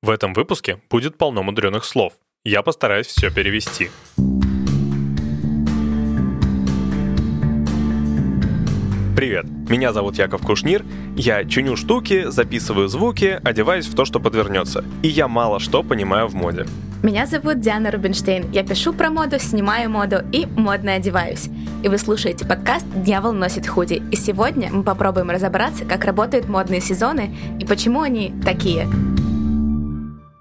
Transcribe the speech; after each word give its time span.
В 0.00 0.10
этом 0.10 0.32
выпуске 0.32 0.80
будет 0.88 1.18
полно 1.18 1.42
мудреных 1.42 1.84
слов. 1.84 2.12
Я 2.44 2.62
постараюсь 2.62 3.08
все 3.08 3.32
перевести. 3.32 3.90
Привет, 9.16 9.46
меня 9.68 9.92
зовут 9.92 10.16
Яков 10.16 10.42
Кушнир, 10.42 10.84
я 11.16 11.44
чиню 11.44 11.74
штуки, 11.74 12.30
записываю 12.30 12.86
звуки, 12.86 13.40
одеваюсь 13.42 13.86
в 13.86 13.96
то, 13.96 14.04
что 14.04 14.20
подвернется. 14.20 14.84
И 15.02 15.08
я 15.08 15.26
мало 15.26 15.58
что 15.58 15.82
понимаю 15.82 16.28
в 16.28 16.34
моде. 16.34 16.64
Меня 17.02 17.26
зовут 17.26 17.58
Диана 17.58 17.90
Рубинштейн. 17.90 18.52
Я 18.52 18.62
пишу 18.62 18.92
про 18.92 19.10
моду, 19.10 19.40
снимаю 19.40 19.90
моду 19.90 20.18
и 20.30 20.46
модно 20.46 20.94
одеваюсь. 20.94 21.48
И 21.82 21.88
вы 21.88 21.98
слушаете 21.98 22.46
подкаст 22.46 22.86
«Дьявол 22.94 23.32
носит 23.32 23.66
худи». 23.66 24.00
И 24.12 24.16
сегодня 24.16 24.70
мы 24.72 24.84
попробуем 24.84 25.30
разобраться, 25.30 25.84
как 25.84 26.04
работают 26.04 26.48
модные 26.48 26.80
сезоны 26.80 27.36
и 27.58 27.64
почему 27.64 28.02
они 28.02 28.32
такие. 28.44 28.86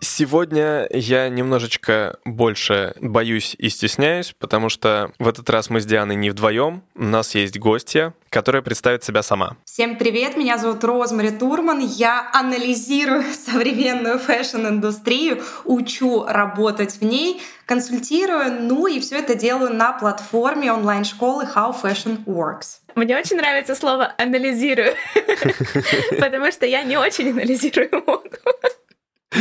Сегодня 0.10 0.88
я 0.90 1.28
немножечко 1.28 2.18
больше 2.24 2.94
боюсь 3.02 3.56
и 3.60 3.68
стесняюсь, 3.68 4.34
потому 4.40 4.70
что 4.70 5.12
в 5.20 5.28
этот 5.28 5.50
раз 5.50 5.70
мы 5.70 5.82
с 5.82 5.86
Дианой 5.86 6.16
не 6.16 6.30
вдвоем. 6.30 6.82
У 6.96 7.04
нас 7.04 7.36
есть 7.36 7.60
гостья, 7.60 8.14
которая 8.30 8.62
представит 8.62 9.04
себя 9.04 9.22
сама. 9.22 9.58
Всем 9.66 9.98
привет, 9.98 10.38
меня 10.38 10.58
зовут 10.58 10.82
Розмари 10.86 11.32
Турман. 11.32 11.80
Я 11.80 12.32
анализирую 12.34 13.26
современную 13.34 14.18
fashion-индустрию, 14.18 15.44
учу 15.66 16.24
работать 16.26 16.94
в 16.94 17.02
ней, 17.04 17.42
консультирую, 17.66 18.62
ну 18.62 18.88
и 18.88 19.02
все 19.02 19.18
это 19.18 19.36
делаю 19.36 19.74
на 19.74 19.92
платформе 19.92 20.72
онлайн-школы 20.72 21.50
How 21.54 21.76
Fashion 21.80 22.24
Works. 22.24 22.80
Мне 22.96 23.18
очень 23.18 23.36
нравится 23.36 23.76
слово 23.76 24.16
«анализирую», 24.18 24.96
потому 26.20 26.50
что 26.52 26.66
я 26.66 26.84
не 26.84 26.98
очень 26.98 27.32
анализирую 27.32 27.90
моду. 28.08 28.38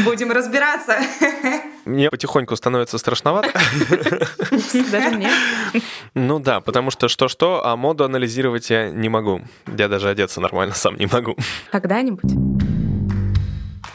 Будем 0.05 0.31
разбираться. 0.31 0.99
Мне 1.85 2.11
потихоньку 2.11 2.57
становится 2.57 2.99
страшновато. 2.99 3.51
Даже 4.91 5.11
мне. 5.17 5.31
Ну 6.15 6.39
да, 6.41 6.61
потому 6.61 6.91
что 6.91 7.09
что-что, 7.09 7.65
а 7.65 7.77
моду 7.77 8.05
анализировать 8.05 8.71
я 8.71 8.91
не 8.91 9.09
могу. 9.09 9.43
Я 9.67 9.89
даже 9.89 10.09
одеться 10.09 10.41
нормально 10.41 10.75
сам 10.75 10.97
не 10.97 11.07
могу. 11.07 11.37
Когда-нибудь. 11.71 12.33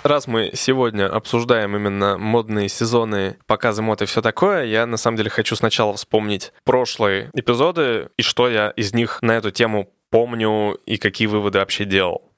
Раз 0.04 0.26
мы 0.26 0.52
сегодня 0.56 1.08
обсуждаем 1.08 1.76
именно 1.76 2.18
модные 2.18 2.70
сезоны, 2.70 3.38
показы 3.46 3.84
мод 3.84 4.02
и 4.02 4.06
все 4.06 4.24
такое, 4.24 4.66
я 4.66 4.88
на 4.88 4.98
самом 4.98 5.18
деле 5.18 5.30
хочу 5.30 5.56
сначала 5.56 5.94
вспомнить 5.94 6.54
прошлые 6.64 7.30
эпизоды 7.36 8.10
и 8.18 8.24
что 8.24 8.50
я 8.50 8.70
из 8.72 8.96
них 8.96 9.20
на 9.22 9.34
эту 9.34 9.52
тему 9.52 9.94
помню 10.10 10.74
и 10.88 10.98
какие 10.98 11.28
выводы 11.28 11.60
вообще 11.60 11.86
делал. 11.86 12.32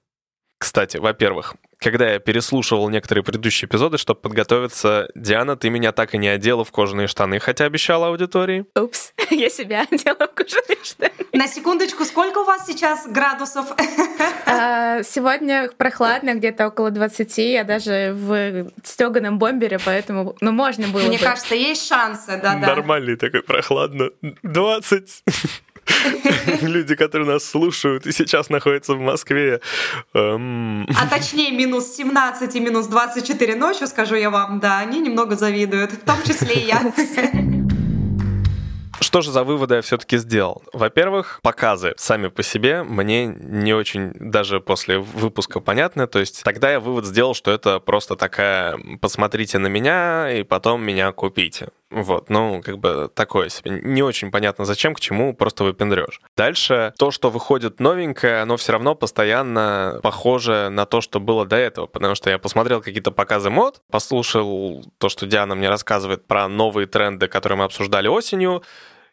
Кстати, 0.57 0.97
во-первых, 0.97 1.55
когда 1.83 2.11
я 2.13 2.19
переслушивал 2.19 2.89
некоторые 2.89 3.23
предыдущие 3.23 3.67
эпизоды, 3.67 3.97
чтобы 3.97 4.21
подготовиться, 4.21 5.09
Диана, 5.15 5.55
ты 5.55 5.69
меня 5.69 5.91
так 5.91 6.13
и 6.13 6.17
не 6.17 6.29
одела 6.29 6.63
в 6.63 6.71
кожаные 6.71 7.07
штаны, 7.07 7.39
хотя 7.39 7.65
обещала 7.65 8.07
аудитории. 8.07 8.65
Упс, 8.79 9.13
я 9.29 9.49
себя 9.49 9.85
одела 9.89 10.27
в 10.27 10.33
кожаные 10.33 10.83
штаны. 10.83 11.11
На 11.33 11.47
секундочку, 11.47 12.05
сколько 12.05 12.39
у 12.39 12.45
вас 12.45 12.65
сейчас 12.65 13.07
градусов? 13.07 13.73
А, 14.45 15.01
сегодня 15.03 15.69
прохладно, 15.77 16.35
где-то 16.35 16.67
около 16.67 16.91
20, 16.91 17.37
я 17.39 17.63
даже 17.63 18.11
в 18.13 18.71
стеганом 18.83 19.39
бомбере, 19.39 19.79
поэтому, 19.83 20.35
ну, 20.41 20.51
можно 20.51 20.87
было 20.89 21.07
Мне 21.07 21.17
бы. 21.17 21.23
кажется, 21.23 21.55
есть 21.55 21.87
шансы, 21.87 22.39
да-да. 22.41 22.67
Нормальный 22.67 23.15
такой 23.15 23.41
прохладно. 23.41 24.11
20. 24.43 25.23
Люди, 26.61 26.95
которые 26.95 27.27
нас 27.27 27.43
слушают 27.43 28.05
и 28.05 28.11
сейчас 28.11 28.49
находятся 28.49 28.93
в 28.93 28.99
Москве. 28.99 29.61
Эм, 30.13 30.87
А 30.97 31.07
точнее, 31.07 31.51
минус 31.51 31.95
17 31.95 32.55
и 32.55 32.59
минус 32.59 32.87
24 32.87 33.55
ночью, 33.55 33.87
скажу 33.87 34.15
я 34.15 34.29
вам, 34.29 34.59
да, 34.59 34.79
они 34.79 34.99
немного 34.99 35.35
завидуют, 35.35 35.91
в 35.91 36.05
том 36.05 36.17
числе 36.25 36.55
и 36.55 36.65
я. 36.67 36.93
Что 38.99 39.21
же 39.21 39.31
за 39.31 39.43
выводы 39.43 39.75
я 39.75 39.81
все-таки 39.81 40.17
сделал? 40.17 40.63
Во-первых, 40.71 41.39
показы 41.43 41.93
сами 41.97 42.29
по 42.29 42.41
себе 42.41 42.83
мне 42.83 43.25
не 43.25 43.73
очень 43.73 44.11
даже 44.13 44.59
после 44.59 44.97
выпуска 44.97 45.59
понятны. 45.59 46.07
То 46.07 46.19
есть 46.19 46.41
тогда 46.43 46.71
я 46.71 46.79
вывод 46.79 47.05
сделал, 47.05 47.33
что 47.33 47.51
это 47.51 47.79
просто 47.79 48.15
такая 48.15 48.79
«посмотрите 49.01 49.57
на 49.57 49.67
меня 49.67 50.31
и 50.31 50.43
потом 50.43 50.83
меня 50.83 51.11
купите». 51.11 51.69
Вот, 51.93 52.31
ну, 52.31 52.61
как 52.63 52.79
бы 52.79 53.07
такое 53.13 53.49
себе. 53.49 53.79
Не 53.83 54.01
очень 54.01 54.31
понятно, 54.31 54.65
зачем, 54.65 54.95
к 54.95 54.99
чему, 54.99 55.35
просто 55.35 55.63
выпендрешь. 55.63 56.21
Дальше, 56.35 56.91
то, 56.97 57.11
что 57.11 57.29
выходит 57.29 57.79
новенькое, 57.79 58.41
оно 58.41 58.57
все 58.57 58.71
равно 58.71 58.95
постоянно 58.95 59.99
похоже 60.01 60.69
на 60.71 60.87
то, 60.87 61.01
что 61.01 61.19
было 61.19 61.45
до 61.45 61.55
этого, 61.55 61.85
потому 61.85 62.15
что 62.15 62.31
я 62.31 62.39
посмотрел 62.39 62.81
какие-то 62.81 63.11
показы 63.11 63.51
мод, 63.51 63.81
послушал 63.91 64.83
то, 64.97 65.07
что 65.07 65.27
Диана 65.27 65.53
мне 65.53 65.69
рассказывает 65.69 66.25
про 66.25 66.47
новые 66.47 66.87
тренды, 66.87 67.27
которые 67.27 67.59
мы 67.59 67.65
обсуждали 67.65 68.07
осенью, 68.07 68.63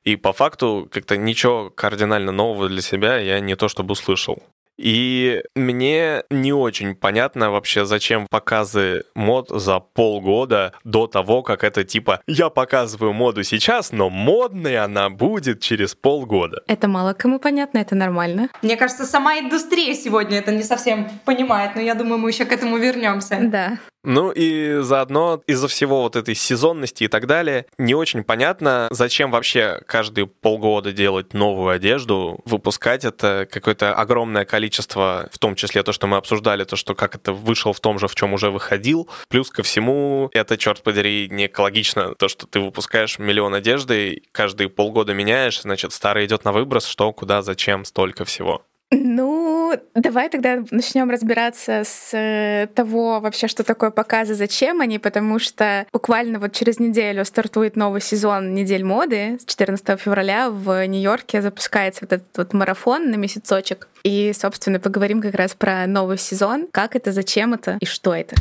и 0.03 0.17
по 0.17 0.33
факту 0.33 0.89
как-то 0.91 1.19
ничего 1.19 1.69
кардинально 1.69 2.33
нового 2.33 2.69
для 2.69 2.81
себя 2.81 3.19
я 3.19 3.41
не 3.41 3.57
то 3.57 3.69
чтобы 3.69 3.93
услышал. 3.93 4.43
И 4.81 5.43
мне 5.55 6.23
не 6.31 6.55
очень 6.55 6.95
понятно 6.95 7.51
вообще, 7.51 7.85
зачем 7.85 8.27
показы 8.31 9.05
мод 9.15 9.51
за 9.51 9.79
полгода 9.79 10.73
до 10.85 11.07
того, 11.07 11.43
как 11.43 11.65
это 11.65 11.85
типа 11.85 12.23
«я 12.27 12.49
показываю 12.49 13.13
моду 13.13 13.43
сейчас, 13.43 13.93
но 13.93 14.09
модной 14.09 14.79
она 14.79 15.11
будет 15.11 15.61
через 15.61 15.95
полгода». 15.95 16.63
Это 16.67 16.89
мало 16.89 17.13
кому 17.13 17.39
понятно, 17.39 17.77
это 17.79 17.95
нормально. 17.95 18.49
Мне 18.63 18.79
кажется, 18.79 19.05
сама 19.05 19.39
индустрия 19.39 19.93
сегодня 19.95 20.39
это 20.39 20.51
не 20.51 20.63
совсем 20.63 21.11
понимает, 21.27 21.75
но 21.75 21.83
я 21.83 21.95
думаю, 21.95 22.19
мы 22.19 22.31
еще 22.31 22.47
к 22.47 22.53
этому 22.53 22.79
вернемся. 22.79 23.39
Да. 23.43 23.79
Ну 24.03 24.31
и 24.31 24.79
заодно 24.81 25.43
из-за 25.47 25.69
всего 25.69 26.03
вот 26.03 26.17
этой 26.17 26.35
сезонности 26.35 27.05
и 27.05 27.09
так 27.09 27.27
далее, 27.27 27.67
не 27.79 27.95
очень 27.95 28.25
понятно, 28.25 28.89
зачем 28.91 29.31
вообще 29.31 29.81
каждые 29.87 30.27
полгода 30.27 30.93
делать 30.93 31.35
новую 31.35 31.71
одежду, 31.71 32.41
выпускать 32.45 33.05
это 33.05 33.47
какое-то 33.51 33.95
огромное 33.95 34.45
количество, 34.45 35.29
в 35.33 35.39
том 35.39 35.55
числе 35.55 35.83
то, 35.83 35.93
что 35.93 36.07
мы 36.07 36.17
обсуждали, 36.17 36.65
то, 36.65 36.77
что 36.77 36.95
как 36.95 37.15
это 37.15 37.33
вышел 37.33 37.73
в 37.73 37.81
том 37.81 37.99
же, 37.99 38.09
в 38.09 38.15
чем 38.15 38.33
уже 38.33 38.51
выходил. 38.51 39.09
Плюс 39.29 39.51
ко 39.51 39.63
всему, 39.63 40.31
это, 40.33 40.57
черт 40.57 40.83
подери, 40.83 41.29
не 41.31 41.47
экологично. 41.47 42.15
То, 42.15 42.29
что 42.29 42.47
ты 42.47 42.61
выпускаешь 42.61 43.19
миллион 43.19 43.55
одежды, 43.55 44.23
каждые 44.33 44.69
полгода 44.69 45.13
меняешь, 45.13 45.61
значит, 45.61 45.93
старый 45.93 46.27
идет 46.27 46.45
на 46.45 46.53
выброс, 46.53 46.87
что, 46.87 47.13
куда, 47.13 47.43
зачем, 47.43 47.85
столько 47.85 48.25
всего. 48.25 48.63
Ну, 48.93 49.79
давай 49.95 50.29
тогда 50.29 50.65
начнем 50.73 51.11
разбираться 51.11 51.83
с 51.85 52.11
э, 52.13 52.67
того 52.75 53.21
вообще, 53.21 53.47
что 53.47 53.63
такое 53.63 53.91
показы, 53.91 54.35
зачем 54.35 54.81
они, 54.81 54.99
потому 54.99 55.39
что 55.39 55.87
буквально 55.93 56.41
вот 56.41 56.53
через 56.53 56.81
неделю 56.81 57.25
стартует 57.25 57.77
новый 57.77 58.01
сезон 58.01 58.53
недель 58.53 58.85
моды. 58.85 59.39
С 59.41 59.45
14 59.45 60.01
февраля 60.01 60.51
в 60.51 60.87
Нью-Йорке 60.87 61.41
запускается 61.41 62.01
вот 62.03 62.13
этот 62.15 62.37
вот 62.37 62.53
марафон 62.53 63.11
на 63.11 63.15
месяцочек. 63.15 63.87
И, 64.03 64.33
собственно, 64.35 64.81
поговорим 64.81 65.23
как 65.23 65.35
раз 65.35 65.55
про 65.55 65.87
новый 65.87 66.19
сезон, 66.19 66.67
как 66.73 66.97
это, 66.97 67.13
зачем 67.13 67.55
это 67.55 67.77
и 67.81 67.87
что 67.87 68.13
это. 68.13 68.35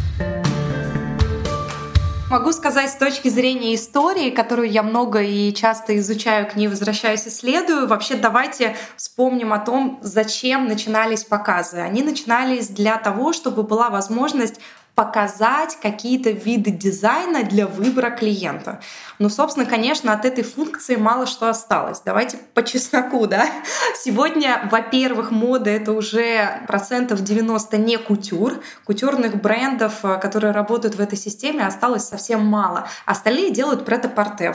Могу 2.30 2.52
сказать 2.52 2.92
с 2.92 2.96
точки 2.96 3.28
зрения 3.28 3.74
истории, 3.74 4.30
которую 4.30 4.70
я 4.70 4.84
много 4.84 5.20
и 5.20 5.52
часто 5.52 5.98
изучаю, 5.98 6.48
к 6.48 6.56
ней 6.56 6.68
возвращаюсь, 6.68 7.28
исследую. 7.28 7.88
Вообще 7.88 8.14
давайте 8.18 8.76
вспомним 8.98 9.52
о 9.52 9.58
том, 9.58 9.98
зачем 10.04 10.68
начинались 10.68 11.24
показы. 11.24 11.78
Они 11.78 12.04
начинались 12.04 12.68
для 12.68 12.98
того, 12.98 13.34
чтобы 13.34 13.64
была 13.64 13.90
возможность 13.90 14.60
показать 15.00 15.78
какие-то 15.82 16.32
виды 16.32 16.72
дизайна 16.72 17.44
для 17.44 17.68
выбора 17.68 18.10
клиента. 18.10 18.82
Ну, 19.18 19.30
собственно, 19.30 19.66
конечно, 19.66 20.12
от 20.12 20.26
этой 20.26 20.44
функции 20.44 20.98
мало 20.98 21.26
что 21.26 21.48
осталось. 21.48 22.02
Давайте 22.04 22.38
по 22.54 22.64
чесноку, 22.64 23.26
да. 23.28 23.50
Сегодня, 23.96 24.68
во-первых, 24.70 25.32
мода— 25.32 25.70
это 25.70 25.94
уже 25.94 26.66
процентов 26.68 27.22
90 27.24 27.78
не 27.78 27.98
кутюр. 27.98 28.62
Кутюрных 28.84 29.42
брендов, 29.42 30.04
э, 30.04 30.20
которые 30.20 30.52
работают 30.52 30.96
в 30.96 31.00
этой 31.00 31.18
системе, 31.18 31.66
осталось 31.66 32.04
совсем 32.04 32.46
мало. 32.46 32.90
Остальные 33.06 33.52
делают 33.52 33.86
прет-а-порте. 33.86 34.54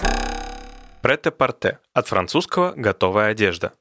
Прет-а-порте. 1.01 1.79
От 1.95 2.09
французского 2.09 2.75
«готовая 2.77 3.31
одежда». 3.31 3.73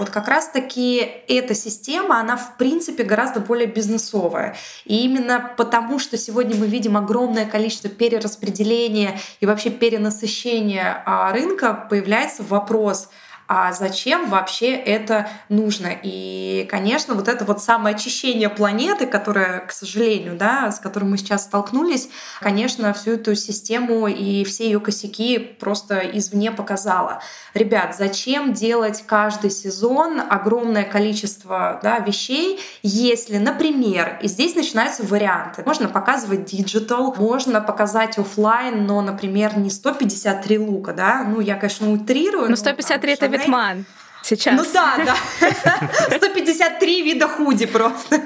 Вот 0.00 0.08
как 0.08 0.28
раз-таки 0.28 0.96
эта 1.28 1.54
система, 1.54 2.20
она 2.20 2.38
в 2.38 2.56
принципе 2.56 3.04
гораздо 3.04 3.38
более 3.38 3.66
бизнесовая. 3.66 4.56
И 4.86 5.04
именно 5.04 5.52
потому, 5.58 5.98
что 5.98 6.16
сегодня 6.16 6.56
мы 6.56 6.68
видим 6.68 6.96
огромное 6.96 7.44
количество 7.44 7.90
перераспределения 7.90 9.20
и 9.40 9.46
вообще 9.46 9.68
перенасыщения 9.68 11.02
а, 11.04 11.30
рынка, 11.32 11.86
появляется 11.90 12.42
вопрос, 12.42 13.10
а 13.52 13.72
зачем 13.72 14.30
вообще 14.30 14.76
это 14.76 15.28
нужно. 15.48 15.88
И, 16.04 16.68
конечно, 16.70 17.14
вот 17.14 17.26
это 17.26 17.44
вот 17.44 17.60
самое 17.60 17.96
очищение 17.96 18.48
планеты, 18.48 19.08
которое, 19.08 19.58
к 19.66 19.72
сожалению, 19.72 20.36
да, 20.36 20.70
с 20.70 20.78
которым 20.78 21.10
мы 21.10 21.18
сейчас 21.18 21.46
столкнулись, 21.46 22.10
конечно, 22.40 22.92
всю 22.92 23.14
эту 23.14 23.34
систему 23.34 24.06
и 24.06 24.44
все 24.44 24.66
ее 24.66 24.78
косяки 24.78 25.40
просто 25.40 25.98
извне 25.98 26.52
показала. 26.52 27.22
Ребят, 27.52 27.96
зачем 27.98 28.52
делать 28.52 29.02
каждый 29.04 29.50
сезон 29.50 30.20
огромное 30.30 30.84
количество 30.84 31.80
да, 31.82 31.98
вещей, 31.98 32.60
если, 32.84 33.38
например, 33.38 34.20
и 34.22 34.28
здесь 34.28 34.54
начинаются 34.54 35.02
варианты. 35.02 35.64
Можно 35.66 35.88
показывать 35.88 36.44
digital, 36.44 37.16
можно 37.18 37.60
показать 37.60 38.16
офлайн, 38.16 38.86
но, 38.86 39.02
например, 39.02 39.58
не 39.58 39.70
153 39.70 40.58
лука, 40.58 40.92
да, 40.92 41.24
ну 41.24 41.40
я, 41.40 41.56
конечно, 41.56 41.90
утрирую. 41.90 42.48
Но 42.48 42.54
153 42.54 43.12
это 43.14 43.39
Виттон 43.40 43.84
сейчас. 44.22 44.56
Ну 44.56 44.64
да, 44.72 44.98
да. 45.04 45.16
153 46.16 47.02
вида 47.02 47.28
худи 47.28 47.66
просто. 47.66 48.20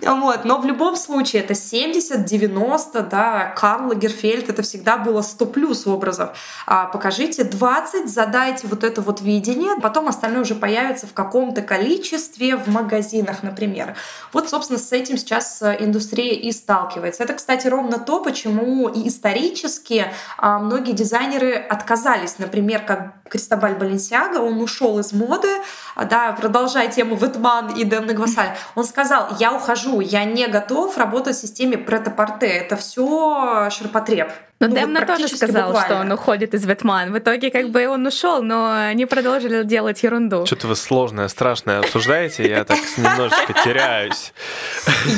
Вот. 0.20 0.44
Но 0.44 0.60
в 0.60 0.66
любом 0.66 0.96
случае 0.96 1.42
это 1.42 1.54
70, 1.54 2.24
90, 2.24 3.02
да, 3.02 3.54
Карл 3.56 3.88
Лагерфельд, 3.88 4.48
это 4.48 4.62
всегда 4.62 4.96
было 4.98 5.22
100 5.22 5.46
плюс 5.46 5.86
образов. 5.86 6.36
А 6.66 6.86
покажите 6.86 7.44
20, 7.44 8.08
задайте 8.08 8.66
вот 8.66 8.84
это 8.84 9.00
вот 9.00 9.20
видение, 9.20 9.80
потом 9.80 10.08
остальное 10.08 10.42
уже 10.42 10.54
появится 10.54 11.06
в 11.06 11.12
каком-то 11.12 11.62
количестве 11.62 12.56
в 12.56 12.68
магазинах, 12.68 13.42
например. 13.42 13.94
Вот, 14.32 14.48
собственно, 14.48 14.78
с 14.78 14.92
этим 14.92 15.16
сейчас 15.16 15.62
э, 15.62 15.76
индустрия 15.80 16.34
и 16.34 16.52
сталкивается. 16.52 17.22
Это, 17.22 17.34
кстати, 17.34 17.66
ровно 17.66 17.98
то, 17.98 18.20
почему 18.20 18.88
и 18.88 19.08
исторически 19.08 20.06
а, 20.36 20.58
многие 20.58 20.92
дизайнеры 20.92 21.54
отказались, 21.54 22.38
например, 22.38 22.82
как 22.84 23.14
Кристобаль 23.28 23.74
Баленсиага, 23.74 24.38
он 24.38 24.60
ушел 24.60 24.98
из 24.98 25.12
моды, 25.12 25.48
а, 25.94 26.04
да, 26.04 26.32
продолжая 26.32 26.90
тему 26.90 27.16
Ветман 27.16 27.74
и 27.76 27.84
Демна 27.84 28.12
Гвасаль, 28.12 28.56
он 28.74 28.84
сказал, 28.84 29.28
я 29.38 29.54
ухожу, 29.54 29.79
я 30.00 30.24
не 30.24 30.46
готов 30.48 30.96
работать 30.98 31.36
в 31.36 31.40
системе 31.40 31.78
претапорте, 31.78 32.46
это 32.46 32.76
все 32.76 33.68
ширпотреб. 33.70 34.30
Но 34.60 34.68
ну, 34.68 34.74
Демна 34.74 35.00
вот 35.00 35.06
тоже 35.06 35.28
сказал, 35.28 35.68
буквально. 35.68 35.88
что 35.88 36.00
он 36.00 36.12
уходит 36.12 36.52
из 36.52 36.66
Ветман. 36.66 37.12
В 37.12 37.18
итоге 37.18 37.50
как 37.50 37.70
бы 37.70 37.88
он 37.88 38.06
ушел, 38.06 38.42
но 38.42 38.70
они 38.70 39.06
продолжили 39.06 39.62
делать 39.62 40.02
ерунду. 40.02 40.44
Что-то 40.44 40.66
вы 40.66 40.76
сложное, 40.76 41.28
страшное 41.28 41.78
обсуждаете, 41.78 42.46
я 42.46 42.64
так 42.64 42.78
немножечко 42.98 43.54
теряюсь. 43.64 44.34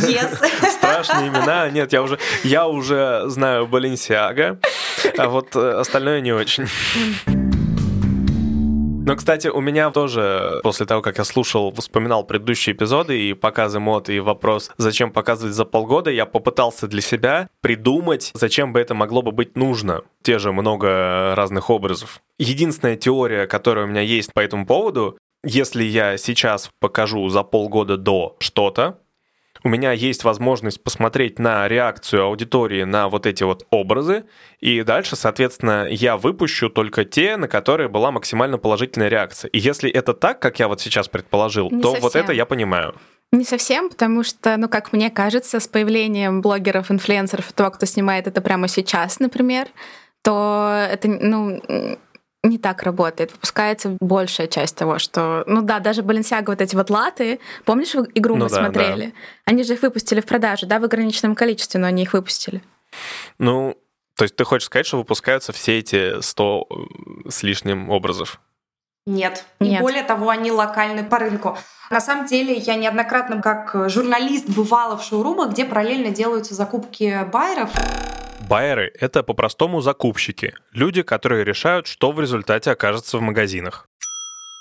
Yes. 0.07 0.39
Страшные 0.71 1.29
имена. 1.29 1.69
Нет, 1.71 1.93
я 1.93 2.03
уже, 2.03 2.21
я 2.45 2.69
уже 2.69 3.25
знаю 3.27 3.67
Баленсиага, 3.67 4.59
а 5.19 5.29
вот 5.29 5.57
э, 5.57 5.73
остальное 5.73 6.21
не 6.21 6.33
очень. 6.33 6.69
Но, 9.05 9.17
кстати, 9.17 9.49
у 9.49 9.61
меня 9.61 9.91
тоже, 9.91 10.61
после 10.63 10.87
того, 10.87 11.03
как 11.03 11.19
я 11.19 11.25
слушал, 11.25 11.73
вспоминал 11.73 12.23
предыдущие 12.23 12.75
эпизоды 12.75 13.21
и 13.21 13.35
показы 13.35 13.81
мод, 13.81 14.09
и 14.09 14.21
вопрос, 14.21 14.71
зачем 14.77 15.11
показывать 15.11 15.55
за 15.55 15.65
полгода, 15.65 16.11
я 16.11 16.25
попытался 16.25 16.87
для 16.87 17.01
себя 17.01 17.49
придумать, 17.61 18.31
зачем 18.35 18.73
бы 18.73 18.79
это 18.79 18.95
могло 18.95 19.23
бы 19.23 19.33
быть 19.33 19.57
нужно. 19.57 20.03
Те 20.23 20.39
же 20.39 20.53
много 20.53 21.35
разных 21.35 21.69
образов. 21.69 22.23
Единственная 22.39 22.97
теория, 22.97 23.49
которая 23.49 23.87
у 23.87 23.89
меня 23.89 24.03
есть 24.03 24.33
по 24.33 24.39
этому 24.39 24.67
поводу, 24.67 25.19
если 25.45 25.83
я 25.83 26.17
сейчас 26.17 26.71
покажу 26.79 27.29
за 27.29 27.43
полгода 27.43 27.97
до 27.97 28.37
что-то, 28.39 28.99
у 29.65 29.69
меня 29.69 29.93
есть 29.93 30.25
возможность 30.25 30.83
посмотреть 30.83 31.39
на 31.39 31.69
реакцию 31.69 32.25
аудитории 32.25 32.85
на 32.85 33.09
вот 33.09 33.27
эти 33.27 33.45
вот 33.45 33.67
образы, 33.71 34.25
и 34.61 34.83
дальше, 34.83 35.17
соответственно, 35.17 35.87
я 35.89 36.17
выпущу 36.17 36.69
только 36.69 37.05
те, 37.05 37.37
на 37.37 37.49
которые 37.49 37.89
была 37.89 38.11
максимально 38.11 38.59
положительная 38.59 39.09
реакция. 39.09 39.49
И 39.51 39.59
если 39.59 39.91
это 39.91 40.15
так, 40.15 40.41
как 40.41 40.59
я 40.59 40.69
вот 40.69 40.81
сейчас 40.81 41.09
предположил, 41.09 41.71
Не 41.71 41.81
то 41.81 41.91
совсем. 41.91 42.03
вот 42.03 42.17
это 42.17 42.33
я 42.33 42.47
понимаю. 42.47 42.95
Не 43.33 43.45
совсем, 43.45 43.89
потому 43.89 44.25
что, 44.25 44.57
ну, 44.59 44.69
как 44.69 44.93
мне 44.93 45.11
кажется, 45.11 45.59
с 45.59 45.67
появлением 45.67 46.43
блогеров, 46.43 46.91
инфлюенсеров, 46.91 47.53
того, 47.53 47.71
кто 47.71 47.87
снимает 47.87 48.27
это 48.27 48.43
прямо 48.43 48.69
сейчас, 48.69 49.21
например, 49.21 49.69
то 50.23 50.87
это, 50.91 51.09
ну, 51.09 51.61
не 52.45 52.59
так 52.59 52.83
работает. 52.83 53.33
Выпускается 53.33 53.97
большая 54.01 54.49
часть 54.49 54.77
того, 54.77 54.99
что... 54.99 55.45
Ну 55.47 55.63
да, 55.63 55.79
даже 55.79 56.03
Balenciaga 56.03 56.47
вот 56.47 56.61
эти 56.61 56.75
вот 56.75 56.91
латы, 56.91 57.39
помнишь, 57.65 57.95
игру 58.15 58.37
ну, 58.37 58.45
мы 58.45 58.51
да, 58.51 58.57
смотрели? 58.57 59.07
Да. 59.07 59.13
Они 59.45 59.63
же 59.63 59.75
их 59.75 59.83
выпустили 59.83 60.21
в 60.21 60.27
продажу, 60.27 60.67
да, 60.67 60.81
в 60.81 60.85
ограниченном 60.85 61.35
количестве, 61.37 61.79
но 61.81 61.87
они 61.87 62.03
их 62.03 62.13
выпустили. 62.15 62.63
Ну, 63.39 63.77
то 64.17 64.25
есть 64.25 64.35
ты 64.37 64.45
хочешь 64.45 64.67
сказать, 64.67 64.87
что 64.87 64.99
выпускаются 64.99 65.53
все 65.53 65.79
эти 65.79 66.21
100 66.21 66.67
э, 66.69 67.31
с 67.31 67.43
лишним 67.43 67.91
образов? 67.91 68.41
Нет. 69.07 69.45
Нет. 69.61 69.81
И 69.81 69.83
более 69.83 70.03
того, 70.03 70.29
они 70.29 70.51
локальны 70.51 71.05
по 71.05 71.19
рынку. 71.19 71.57
На 71.91 72.01
самом 72.01 72.27
деле, 72.27 72.55
я 72.55 72.75
неоднократно 72.75 73.43
как 73.43 73.89
журналист 73.91 74.49
бывала 74.49 74.97
в 74.97 75.05
шоурумах, 75.05 75.51
где 75.51 75.65
параллельно 75.65 76.11
делаются 76.11 76.55
закупки 76.55 77.25
байеров. 77.33 77.71
Байеры— 78.53 78.93
это 79.01 79.23
по-простому 79.23 79.81
закупщики, 79.81 80.53
люди, 80.73 81.01
которые 81.01 81.43
решают, 81.43 81.87
что 81.87 82.13
в 82.13 82.21
результате 82.21 82.71
окажется 82.71 83.17
в 83.17 83.23
магазинах 83.23 83.89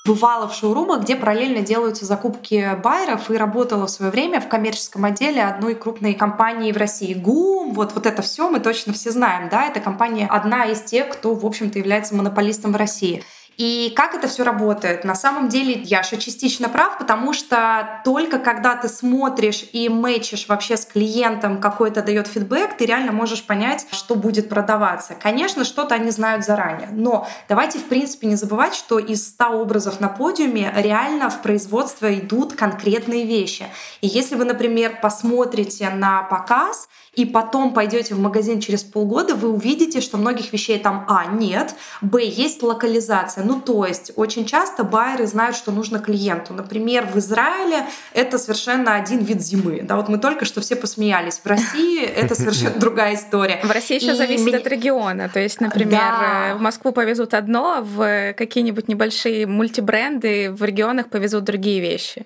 бывала 0.06 0.48
в 0.48 0.56
шоурумах, 0.56 1.02
где 1.02 1.16
параллельно 1.16 1.62
делаются 1.62 2.06
закупки 2.06 2.76
байеров 2.82 3.30
и 3.30 3.38
работала 3.38 3.86
в 3.86 3.92
свое 3.92 4.12
время 4.12 4.42
в 4.42 4.48
коммерческом 4.48 5.06
отделе 5.06 5.44
одной 5.44 5.76
крупной 5.76 6.14
компании 6.14 6.72
в 6.72 6.78
России. 6.78 7.14
ГУМ, 7.14 7.74
вот, 7.74 7.94
вот 7.94 8.06
это 8.06 8.22
все 8.22 8.50
мы 8.50 8.60
точно 8.60 8.94
все 8.94 9.12
знаем, 9.12 9.50
да, 9.50 9.66
это 9.68 9.80
компания 9.80 10.28
одна 10.28 10.66
из 10.66 10.82
тех, 10.82 11.10
кто, 11.10 11.36
в 11.36 11.46
общем-то, 11.46 11.78
является 11.78 12.16
монополистом 12.16 12.74
в 12.74 12.78
России. 12.78 13.24
И 13.58 13.94
как 13.96 14.16
это 14.16 14.28
все 14.28 14.44
работает? 14.44 15.04
На 15.04 15.14
самом 15.14 15.50
деле 15.50 15.74
Яша 15.74 16.18
частично 16.18 16.70
прав, 16.70 16.98
потому 16.98 17.34
что 17.34 18.02
только 18.04 18.40
когда 18.40 18.76
ты 18.76 18.88
смотришь 18.88 19.66
и 19.74 19.90
мэчишь 19.90 20.48
вообще 20.48 20.78
с 20.78 20.86
клиентом, 20.86 21.60
какой-то 21.60 22.02
дает 22.02 22.28
фидбэк, 22.28 22.78
ты 22.78 22.86
реально 22.86 23.12
можешь 23.12 23.44
понять, 23.44 23.86
что 23.92 24.16
будет 24.16 24.50
продаваться. 24.50 25.16
Конечно, 25.16 25.64
что-то 25.64 25.96
они 25.96 26.12
знают 26.12 26.46
заранее, 26.46 26.90
но 26.92 27.28
давайте 27.50 27.78
в 27.80 27.86
принципе 27.86 28.28
не 28.28 28.36
забывать, 28.36 28.74
что 28.74 29.00
из 29.00 29.28
100 29.28 29.46
образов 29.50 30.00
на 30.00 30.08
подиуме 30.08 30.74
реально 30.76 31.30
в 31.30 31.42
производство 31.42 32.12
идут 32.14 32.54
конкретные 32.54 33.26
вещи. 33.26 33.66
И 34.02 34.08
если 34.08 34.36
вы, 34.36 34.46
например, 34.46 35.00
посмотрите 35.02 35.90
на 35.90 36.24
показ, 36.24 36.88
и 37.14 37.26
потом 37.26 37.74
пойдете 37.74 38.16
в 38.16 38.20
магазин 38.20 38.62
через 38.62 38.84
полгода, 38.84 39.36
вы 39.36 39.50
увидите, 39.50 40.00
что 40.00 40.18
многих 40.18 40.54
вещей 40.54 40.80
там 40.80 41.06
А 41.10 41.26
нет, 41.26 41.76
Б 42.00 42.24
есть 42.24 42.64
локализация. 42.64 43.44
Ну 43.44 43.60
то 43.60 43.86
есть 43.86 44.14
очень 44.16 44.46
часто 44.46 44.86
байеры 44.86 45.28
знают, 45.28 45.58
что 45.58 45.72
нужно 45.72 46.00
клиенту. 46.00 46.54
Например, 46.54 47.06
в 47.06 47.18
Израиле 47.18 47.86
это 48.14 48.38
совершенно 48.38 48.96
один 48.96 49.20
вид 49.20 49.42
зимы. 49.42 49.82
Да, 49.84 49.98
вот 49.98 50.08
мы 50.08 50.20
только 50.20 50.46
что 50.46 50.62
все 50.62 50.78
посмеялись. 50.78 51.40
В 51.44 51.46
России 51.46 52.02
это 52.02 52.34
совершенно 52.34 52.76
другая 52.80 53.16
история. 53.16 53.60
В 53.64 53.72
России 53.72 53.96
еще 53.96 54.16
зависит 54.16 54.54
от 54.54 54.68
региона. 54.68 55.28
То 55.28 55.40
есть, 55.42 55.60
например, 55.60 56.02
э, 56.02 56.56
в 56.56 56.62
Москву 56.62 56.94
повезут 56.94 57.34
одно, 57.34 57.82
в 57.82 58.34
какие-нибудь 58.34 58.88
небольшие 58.88 59.48
мультибренды 59.48 60.50
в 60.52 60.64
регионах 60.64 61.10
повезут 61.10 61.44
другие 61.44 61.82
вещи. 61.82 62.26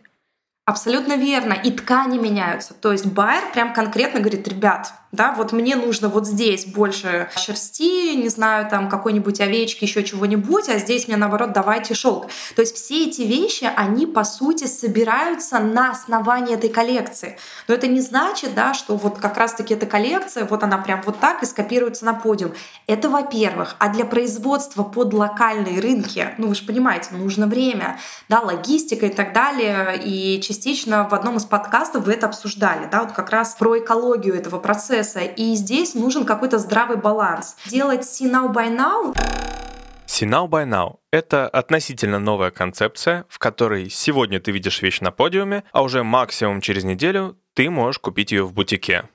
Абсолютно 0.66 1.16
верно. 1.16 1.54
И 1.54 1.72
ткани 1.72 2.18
меняются. 2.18 2.74
То 2.74 2.92
есть 2.92 3.06
байер 3.06 3.44
прям 3.54 3.74
конкретно 3.74 4.20
говорит, 4.20 4.48
ребят, 4.48 4.94
да, 5.16 5.34
вот 5.34 5.52
мне 5.52 5.76
нужно 5.76 6.10
вот 6.10 6.28
здесь 6.28 6.66
больше 6.66 7.30
шерсти, 7.36 8.16
не 8.16 8.30
знаю, 8.30 8.70
там 8.70 8.90
какой-нибудь 8.90 9.40
овечки, 9.40 9.86
еще 9.86 10.04
чего-нибудь, 10.04 10.70
а 10.70 10.78
здесь 10.78 11.08
мне 11.08 11.18
наоборот 11.18 11.54
давайте 11.54 11.94
шелк. 11.94 12.28
То 12.56 12.62
есть 12.62 12.76
все 12.76 13.08
эти 13.08 13.22
вещи, 13.22 13.70
они 13.76 14.06
по 14.06 14.24
сути 14.24 14.66
собираются 14.66 15.60
на 15.60 15.92
основании 15.92 16.56
этой 16.56 16.70
коллекции. 16.70 17.38
Но 17.68 17.74
это 17.74 17.88
не 17.88 18.02
значит, 18.02 18.54
да, 18.54 18.74
что 18.74 18.96
вот 18.98 19.18
как 19.20 19.38
раз-таки 19.38 19.74
эта 19.74 19.86
коллекция, 19.86 20.46
вот 20.46 20.64
она 20.64 20.78
прям 20.78 21.02
вот 21.06 21.20
так 21.20 21.42
и 21.44 21.46
скопируется 21.46 22.06
на 22.06 22.14
подиум. 22.14 22.54
Это 22.88 23.10
во-первых. 23.10 23.76
А 23.80 23.90
для 23.90 24.06
производства 24.06 24.84
под 24.84 25.14
локальные 25.14 25.80
рынки, 25.80 26.36
ну 26.38 26.48
вы 26.48 26.56
же 26.56 26.66
понимаете, 26.66 27.10
нужно 27.12 27.48
время, 27.48 28.00
да, 28.30 28.42
логистика 28.42 29.06
и 29.06 29.14
так 29.14 29.34
далее. 29.34 30.00
И 30.04 30.42
частично 30.42 31.08
в 31.08 31.14
одном 31.14 31.38
из 31.38 31.46
подкастов 31.46 32.06
вы 32.06 32.14
это 32.14 32.28
обсуждали, 32.28 32.88
да, 32.92 33.04
вот 33.04 33.14
как 33.14 33.30
раз 33.30 33.56
про 33.56 33.80
экологию 33.80 34.36
этого 34.36 34.60
процесса 34.60 35.05
процесса. 35.06 35.20
И 35.22 35.56
здесь 35.56 35.96
нужен 35.96 36.26
какой-то 36.26 36.58
здравый 36.58 36.98
баланс. 36.98 37.56
Делать 37.68 38.02
see 38.02 38.30
now 38.30 38.52
by 38.52 38.70
now 38.70 39.14
See 40.08 40.30
now 40.30 40.48
by 40.48 40.66
now— 40.66 40.98
это 41.12 41.48
относительно 41.48 42.20
новая 42.20 42.52
концепция, 42.52 43.26
в 43.28 43.40
которой 43.40 43.90
сегодня 43.90 44.40
ты 44.40 44.52
видишь 44.52 44.82
вещь 44.82 45.02
на 45.02 45.12
подиуме, 45.12 45.64
а 45.72 45.82
уже 45.82 46.04
максимум 46.04 46.62
через 46.62 46.84
неделю 46.84 47.36
ты 47.54 47.70
можешь 47.70 48.00
купить 48.00 48.32
ее 48.32 48.44
в 48.44 48.54
бутике. 48.54 49.10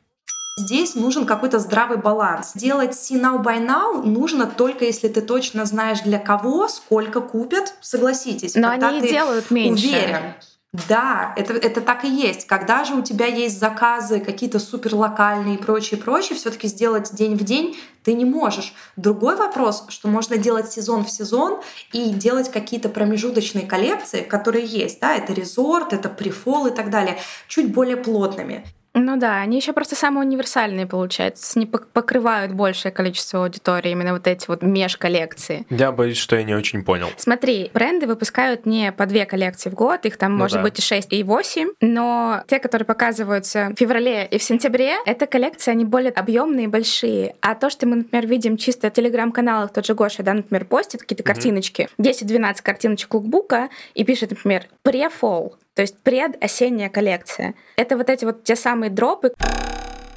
Здесь 0.58 0.96
нужен 0.96 1.26
какой-то 1.26 1.58
здравый 1.60 1.96
баланс. 1.96 2.52
Делать 2.54 2.90
see 2.90 3.18
now 3.18 3.42
by 3.42 3.64
now 3.64 4.02
нужно 4.02 4.46
только 4.46 4.84
если 4.84 5.08
ты 5.08 5.22
точно 5.22 5.64
знаешь 5.64 6.00
для 6.00 6.18
кого, 6.18 6.68
сколько 6.68 7.20
купят, 7.20 7.72
согласитесь. 7.80 8.56
Но 8.56 8.68
они 8.68 9.00
делают 9.00 9.50
меньше. 9.50 9.86
Уверен. 9.86 10.34
Да, 10.72 11.34
это, 11.36 11.54
это 11.54 11.80
так 11.80 12.04
и 12.04 12.08
есть. 12.08 12.46
Когда 12.46 12.84
же 12.84 12.94
у 12.94 13.02
тебя 13.02 13.26
есть 13.26 13.58
заказы 13.58 14.20
какие-то 14.20 14.60
супер 14.60 14.94
локальные 14.94 15.56
и 15.56 15.58
прочее, 15.58 15.98
прочее, 15.98 16.38
все 16.38 16.50
таки 16.50 16.68
сделать 16.68 17.12
день 17.12 17.34
в 17.34 17.42
день 17.42 17.76
ты 18.04 18.12
не 18.12 18.24
можешь. 18.24 18.72
Другой 18.94 19.34
вопрос, 19.34 19.84
что 19.88 20.06
можно 20.06 20.36
делать 20.36 20.70
сезон 20.70 21.04
в 21.04 21.10
сезон 21.10 21.60
и 21.92 22.10
делать 22.10 22.52
какие-то 22.52 22.88
промежуточные 22.88 23.66
коллекции, 23.66 24.20
которые 24.22 24.64
есть. 24.64 25.00
Да, 25.00 25.16
это 25.16 25.32
резорт, 25.32 25.92
это 25.92 26.08
префол 26.08 26.68
и 26.68 26.70
так 26.70 26.90
далее, 26.90 27.18
чуть 27.48 27.72
более 27.74 27.96
плотными. 27.96 28.64
Ну 28.94 29.16
да, 29.16 29.40
они 29.40 29.56
еще 29.56 29.72
просто 29.72 29.94
самые 29.94 30.26
универсальные, 30.26 30.86
получается. 30.86 31.58
Не 31.58 31.66
покрывают 31.66 32.52
большее 32.52 32.92
количество 32.92 33.44
аудитории, 33.44 33.92
именно 33.92 34.12
вот 34.12 34.26
эти 34.26 34.46
вот 34.48 34.62
межколлекции. 34.62 35.66
Я 35.70 35.92
боюсь, 35.92 36.16
что 36.16 36.36
я 36.36 36.42
не 36.42 36.54
очень 36.54 36.84
понял. 36.84 37.08
Смотри, 37.16 37.70
бренды 37.72 38.06
выпускают 38.06 38.66
не 38.66 38.92
по 38.92 39.06
две 39.06 39.26
коллекции 39.26 39.70
в 39.70 39.74
год, 39.74 40.04
их 40.06 40.16
там 40.16 40.32
ну 40.32 40.38
может 40.38 40.58
да. 40.58 40.62
быть 40.62 40.78
и 40.78 40.82
6, 40.82 41.12
и 41.12 41.22
8, 41.22 41.70
но 41.80 42.42
те, 42.48 42.58
которые 42.58 42.86
показываются 42.86 43.70
в 43.74 43.78
феврале 43.78 44.26
и 44.26 44.38
в 44.38 44.42
сентябре, 44.42 44.96
это 45.06 45.26
коллекции, 45.26 45.70
они 45.70 45.84
более 45.84 46.10
объемные 46.10 46.64
и 46.64 46.68
большие. 46.68 47.36
А 47.40 47.54
то, 47.54 47.70
что 47.70 47.86
мы, 47.86 47.96
например, 47.96 48.26
видим 48.26 48.56
чисто 48.56 48.90
в 48.90 48.92
телеграм-каналах, 48.92 49.72
тот 49.72 49.86
же 49.86 49.94
Гоша, 49.94 50.22
да, 50.22 50.34
например, 50.34 50.64
постит 50.64 51.02
какие-то 51.02 51.22
mm-hmm. 51.22 51.26
картиночки, 51.26 51.88
10-12 51.98 52.56
картиночек 52.62 53.14
лукбука 53.14 53.68
и 53.94 54.04
пишет, 54.04 54.30
например, 54.30 54.66
pre-fall, 54.84 55.52
то 55.74 55.82
есть 55.82 56.02
предосенняя 56.02 56.88
коллекция. 56.88 57.54
Это 57.76 57.96
вот 57.96 58.10
эти 58.10 58.24
вот 58.24 58.44
те 58.44 58.56
самые 58.56 58.90
дропы. 58.90 59.32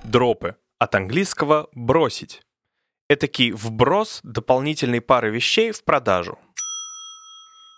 Дропы. 0.03 0.55
От 0.79 0.95
английского 0.95 1.69
«бросить». 1.73 2.41
Этакий 3.09 3.51
вброс 3.51 4.21
дополнительной 4.23 5.01
пары 5.01 5.29
вещей 5.29 5.71
в 5.71 5.83
продажу. 5.83 6.37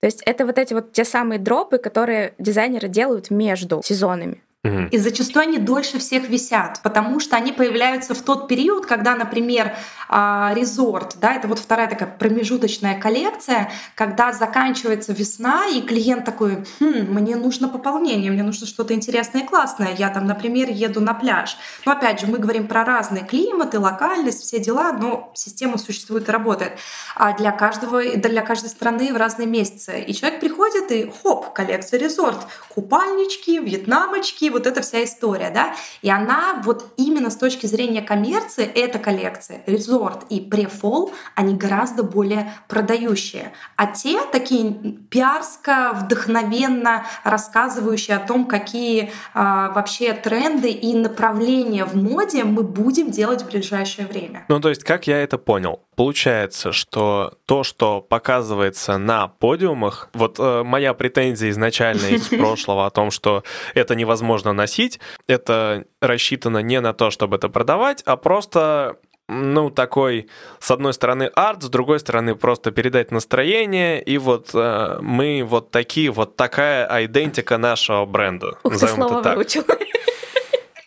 То 0.01 0.07
есть 0.07 0.21
это 0.25 0.45
вот 0.45 0.57
эти 0.57 0.73
вот 0.73 0.93
те 0.93 1.03
самые 1.03 1.39
дропы, 1.39 1.77
которые 1.77 2.35
дизайнеры 2.37 2.87
делают 2.87 3.31
между 3.31 3.81
сезонами. 3.83 4.43
И 4.91 4.97
зачастую 4.97 5.43
они 5.43 5.57
дольше 5.57 5.99
всех 5.99 6.29
висят, 6.29 6.79
потому 6.83 7.19
что 7.19 7.35
они 7.35 7.51
появляются 7.51 8.13
в 8.13 8.21
тот 8.21 8.47
период, 8.47 8.85
когда, 8.85 9.15
например, 9.15 9.75
а, 10.07 10.51
резорт, 10.55 11.17
да, 11.19 11.33
это 11.33 11.47
вот 11.47 11.59
вторая 11.59 11.89
такая 11.89 12.09
промежуточная 12.09 12.99
коллекция, 12.99 13.71
когда 13.95 14.31
заканчивается 14.33 15.13
весна, 15.13 15.67
и 15.67 15.81
клиент 15.81 16.25
такой, 16.25 16.65
хм, 16.79 17.07
мне 17.09 17.35
нужно 17.35 17.67
пополнение, 17.67 18.31
мне 18.31 18.43
нужно 18.43 18.67
что-то 18.67 18.93
интересное 18.93 19.43
и 19.43 19.45
классное, 19.45 19.95
я 19.97 20.09
там, 20.09 20.25
например, 20.25 20.69
еду 20.69 21.01
на 21.01 21.13
пляж. 21.13 21.57
Но 21.85 21.93
опять 21.93 22.19
же, 22.19 22.27
мы 22.27 22.37
говорим 22.37 22.67
про 22.67 22.83
разные 22.83 23.23
климаты, 23.23 23.79
локальность, 23.79 24.41
все 24.43 24.59
дела, 24.59 24.91
но 24.91 25.31
система 25.33 25.77
существует 25.77 26.29
и 26.29 26.31
работает. 26.31 26.73
А 27.15 27.35
для 27.37 27.51
каждого, 27.51 28.03
для 28.03 28.41
каждой 28.41 28.69
страны 28.69 29.13
в 29.13 29.17
разные 29.17 29.47
месяцы. 29.47 30.01
И 30.01 30.13
человек 30.13 30.39
приходит 30.39 30.91
и 30.91 31.11
хоп, 31.21 31.53
коллекция 31.53 31.99
резорт, 31.99 32.47
купальнички, 32.73 33.59
вьетнамочки, 33.59 34.49
вот 34.55 34.67
эта 34.67 34.81
вся 34.81 35.03
история, 35.03 35.51
да, 35.53 35.75
и 36.01 36.09
она 36.09 36.61
вот 36.63 36.93
именно 36.97 37.29
с 37.29 37.35
точки 37.35 37.65
зрения 37.65 38.01
коммерции, 38.01 38.65
эта 38.65 38.99
коллекция, 38.99 39.61
резорт 39.65 40.23
и 40.29 40.41
префол, 40.41 41.11
они 41.35 41.55
гораздо 41.55 42.03
более 42.03 42.53
продающие. 42.67 43.51
А 43.75 43.87
те 43.87 44.21
такие 44.31 44.73
пиарско, 45.09 45.91
вдохновенно 45.93 47.05
рассказывающие 47.23 48.17
о 48.17 48.19
том, 48.19 48.45
какие 48.45 49.11
а, 49.33 49.71
вообще 49.71 50.13
тренды 50.13 50.71
и 50.71 50.95
направления 50.95 51.85
в 51.85 51.95
моде 51.95 52.43
мы 52.43 52.63
будем 52.63 53.11
делать 53.11 53.43
в 53.43 53.49
ближайшее 53.49 54.07
время. 54.07 54.45
Ну, 54.47 54.59
то 54.59 54.69
есть, 54.69 54.83
как 54.83 55.07
я 55.07 55.21
это 55.21 55.37
понял? 55.37 55.84
Получается, 55.95 56.71
что 56.71 57.33
то, 57.45 57.63
что 57.63 58.01
показывается 58.01 58.97
на 58.97 59.27
подиумах, 59.27 60.09
вот 60.13 60.37
э, 60.39 60.63
моя 60.63 60.93
претензия 60.93 61.49
изначально 61.49 62.07
из 62.07 62.27
прошлого 62.29 62.85
о 62.85 62.89
том, 62.89 63.11
что 63.11 63.43
это 63.73 63.95
невозможно 63.95 64.53
носить, 64.53 64.99
это 65.27 65.85
рассчитано 66.01 66.59
не 66.59 66.81
на 66.81 66.93
то, 66.93 67.11
чтобы 67.11 67.37
это 67.37 67.49
продавать, 67.49 68.01
а 68.05 68.17
просто 68.17 68.97
ну, 69.27 69.69
такой, 69.71 70.27
с 70.59 70.69
одной 70.69 70.93
стороны, 70.93 71.31
арт, 71.33 71.63
с 71.63 71.69
другой 71.69 71.99
стороны, 71.99 72.35
просто 72.35 72.71
передать 72.71 73.11
настроение, 73.11 74.01
и 74.01 74.17
вот 74.17 74.49
э, 74.53 74.97
мы 75.01 75.43
вот 75.43 75.71
такие, 75.71 76.11
вот 76.11 76.35
такая 76.35 76.85
айдентика 76.85 77.57
нашего 77.57 78.05
бренда. 78.05 78.57
Ух 78.63 78.77
ты, 78.77 78.87
слово 78.87 79.13
это 79.13 79.23
так. 79.23 79.35
выучил. 79.37 79.63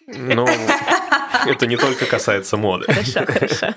Ну, 0.07 0.47
это 1.47 1.67
не 1.67 1.77
только 1.77 2.07
касается 2.07 2.57
моды. 2.57 2.87
Хорошо, 2.87 3.27
хорошо. 3.27 3.67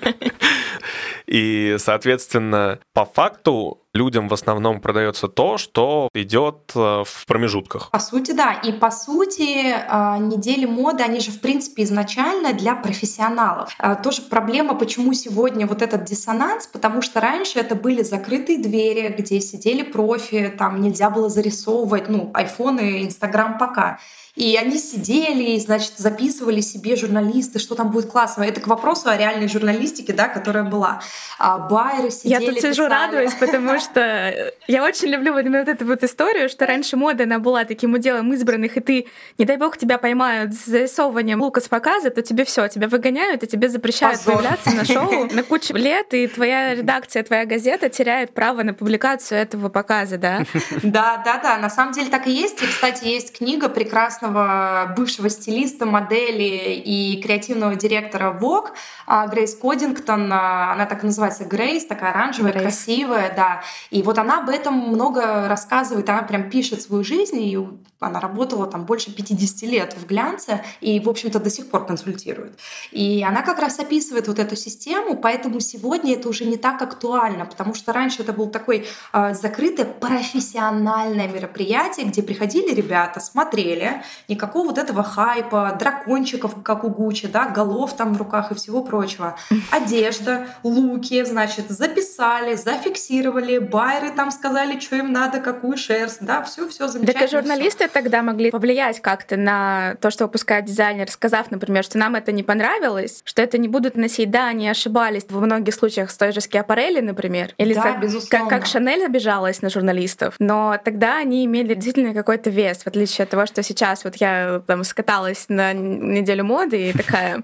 И, 1.26 1.76
соответственно, 1.78 2.78
по 2.92 3.04
факту 3.04 3.82
людям 3.94 4.28
в 4.28 4.34
основном 4.34 4.80
продается 4.80 5.28
то, 5.28 5.58
что 5.58 6.08
идет 6.14 6.72
э, 6.74 7.04
в 7.06 7.26
промежутках. 7.26 7.90
По 7.90 7.98
сути, 7.98 8.32
да. 8.32 8.54
И 8.54 8.72
по 8.72 8.90
сути, 8.90 9.74
э, 9.74 10.18
недели 10.18 10.64
моды, 10.64 11.02
они 11.02 11.20
же, 11.20 11.30
в 11.30 11.40
принципе, 11.40 11.82
изначально 11.82 12.52
для 12.52 12.74
профессионалов. 12.74 13.70
Э, 13.78 13.96
тоже 14.02 14.22
проблема, 14.22 14.74
почему 14.74 15.12
сегодня 15.12 15.66
вот 15.66 15.82
этот 15.82 16.04
диссонанс, 16.04 16.66
потому 16.66 17.02
что 17.02 17.20
раньше 17.20 17.58
это 17.58 17.74
были 17.74 18.02
закрытые 18.02 18.58
двери, 18.58 19.14
где 19.16 19.40
сидели 19.40 19.82
профи, 19.82 20.54
там 20.56 20.80
нельзя 20.80 21.10
было 21.10 21.28
зарисовывать, 21.28 22.08
ну, 22.08 22.30
айфоны, 22.34 23.04
инстаграм 23.04 23.58
пока. 23.58 23.98
И 24.34 24.56
они 24.56 24.78
сидели, 24.78 25.42
и, 25.42 25.60
значит, 25.60 25.92
записывали 25.98 26.62
себе 26.62 26.96
журналисты, 26.96 27.58
что 27.58 27.74
там 27.74 27.90
будет 27.90 28.10
классно. 28.10 28.44
Это 28.44 28.62
к 28.62 28.66
вопросу 28.66 29.10
о 29.10 29.16
реальной 29.16 29.46
журналистике, 29.46 30.14
да, 30.14 30.28
которая 30.28 30.64
была. 30.64 31.02
А 31.38 31.58
байеры 31.58 32.10
сидели, 32.10 32.42
Я 32.44 32.50
тут 32.50 32.60
сижу, 32.60 32.84
писали. 32.84 32.90
радуюсь, 32.90 33.34
потому 33.34 33.78
что 33.82 34.52
я 34.66 34.84
очень 34.84 35.08
люблю 35.08 35.32
вот, 35.32 35.44
вот 35.44 35.68
эту 35.68 35.84
вот 35.86 36.02
историю, 36.02 36.48
что 36.48 36.66
раньше 36.66 36.96
мода, 36.96 37.24
она 37.24 37.38
была 37.38 37.64
таким 37.64 37.94
уделом 37.94 38.32
избранных, 38.32 38.76
и 38.76 38.80
ты, 38.80 39.06
не 39.38 39.44
дай 39.44 39.56
бог, 39.56 39.76
тебя 39.76 39.98
поймают 39.98 40.54
с 40.54 40.66
зарисовыванием 40.66 41.42
лука 41.42 41.60
с 41.60 41.68
показа, 41.68 42.10
то 42.10 42.22
тебе 42.22 42.44
все, 42.44 42.68
тебя 42.68 42.88
выгоняют, 42.88 43.42
и 43.42 43.46
тебе 43.46 43.68
запрещают 43.68 44.18
Позор. 44.18 44.36
появляться 44.36 44.70
на 44.70 44.84
шоу 44.84 45.26
на 45.32 45.42
кучу 45.42 45.74
лет, 45.74 46.14
и 46.14 46.26
твоя 46.26 46.74
редакция, 46.74 47.22
твоя 47.22 47.44
газета 47.44 47.88
теряет 47.88 48.34
право 48.34 48.62
на 48.62 48.74
публикацию 48.74 49.38
этого 49.38 49.68
показа, 49.68 50.18
да? 50.18 50.44
Да, 50.82 51.22
да, 51.24 51.38
да, 51.38 51.58
на 51.58 51.70
самом 51.70 51.92
деле 51.92 52.10
так 52.10 52.26
и 52.26 52.30
есть. 52.30 52.62
И, 52.62 52.66
кстати, 52.66 53.04
есть 53.04 53.36
книга 53.36 53.68
прекрасного 53.68 54.92
бывшего 54.96 55.28
стилиста, 55.30 55.86
модели 55.86 56.74
и 56.84 57.20
креативного 57.22 57.76
директора 57.76 58.36
Vogue 58.38 58.68
а, 59.06 59.26
Грейс 59.26 59.54
Кодингтон. 59.54 60.30
А, 60.32 60.72
она 60.72 60.86
так 60.86 61.02
называется 61.02 61.44
Грейс, 61.44 61.86
такая 61.86 62.10
оранжевая, 62.10 62.52
красивая, 62.52 63.32
да. 63.34 63.62
И 63.90 64.02
вот 64.02 64.18
она 64.18 64.40
об 64.40 64.48
этом 64.48 64.74
много 64.74 65.48
рассказывает, 65.48 66.08
она 66.08 66.22
прям 66.22 66.50
пишет 66.50 66.82
свою 66.82 67.04
жизнь, 67.04 67.40
и 67.40 67.58
она 68.02 68.20
работала 68.20 68.66
там 68.66 68.84
больше 68.84 69.14
50 69.14 69.62
лет 69.70 69.94
в 69.96 70.06
глянце 70.06 70.64
и, 70.80 71.00
в 71.00 71.08
общем-то, 71.08 71.38
до 71.38 71.50
сих 71.50 71.70
пор 71.70 71.86
консультирует. 71.86 72.58
И 72.90 73.24
она 73.26 73.42
как 73.42 73.58
раз 73.58 73.78
описывает 73.78 74.28
вот 74.28 74.38
эту 74.38 74.56
систему, 74.56 75.16
поэтому 75.16 75.60
сегодня 75.60 76.14
это 76.14 76.28
уже 76.28 76.44
не 76.44 76.56
так 76.56 76.82
актуально, 76.82 77.46
потому 77.46 77.74
что 77.74 77.92
раньше 77.92 78.22
это 78.22 78.32
был 78.32 78.48
такой 78.48 78.86
э, 79.12 79.34
закрытое 79.34 79.86
профессиональное 79.86 81.28
мероприятие, 81.28 82.06
где 82.06 82.22
приходили 82.22 82.74
ребята, 82.74 83.20
смотрели, 83.20 84.02
никакого 84.28 84.68
вот 84.68 84.78
этого 84.78 85.02
хайпа, 85.02 85.76
дракончиков, 85.78 86.62
как 86.62 86.84
у 86.84 86.88
Гуччи, 86.88 87.28
да, 87.28 87.46
голов 87.46 87.96
там 87.96 88.14
в 88.14 88.18
руках 88.18 88.50
и 88.50 88.54
всего 88.54 88.82
прочего. 88.82 89.36
Одежда, 89.70 90.48
луки, 90.62 91.24
значит, 91.24 91.70
записали, 91.70 92.54
зафиксировали, 92.54 93.58
байеры 93.58 94.10
там 94.10 94.30
сказали, 94.30 94.78
что 94.80 94.96
им 94.96 95.12
надо, 95.12 95.40
какую 95.40 95.76
шерсть, 95.76 96.18
да, 96.20 96.42
все, 96.42 96.68
все 96.68 96.88
замечательно. 96.88 97.20
Так 97.20 97.28
и 97.28 97.36
журналисты. 97.36 97.88
Тогда 97.92 98.22
могли 98.22 98.50
повлиять 98.50 99.00
как-то 99.00 99.36
на 99.36 99.96
то, 100.00 100.10
что 100.10 100.24
выпускает 100.24 100.64
дизайнер, 100.64 101.10
сказав, 101.10 101.50
например, 101.50 101.84
что 101.84 101.98
нам 101.98 102.14
это 102.14 102.32
не 102.32 102.42
понравилось, 102.42 103.22
что 103.24 103.42
это 103.42 103.58
не 103.58 103.68
будут 103.68 103.96
носить, 103.96 104.30
да, 104.30 104.48
они 104.48 104.68
ошибались 104.68 105.24
в 105.28 105.40
многих 105.40 105.74
случаях 105.74 106.10
с 106.10 106.16
той 106.16 106.32
же 106.32 106.40
Скиапарелли, 106.40 107.00
например, 107.00 107.54
или 107.58 107.74
да, 107.74 107.82
как, 107.82 108.28
как, 108.28 108.48
как 108.48 108.66
Шанель 108.66 109.04
обижалась 109.04 109.62
на 109.62 109.70
журналистов, 109.70 110.34
но 110.38 110.78
тогда 110.82 111.18
они 111.18 111.44
имели 111.44 111.74
действительно 111.74 112.14
какой-то 112.14 112.50
вес, 112.50 112.82
в 112.82 112.86
отличие 112.86 113.24
от 113.24 113.30
того, 113.30 113.46
что 113.46 113.62
сейчас 113.62 114.04
вот 114.04 114.16
я 114.16 114.62
там 114.66 114.84
скаталась 114.84 115.46
на 115.48 115.72
неделю 115.72 116.44
моды 116.44 116.90
и 116.90 116.92
такая, 116.92 117.42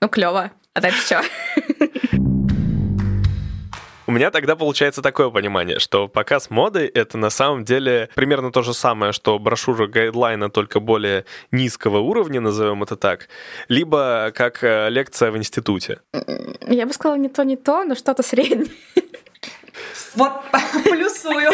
ну 0.00 0.08
клево, 0.08 0.50
а 0.74 0.80
дальше 0.80 1.04
что? 1.04 1.22
У 4.10 4.12
меня 4.12 4.32
тогда 4.32 4.56
получается 4.56 5.02
такое 5.02 5.30
понимание, 5.30 5.78
что 5.78 6.08
показ 6.08 6.50
моды— 6.50 6.90
это 6.94 7.16
на 7.16 7.30
самом 7.30 7.64
деле 7.64 8.08
примерно 8.16 8.50
то 8.50 8.60
же 8.62 8.74
самое, 8.74 9.12
что 9.12 9.38
брошюра 9.38 9.86
гайдлайна, 9.86 10.50
только 10.50 10.80
более 10.80 11.26
низкого 11.52 11.98
уровня, 11.98 12.40
назовем 12.40 12.82
это 12.82 12.96
так, 12.96 13.28
либо 13.68 14.32
как 14.34 14.64
э, 14.64 14.90
лекция 14.90 15.30
в 15.30 15.36
институте. 15.36 16.00
Я 16.66 16.86
бы 16.86 16.92
сказала 16.92 17.18
не 17.18 17.28
то, 17.28 17.44
не 17.44 17.56
то, 17.56 17.84
но 17.84 17.94
что-то 17.94 18.24
среднее. 18.24 18.66
Вот 20.14 20.32
плюсую. 20.84 21.50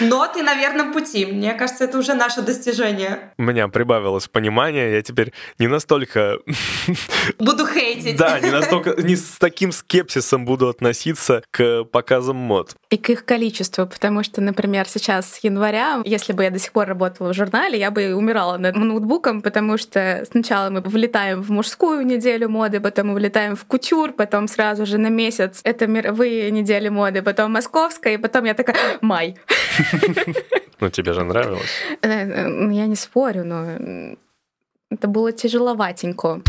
Но 0.00 0.26
ты 0.28 0.42
на 0.42 0.54
верном 0.54 0.92
пути. 0.92 1.26
Мне 1.26 1.54
кажется, 1.54 1.84
это 1.84 1.98
уже 1.98 2.14
наше 2.14 2.42
достижение. 2.42 3.32
У 3.38 3.42
меня 3.42 3.68
прибавилось 3.68 4.28
понимание. 4.28 4.92
Я 4.92 5.02
теперь 5.02 5.32
не 5.58 5.66
настолько... 5.66 6.38
Буду 7.38 7.66
хейтить. 7.66 8.16
Да, 8.16 8.40
не 8.40 8.50
настолько... 8.50 8.94
Не 9.02 9.16
с 9.16 9.38
таким 9.38 9.72
скепсисом 9.72 10.44
буду 10.44 10.68
относиться 10.68 11.42
к 11.50 11.84
показам 11.84 12.36
мод. 12.36 12.74
И 12.90 12.96
к 12.96 13.10
их 13.10 13.26
количеству, 13.26 13.86
потому 13.86 14.22
что, 14.22 14.40
например, 14.40 14.88
сейчас 14.88 15.34
с 15.34 15.44
января, 15.44 16.00
если 16.06 16.32
бы 16.32 16.44
я 16.44 16.50
до 16.50 16.58
сих 16.58 16.72
пор 16.72 16.88
работала 16.88 17.34
в 17.34 17.36
журнале, 17.36 17.78
я 17.78 17.90
бы 17.90 18.14
умирала 18.14 18.56
над 18.56 18.76
ноутбуком, 18.76 19.42
потому 19.42 19.76
что 19.76 20.24
сначала 20.30 20.70
мы 20.70 20.80
влетаем 20.80 21.42
в 21.42 21.50
мужскую 21.50 22.06
неделю 22.06 22.48
моды, 22.48 22.80
потом 22.80 23.08
мы 23.08 23.14
влетаем 23.14 23.56
в 23.56 23.64
кутюр, 23.66 24.14
потом 24.14 24.48
сразу 24.48 24.86
же 24.86 24.96
на 24.96 25.08
месяц 25.08 25.60
это 25.64 25.86
мировые 25.86 26.50
недели 26.50 26.88
моды, 26.88 27.20
потом 27.20 27.52
московская, 27.52 28.14
и 28.14 28.16
потом 28.16 28.44
я 28.44 28.54
такая 28.54 28.98
«май». 29.02 29.36
Ну, 30.80 30.90
тебе 30.90 31.12
же 31.12 31.24
нравилось. 31.24 31.82
Э, 32.02 32.08
э, 32.08 32.72
я 32.72 32.86
не 32.86 32.94
спорю, 32.94 33.44
но 33.44 34.16
это 34.90 35.08
было 35.08 35.32
тяжеловатенько. 35.32 36.40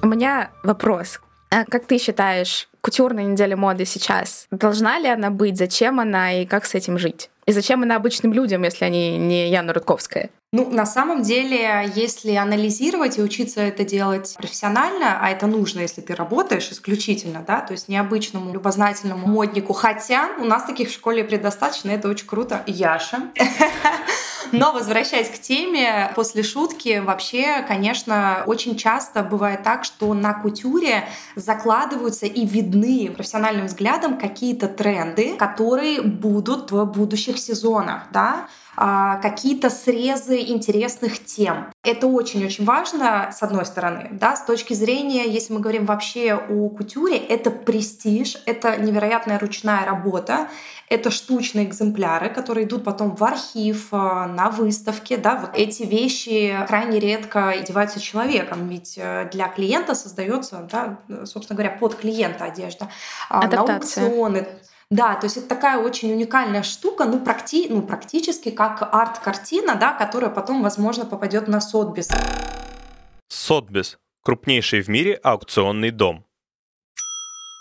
У 0.00 0.06
меня 0.06 0.50
вопрос. 0.62 1.20
А 1.50 1.66
как 1.66 1.84
ты 1.84 1.98
считаешь, 1.98 2.68
кутюрная 2.84 3.24
неделя 3.24 3.56
моды 3.56 3.86
сейчас, 3.86 4.46
должна 4.50 4.98
ли 4.98 5.08
она 5.08 5.30
быть, 5.30 5.56
зачем 5.56 6.00
она 6.00 6.42
и 6.42 6.44
как 6.44 6.66
с 6.66 6.74
этим 6.74 6.98
жить? 6.98 7.30
И 7.46 7.52
зачем 7.52 7.82
она 7.82 7.96
обычным 7.96 8.34
людям, 8.34 8.62
если 8.62 8.84
они 8.84 9.16
не 9.16 9.48
Яна 9.48 9.72
Рудковская? 9.72 10.28
Ну, 10.52 10.70
на 10.70 10.84
самом 10.86 11.22
деле, 11.22 11.90
если 11.94 12.34
анализировать 12.34 13.18
и 13.18 13.22
учиться 13.22 13.60
это 13.60 13.84
делать 13.84 14.34
профессионально, 14.38 15.18
а 15.20 15.30
это 15.30 15.46
нужно, 15.46 15.80
если 15.80 16.02
ты 16.02 16.14
работаешь 16.14 16.68
исключительно, 16.70 17.42
да, 17.46 17.60
то 17.60 17.72
есть 17.72 17.88
необычному, 17.88 18.52
любознательному 18.52 19.26
моднику, 19.26 19.72
хотя 19.72 20.28
у 20.38 20.44
нас 20.44 20.64
таких 20.64 20.90
в 20.90 20.92
школе 20.92 21.24
предостаточно, 21.24 21.90
это 21.90 22.08
очень 22.08 22.26
круто. 22.26 22.62
Яша. 22.66 23.22
Но 24.52 24.72
возвращаясь 24.72 25.28
к 25.28 25.38
теме, 25.40 26.12
после 26.14 26.42
шутки, 26.42 27.00
вообще, 27.04 27.64
конечно, 27.66 28.42
очень 28.46 28.76
часто 28.76 29.22
бывает 29.22 29.62
так, 29.62 29.84
что 29.84 30.12
на 30.14 30.34
кутюре 30.34 31.08
закладываются 31.36 32.26
и 32.26 32.46
видны 32.46 33.12
профессиональным 33.14 33.66
взглядом 33.66 34.18
какие-то 34.18 34.68
тренды, 34.68 35.36
которые 35.36 36.02
будут 36.02 36.70
в 36.70 36.84
будущих 36.84 37.38
сезонах, 37.38 38.04
да, 38.12 38.48
какие-то 38.76 39.70
срезы 39.70 40.38
интересных 40.40 41.24
тем. 41.24 41.72
Это 41.82 42.06
очень-очень 42.06 42.64
важно, 42.64 43.30
с 43.32 43.42
одной 43.42 43.66
стороны. 43.66 44.08
Да, 44.12 44.36
с 44.36 44.44
точки 44.44 44.74
зрения, 44.74 45.26
если 45.26 45.52
мы 45.52 45.60
говорим 45.60 45.86
вообще 45.86 46.34
о 46.34 46.68
кутюре, 46.68 47.16
это 47.16 47.50
престиж, 47.50 48.42
это 48.46 48.76
невероятная 48.76 49.38
ручная 49.38 49.84
работа, 49.84 50.48
это 50.88 51.10
штучные 51.10 51.66
экземпляры, 51.66 52.28
которые 52.28 52.66
идут 52.66 52.84
потом 52.84 53.16
в 53.16 53.24
архив, 53.24 53.88
а, 53.92 54.26
на 54.26 54.50
выставке. 54.50 55.16
Да, 55.16 55.36
вот 55.36 55.50
эти 55.54 55.82
вещи 55.82 56.56
крайне 56.68 57.00
редко 57.00 57.50
одеваются 57.50 58.00
человеком, 58.00 58.68
ведь 58.68 58.94
э, 58.96 59.28
для 59.32 59.48
клиента 59.48 59.94
создается, 59.94 60.68
да, 60.70 60.98
собственно 61.24 61.56
говоря, 61.56 61.76
под 61.76 61.94
клиента 61.96 62.44
одежда. 62.44 62.88
Адаптация. 63.28 64.02
На 64.02 64.08
аукционы 64.08 64.48
да, 64.90 65.14
то 65.16 65.26
есть 65.26 65.36
это 65.36 65.48
такая 65.48 65.78
очень 65.78 66.12
уникальная 66.12 66.62
штука, 66.62 67.04
ну, 67.04 67.18
практи, 67.20 67.66
ну 67.68 67.82
практически 67.82 68.50
как 68.50 68.82
арт-картина, 68.82 69.74
да, 69.74 69.92
которая 69.92 70.30
потом, 70.30 70.62
возможно, 70.62 71.04
попадет 71.04 71.48
на 71.48 71.60
Сотбис. 71.60 72.08
Сотбис— 73.28 73.98
крупнейший 74.22 74.82
в 74.82 74.88
мире 74.88 75.14
аукционный 75.14 75.90
дом. 75.90 76.24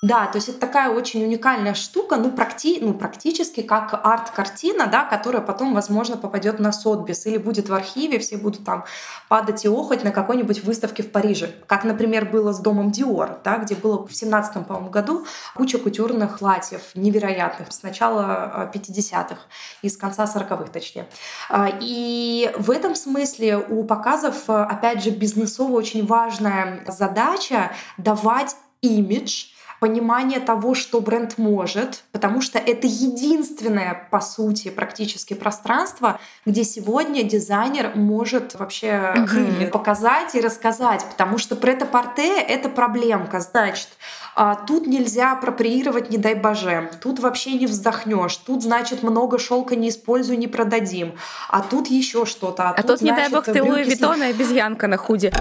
Да, 0.03 0.27
то 0.27 0.35
есть 0.35 0.49
это 0.49 0.59
такая 0.59 0.89
очень 0.89 1.23
уникальная 1.23 1.73
штука, 1.73 2.17
ну, 2.17 2.29
практи, 2.29 2.77
ну 2.81 2.93
практически 2.93 3.61
как 3.61 3.93
арт-картина, 4.03 4.87
да, 4.87 5.05
которая 5.05 5.41
потом, 5.41 5.73
возможно, 5.73 6.17
попадет 6.17 6.59
на 6.59 6.73
Сотбис 6.73 7.25
или 7.25 7.37
будет 7.37 7.69
в 7.69 7.73
архиве, 7.73 8.19
все 8.19 8.35
будут 8.35 8.65
там 8.65 8.83
падать 9.29 9.63
и 9.63 9.69
охоть 9.69 10.03
на 10.03 10.11
какой-нибудь 10.11 10.65
выставке 10.65 11.03
в 11.03 11.11
Париже. 11.11 11.55
Как, 11.67 11.85
например, 11.85 12.25
было 12.25 12.51
с 12.51 12.59
домом 12.59 12.91
Диор, 12.91 13.39
да, 13.45 13.55
где 13.59 13.75
было 13.75 14.05
в 14.05 14.13
17 14.13 14.67
по-моему, 14.67 14.89
году 14.89 15.25
куча 15.55 15.77
кутюрных 15.77 16.39
платьев 16.39 16.81
невероятных 16.95 17.71
с 17.71 17.81
начала 17.81 18.69
50-х 18.73 19.37
и 19.83 19.87
с 19.87 19.95
конца 19.95 20.25
40-х, 20.25 20.65
точнее. 20.73 21.07
А, 21.49 21.69
и 21.79 22.51
в 22.57 22.71
этом 22.71 22.95
смысле 22.95 23.57
у 23.57 23.85
показов, 23.85 24.49
опять 24.49 25.01
же, 25.01 25.11
бизнесово 25.11 25.71
очень 25.77 26.05
важная 26.05 26.83
задача 26.89 27.71
давать 27.97 28.57
имидж 28.81 29.52
понимание 29.83 30.39
того, 30.39 30.75
что 30.75 31.01
бренд 31.01 31.37
может, 31.37 32.05
потому 32.13 32.39
что 32.39 32.57
это 32.57 32.87
единственное, 32.87 34.07
по 34.11 34.21
сути, 34.21 34.69
практически 34.69 35.33
пространство, 35.33 36.21
где 36.45 36.63
сегодня 36.63 37.23
дизайнер 37.23 37.91
может 37.93 38.55
вообще 38.55 39.13
mm-hmm. 39.13 39.67
показать 39.71 40.35
и 40.35 40.39
рассказать, 40.39 41.05
потому 41.11 41.37
что 41.37 41.57
прет-а-порте— 41.57 42.39
это 42.47 42.69
проблемка, 42.69 43.41
значит, 43.41 43.89
а 44.35 44.55
тут 44.55 44.87
нельзя 44.87 45.33
апроприировать, 45.33 46.09
не 46.09 46.17
дай 46.17 46.35
боже. 46.35 46.89
Тут 47.01 47.19
вообще 47.19 47.51
не 47.51 47.67
вздохнешь. 47.67 48.37
Тут, 48.37 48.63
значит, 48.63 49.03
много 49.03 49.37
шелка 49.37 49.75
не 49.75 49.89
используй, 49.89 50.37
не 50.37 50.47
продадим. 50.47 51.15
А 51.49 51.61
тут 51.61 51.87
еще 51.87 52.25
что-то. 52.25 52.69
А, 52.69 52.71
а 52.71 52.81
тут, 52.81 52.85
тут, 52.85 53.01
не 53.01 53.09
значит, 53.09 53.31
дай 53.31 53.41
бог, 53.41 53.45
ты 53.45 53.61
Луи 53.61 53.83
Виттон 53.83 54.23
и 54.23 54.27
обезьянка 54.27 54.87
на 54.87 54.97
худи. 54.97 55.31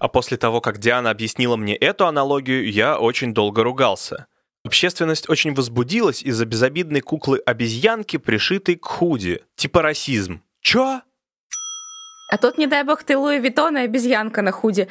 А 0.00 0.08
после 0.08 0.38
того, 0.38 0.62
как 0.62 0.78
Диана 0.78 1.10
объяснила 1.10 1.56
мне 1.56 1.76
эту 1.76 2.06
аналогию, 2.06 2.68
я 2.70 2.98
очень 2.98 3.34
долго 3.34 3.62
ругался. 3.62 4.26
Общественность 4.64 5.28
очень 5.28 5.54
возбудилась 5.54 6.22
из-за 6.22 6.46
безобидной 6.46 7.02
куклы-обезьянки, 7.02 8.16
пришитой 8.16 8.76
к 8.76 8.86
худи. 8.86 9.42
Типа 9.56 9.82
расизм. 9.82 10.42
Чё? 10.62 11.02
А 12.32 12.36
тут, 12.38 12.56
не 12.56 12.66
дай 12.66 12.82
бог, 12.82 13.02
ты 13.02 13.16
Луи 13.16 13.38
Виттон 13.38 13.76
и 13.76 13.80
обезьянка 13.80 14.40
на 14.40 14.52
худе. 14.52 14.88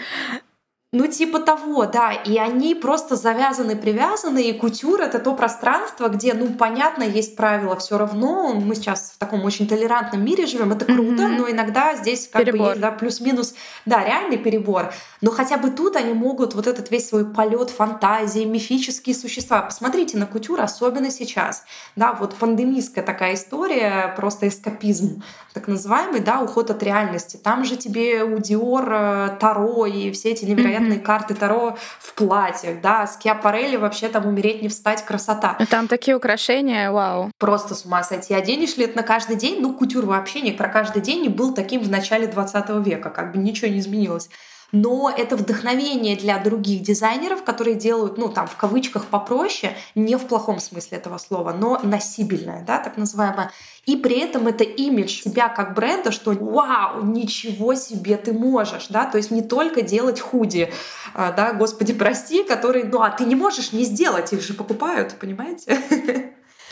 Ну, 0.92 1.06
типа 1.06 1.40
того, 1.40 1.86
да. 1.86 2.14
И 2.14 2.40
они 2.40 2.74
просто 2.74 3.16
завязаны, 3.16 3.76
привязаны. 3.76 4.42
И 4.42 4.54
кутюр— 4.54 5.02
это 5.04 5.20
то 5.20 5.36
пространство, 5.36 6.08
где, 6.08 6.34
ну, 6.34 6.48
понятно, 6.48 7.04
есть 7.04 7.36
правила 7.36 7.76
все 7.76 8.00
равно. 8.00 8.54
Мы 8.54 8.74
сейчас 8.74 9.12
в 9.14 9.20
таком 9.20 9.46
очень 9.46 9.68
толерантном 9.68 10.26
мире 10.26 10.48
живем. 10.48 10.72
Это 10.72 10.86
круто, 10.86 11.24
mm-hmm. 11.24 11.38
но 11.38 11.52
иногда 11.52 11.96
здесь 11.96 12.28
как 12.28 12.44
перебор. 12.44 12.60
бы 12.60 12.68
есть, 12.70 12.82
да, 12.82 12.90
плюс-минус, 12.90 13.54
да, 13.86 14.04
реальный 14.04 14.40
перебор. 14.40 14.92
Но 15.22 15.30
хотя 15.30 15.58
бы 15.58 15.70
тут 15.70 15.96
они 15.96 16.14
могут 16.14 16.56
вот 16.56 16.66
этот 16.66 16.90
весь 16.90 17.08
свой 17.08 17.24
полет 17.24 17.70
фантазии, 17.70 18.46
мифические 18.46 19.16
существа. 19.16 19.62
Посмотрите 19.62 20.18
на 20.18 20.26
кутюр, 20.26 20.60
особенно 20.60 21.12
сейчас. 21.12 21.66
Да, 21.96 22.14
вот 22.14 22.34
пандемийская 22.34 23.04
такая 23.04 23.36
история, 23.36 24.12
просто 24.18 24.48
эскапизм 24.48 25.22
так 25.54 25.68
называемый, 25.68 26.22
да, 26.22 26.42
уход 26.42 26.70
от 26.70 26.82
реальности. 26.84 27.38
Там 27.38 27.66
же 27.66 27.76
тебе 27.76 28.24
у 28.24 28.40
Диор 28.40 28.88
э, 28.92 29.38
Таро 29.40 29.86
и 29.86 30.12
все 30.12 30.30
эти 30.30 30.46
невероятные 30.46 30.79
невероятные 30.80 31.00
карты 31.00 31.34
Таро 31.34 31.78
в 32.00 32.14
платьях, 32.14 32.82
да, 32.82 33.06
с 33.08 33.18
Киапарелли 33.18 33.76
вообще 33.76 34.10
там 34.10 34.26
умереть 34.26 34.62
не 34.62 34.70
встать, 34.70 35.06
красота. 35.06 35.58
Там 35.70 35.88
такие 35.88 36.16
украшения, 36.16 36.92
вау. 36.92 37.32
Просто 37.38 37.76
с 37.76 37.86
ума 37.86 38.04
сойти. 38.04 38.34
Оденешь 38.34 38.78
ли 38.78 38.86
это 38.86 38.98
на 38.98 39.04
каждый 39.04 39.36
день? 39.36 39.62
Ну, 39.62 39.74
кутюр 39.74 40.06
вообще 40.06 40.42
не 40.42 40.52
про 40.52 40.70
каждый 40.70 41.02
день 41.02 41.22
не 41.24 41.30
был 41.30 41.54
таким 41.54 41.82
в 41.82 41.90
начале 41.90 42.28
20 42.28 42.70
века, 42.86 43.10
как 43.10 43.34
бы 43.34 43.40
ничего 43.40 43.72
не 43.72 43.80
изменилось 43.80 44.30
но 44.72 45.12
это 45.16 45.36
вдохновение 45.36 46.16
для 46.16 46.38
других 46.38 46.82
дизайнеров, 46.82 47.44
которые 47.44 47.76
делают, 47.76 48.18
ну, 48.18 48.30
там, 48.30 48.48
в 48.48 48.56
кавычках 48.56 49.06
попроще, 49.06 49.76
не 49.96 50.16
в 50.16 50.28
плохом 50.28 50.60
смысле 50.60 50.98
этого 50.98 51.18
слова, 51.18 51.54
но 51.54 51.80
носибельное, 51.84 52.64
да, 52.66 52.80
так 52.80 52.98
называемое. 52.98 53.52
И 53.86 53.96
при 53.96 54.20
этом 54.20 54.48
это 54.48 54.64
имидж 54.64 55.22
тебя 55.24 55.50
как 55.50 55.74
бренда, 55.74 56.12
что 56.12 56.32
вау, 56.32 57.04
ничего 57.04 57.74
себе 57.76 58.18
ты 58.18 58.34
можешь, 58.34 58.88
да, 58.88 59.06
то 59.06 59.18
есть 59.18 59.32
не 59.32 59.42
только 59.42 59.82
делать 59.82 60.20
худи, 60.20 60.72
а, 61.14 61.32
да, 61.32 61.54
господи, 61.54 61.94
прости, 61.94 62.44
которые, 62.44 62.86
ну, 62.86 63.02
а 63.02 63.10
ты 63.10 63.26
не 63.26 63.36
можешь 63.36 63.74
не 63.74 63.84
сделать, 63.84 64.32
их 64.34 64.42
же 64.42 64.54
покупают, 64.54 65.16
понимаете? 65.20 65.80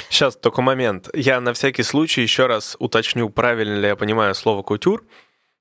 Сейчас 0.09 0.35
только 0.35 0.61
момент. 0.61 1.09
Я 1.13 1.41
на 1.41 1.53
всякий 1.53 1.83
случай 1.83 2.21
еще 2.21 2.45
раз 2.45 2.77
уточню, 2.79 3.29
правильно 3.29 3.79
ли 3.79 3.87
я 3.87 3.95
понимаю 3.95 4.35
слово 4.35 4.61
кутюр. 4.63 5.03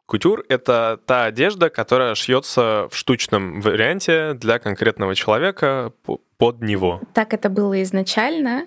Кутюр— 0.06 0.44
это 0.48 1.00
та 1.04 1.24
одежда, 1.24 1.68
которая 1.68 2.14
шьется 2.14 2.88
в 2.90 2.96
штучном 2.96 3.60
варианте 3.60 4.34
для 4.34 4.58
конкретного 4.58 5.14
человека 5.14 5.92
под 6.38 6.62
него. 6.62 7.00
Так 7.12 7.34
это 7.34 7.48
было 7.50 7.82
изначально. 7.82 8.66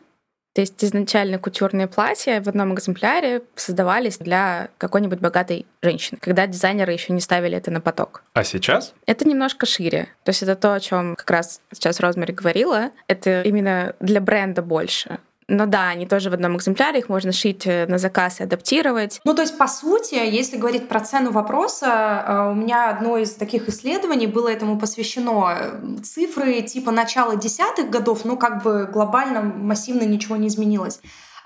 То 0.53 0.61
есть 0.61 0.83
изначально 0.83 1.37
кутюрные 1.37 1.87
платья 1.87 2.41
в 2.41 2.49
одном 2.49 2.73
экземпляре 2.73 3.43
создавались 3.55 4.17
для 4.17 4.69
какой-нибудь 4.77 5.19
богатой 5.19 5.65
женщины, 5.81 6.17
когда 6.19 6.47
дизайнеры 6.47 6.91
еще 6.91 7.13
не 7.13 7.21
ставили 7.21 7.55
это 7.55 7.71
на 7.71 7.79
поток. 7.79 8.23
А 8.33 8.43
сейчас? 8.43 8.93
Это 9.05 9.27
немножко 9.27 9.65
шире. 9.65 10.09
То 10.23 10.31
есть 10.31 10.43
это 10.43 10.55
то, 10.55 10.73
о 10.73 10.79
чем 10.79 11.15
как 11.15 11.29
раз 11.29 11.61
сейчас 11.71 11.99
Розмари 11.99 12.33
говорила. 12.33 12.89
Это 13.07 13.43
именно 13.43 13.95
для 13.99 14.19
бренда 14.19 14.61
больше. 14.61 15.19
Но 15.49 15.65
да, 15.65 15.89
они 15.89 16.05
тоже 16.05 16.29
в 16.29 16.33
одном 16.33 16.55
экземпляре, 16.57 16.99
их 16.99 17.09
можно 17.09 17.31
шить 17.31 17.65
э, 17.65 17.87
на 17.87 17.97
заказ 17.97 18.39
и 18.39 18.43
адаптировать. 18.43 19.19
Ну, 19.25 19.33
то 19.33 19.41
есть, 19.41 19.57
по 19.57 19.67
сути, 19.67 20.13
если 20.13 20.57
говорить 20.57 20.87
про 20.87 20.99
цену 20.99 21.31
вопроса, 21.31 22.23
э, 22.27 22.51
у 22.51 22.55
меня 22.55 22.89
одно 22.89 23.17
из 23.17 23.33
таких 23.33 23.67
исследований 23.67 24.27
было 24.27 24.47
этому 24.47 24.79
посвящено. 24.79 25.81
Цифры 26.03 26.61
типа 26.61 26.91
начала 26.91 27.35
десятых 27.35 27.89
годов, 27.89 28.25
ну, 28.25 28.37
как 28.37 28.63
бы 28.63 28.85
глобально, 28.85 29.41
массивно 29.41 30.03
ничего 30.03 30.35
не 30.35 30.47
изменилось. 30.47 31.01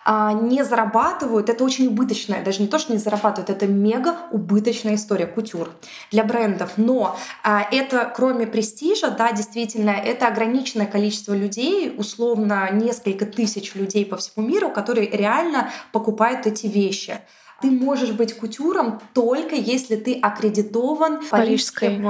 А, 0.06 0.34
не 0.34 0.64
зарабатывают, 0.64 1.50
это 1.50 1.64
очень 1.64 1.88
убыточная, 1.88 2.44
даже 2.44 2.62
не 2.62 2.68
то, 2.68 2.80
что 2.80 2.94
не 2.94 3.00
зарабатывают, 3.00 3.50
это 3.50 3.68
мега 3.68 4.18
убыточная 4.32 4.96
история, 4.96 5.28
кутюр 5.28 5.72
для 6.12 6.24
брендов. 6.24 6.74
Но 6.78 7.18
а, 7.44 7.66
это, 7.72 8.12
кроме 8.16 8.48
престижа, 8.48 9.10
да, 9.12 9.32
действительно, 9.32 9.92
это 9.92 10.28
ограниченное 10.28 10.88
количество 10.88 11.34
людей, 11.34 11.94
условно 11.98 12.70
несколько 12.72 13.26
тысяч 13.26 13.76
людей 13.76 14.06
по 14.06 14.18
всему 14.18 14.46
миру, 14.46 14.70
которые 14.70 15.10
реально 15.10 15.70
покупают 15.92 16.46
эти 16.48 16.68
вещи 16.68 17.20
ты 17.64 17.72
можешь 17.72 18.12
быть 18.12 18.36
кутюром 18.36 19.00
только 19.14 19.56
если 19.56 19.96
ты 19.96 20.20
аккредитован 20.22 21.22
парижским 21.30 22.04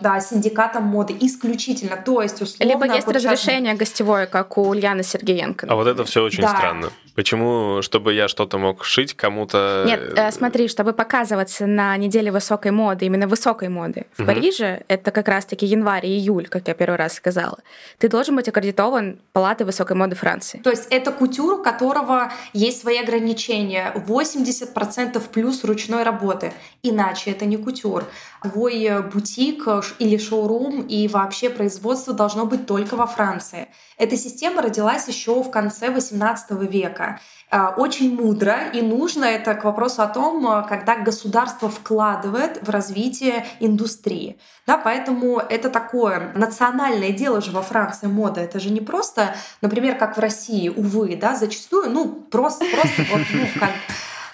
да, 0.00 0.20
синдикатом 0.20 0.84
моды 0.84 1.16
исключительно. 1.20 1.96
То 1.96 2.22
есть 2.22 2.40
условно... 2.40 2.72
Либо 2.72 2.94
есть 2.94 3.08
разрешение 3.08 3.74
гостевое, 3.74 4.26
как 4.26 4.56
у 4.58 4.68
Ульяны 4.68 5.02
Сергеенко. 5.02 5.66
А 5.68 5.74
вот 5.74 5.88
это 5.88 6.04
все 6.04 6.22
очень 6.22 6.42
да. 6.42 6.48
странно. 6.50 6.90
Почему, 7.14 7.82
чтобы 7.82 8.14
я 8.14 8.26
что-то 8.26 8.58
мог 8.58 8.84
шить 8.84 9.14
кому-то? 9.14 9.84
Нет, 9.86 10.00
э, 10.16 10.32
смотри, 10.32 10.68
чтобы 10.68 10.94
показываться 10.94 11.66
на 11.66 11.94
неделе 11.98 12.32
высокой 12.32 12.70
моды, 12.70 13.04
именно 13.04 13.28
высокой 13.28 13.68
моды 13.68 14.06
в 14.16 14.20
угу. 14.20 14.28
Париже, 14.28 14.82
это 14.88 15.10
как 15.10 15.28
раз-таки 15.28 15.66
январь 15.66 16.06
и 16.06 16.08
июль, 16.08 16.48
как 16.48 16.68
я 16.68 16.74
первый 16.74 16.96
раз 16.96 17.14
сказала, 17.14 17.58
ты 17.98 18.08
должен 18.08 18.36
быть 18.36 18.48
аккредитован 18.48 19.18
Палатой 19.32 19.66
высокой 19.66 19.94
моды 19.94 20.16
Франции. 20.16 20.60
То 20.64 20.70
есть 20.70 20.86
это 20.88 21.12
кутюр, 21.12 21.60
у 21.60 21.62
которого 21.62 22.32
есть 22.54 22.80
свои 22.80 22.98
ограничения. 22.98 23.92
80% 23.94 24.91
плюс 25.32 25.64
ручной 25.64 26.02
работы. 26.02 26.52
Иначе 26.82 27.30
это 27.30 27.44
не 27.44 27.56
кутюр. 27.56 28.04
Твой 28.42 28.84
э, 28.84 29.02
бутик 29.02 29.66
э, 29.66 29.82
или 29.98 30.16
шоурум 30.16 30.82
и 30.82 31.08
вообще 31.08 31.50
производство 31.50 32.12
должно 32.12 32.46
быть 32.46 32.66
только 32.66 32.96
во 32.96 33.06
Франции. 33.06 33.68
Эта 33.98 34.16
система 34.16 34.62
родилась 34.62 35.06
еще 35.08 35.42
в 35.42 35.50
конце 35.50 35.88
XVIII 35.88 36.66
века. 36.66 37.20
Э, 37.50 37.68
очень 37.76 38.14
мудро 38.14 38.68
и 38.72 38.82
нужно 38.82 39.24
это 39.24 39.54
к 39.54 39.64
вопросу 39.64 40.02
о 40.02 40.08
том, 40.08 40.64
когда 40.68 40.96
государство 40.96 41.68
вкладывает 41.68 42.66
в 42.66 42.70
развитие 42.70 43.46
индустрии. 43.60 44.38
Да, 44.66 44.78
поэтому 44.78 45.38
это 45.38 45.70
такое 45.70 46.32
национальное 46.34 47.10
дело 47.10 47.40
же 47.40 47.50
во 47.50 47.62
Франции 47.62 48.06
мода. 48.06 48.40
Это 48.40 48.60
же 48.60 48.70
не 48.70 48.80
просто, 48.80 49.34
например, 49.60 49.96
как 49.96 50.16
в 50.16 50.20
России, 50.20 50.68
увы, 50.68 51.16
да, 51.16 51.34
зачастую, 51.34 51.90
ну, 51.90 52.08
просто, 52.08 52.64
просто 52.72 53.02
вот, 53.10 53.22
ну, 53.32 53.46
как 53.58 53.70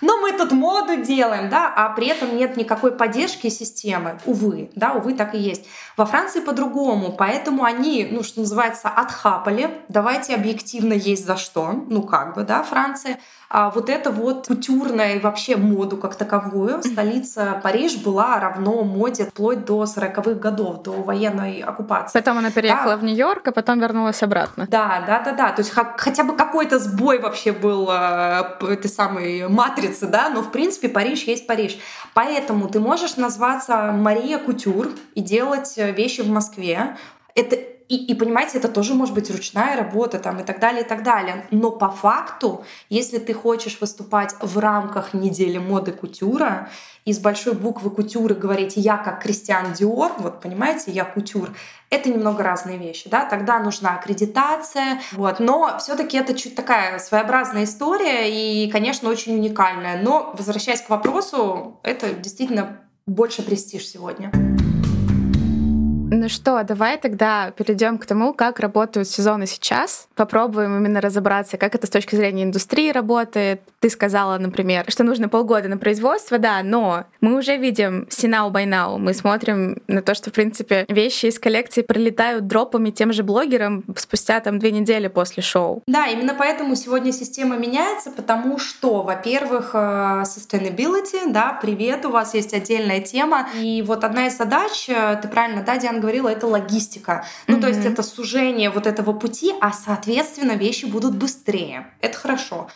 но 0.00 0.18
мы 0.18 0.32
тут 0.32 0.52
моду 0.52 0.96
делаем, 0.96 1.48
да, 1.48 1.72
а 1.74 1.90
при 1.90 2.08
этом 2.08 2.36
нет 2.36 2.56
никакой 2.56 2.92
поддержки 2.92 3.48
системы. 3.48 4.18
Увы, 4.24 4.70
да, 4.74 4.92
увы, 4.92 5.14
так 5.14 5.34
и 5.34 5.38
есть. 5.38 5.66
Во 5.96 6.06
Франции 6.06 6.40
по-другому, 6.40 7.12
поэтому 7.12 7.64
они, 7.64 8.08
ну, 8.10 8.22
что 8.22 8.40
называется, 8.40 8.88
отхапали. 8.88 9.70
Давайте 9.88 10.34
объективно 10.34 10.92
есть 10.92 11.26
за 11.26 11.36
что, 11.36 11.72
ну, 11.88 12.02
как 12.02 12.34
бы, 12.34 12.44
да, 12.44 12.62
Франция 12.62 13.18
а 13.50 13.70
вот 13.70 13.88
это 13.88 14.10
вот 14.10 14.46
кутюрная 14.46 15.14
и 15.14 15.18
вообще 15.20 15.56
моду 15.56 15.96
как 15.96 16.16
таковую. 16.16 16.82
Столица 16.82 17.58
Париж 17.62 17.96
была 17.96 18.38
равно 18.38 18.84
моде 18.84 19.24
вплоть 19.24 19.64
до 19.64 19.84
40-х 19.84 20.34
годов, 20.34 20.82
до 20.82 20.92
военной 20.92 21.60
оккупации. 21.60 22.18
Потом 22.18 22.38
она 22.38 22.50
переехала 22.50 22.92
да. 22.92 22.96
в 22.98 23.04
Нью-Йорк, 23.04 23.48
а 23.48 23.52
потом 23.52 23.80
вернулась 23.80 24.22
обратно. 24.22 24.66
Да, 24.68 25.02
да, 25.06 25.22
да, 25.24 25.32
да. 25.32 25.52
То 25.52 25.62
есть 25.62 25.72
хотя 25.72 26.24
бы 26.24 26.36
какой-то 26.36 26.78
сбой 26.78 27.20
вообще 27.20 27.52
был 27.52 27.88
э, 27.90 28.42
этой 28.68 28.90
самой 28.90 29.48
матрицы, 29.48 30.06
да, 30.06 30.28
но 30.28 30.42
в 30.42 30.50
принципе 30.50 30.90
Париж 30.90 31.22
есть 31.22 31.46
Париж. 31.46 31.78
Поэтому 32.12 32.68
ты 32.68 32.80
можешь 32.80 33.16
назваться 33.16 33.92
Мария 33.92 34.38
Кутюр 34.38 34.88
и 35.14 35.22
делать 35.22 35.74
вещи 35.76 36.20
в 36.20 36.28
Москве. 36.28 36.96
Это 37.34 37.56
и, 37.88 37.96
и 37.96 38.14
понимаете, 38.14 38.58
это 38.58 38.68
тоже 38.68 38.94
может 38.94 39.14
быть 39.14 39.30
ручная 39.30 39.76
работа 39.76 40.18
там, 40.18 40.40
и 40.40 40.44
так 40.44 40.60
далее, 40.60 40.82
и 40.82 40.86
так 40.86 41.02
далее. 41.02 41.46
Но 41.50 41.70
по 41.70 41.88
факту, 41.88 42.64
если 42.90 43.18
ты 43.18 43.32
хочешь 43.32 43.80
выступать 43.80 44.34
в 44.40 44.58
рамках 44.58 45.14
недели 45.14 45.56
моды 45.58 45.92
кутюра, 45.92 46.68
из 47.06 47.18
большой 47.18 47.54
буквы 47.54 47.88
кутюры 47.88 48.34
говорить 48.34 48.74
«я 48.76 48.98
как 48.98 49.22
Кристиан 49.22 49.72
Диор», 49.72 50.12
вот 50.18 50.42
понимаете, 50.42 50.90
«я 50.90 51.06
кутюр», 51.06 51.54
это 51.88 52.10
немного 52.10 52.42
разные 52.42 52.76
вещи, 52.76 53.08
да, 53.08 53.24
тогда 53.24 53.58
нужна 53.58 53.94
аккредитация, 53.94 55.00
вот, 55.12 55.40
но 55.40 55.78
все 55.78 55.96
таки 55.96 56.18
это 56.18 56.34
чуть 56.34 56.54
такая 56.54 56.98
своеобразная 56.98 57.64
история 57.64 58.28
и, 58.30 58.70
конечно, 58.70 59.08
очень 59.08 59.36
уникальная, 59.36 60.02
но, 60.02 60.34
возвращаясь 60.36 60.82
к 60.82 60.90
вопросу, 60.90 61.80
это 61.82 62.12
действительно 62.12 62.82
больше 63.06 63.42
престиж 63.42 63.88
сегодня. 63.88 64.30
Ну 66.10 66.30
что, 66.30 66.62
давай 66.64 66.96
тогда 66.96 67.50
перейдем 67.50 67.98
к 67.98 68.06
тому, 68.06 68.32
как 68.32 68.60
работают 68.60 69.08
сезоны 69.08 69.46
сейчас. 69.46 70.08
Попробуем 70.14 70.74
именно 70.78 71.02
разобраться, 71.02 71.58
как 71.58 71.74
это 71.74 71.86
с 71.86 71.90
точки 71.90 72.16
зрения 72.16 72.44
индустрии 72.44 72.90
работает. 72.90 73.60
Ты 73.80 73.90
сказала, 73.90 74.38
например, 74.38 74.84
что 74.88 75.04
нужно 75.04 75.28
полгода 75.28 75.68
на 75.68 75.78
производство, 75.78 76.38
да, 76.38 76.62
но 76.64 77.04
мы 77.20 77.36
уже 77.36 77.56
видим 77.56 78.08
by 78.08 78.66
now. 78.66 78.98
Мы 78.98 79.14
смотрим 79.14 79.82
на 79.86 80.02
то, 80.02 80.14
что, 80.14 80.30
в 80.30 80.32
принципе, 80.32 80.84
вещи 80.88 81.26
из 81.26 81.38
коллекции 81.38 81.82
прилетают 81.82 82.46
дропами 82.46 82.90
тем 82.90 83.12
же 83.12 83.22
блогерам 83.22 83.84
спустя 83.96 84.40
там 84.40 84.58
две 84.58 84.72
недели 84.72 85.06
после 85.06 85.42
шоу. 85.42 85.82
Да, 85.86 86.06
именно 86.06 86.34
поэтому 86.34 86.74
сегодня 86.74 87.12
система 87.12 87.56
меняется, 87.56 88.10
потому 88.10 88.58
что, 88.58 89.02
во-первых, 89.02 89.70
э, 89.74 89.78
sustainability, 90.24 91.32
да, 91.32 91.58
привет, 91.60 92.04
у 92.04 92.10
вас 92.10 92.34
есть 92.34 92.54
отдельная 92.54 93.00
тема. 93.00 93.48
И 93.54 93.82
вот 93.82 94.02
одна 94.02 94.26
из 94.26 94.36
задач, 94.36 94.88
э, 94.88 95.18
ты 95.22 95.28
правильно, 95.28 95.62
да, 95.62 95.76
Диана, 95.76 96.00
говорила, 96.00 96.28
это 96.28 96.46
логистика. 96.46 97.24
Ну, 97.46 97.56
mm-hmm. 97.56 97.60
то 97.60 97.68
есть 97.68 97.84
это 97.84 98.02
сужение 98.02 98.70
вот 98.70 98.86
этого 98.86 99.12
пути, 99.12 99.54
а, 99.60 99.72
соответственно, 99.72 100.52
вещи 100.52 100.86
будут 100.86 101.14
быстрее. 101.14 101.86
Это 102.00 102.18
хорошо. 102.18 102.68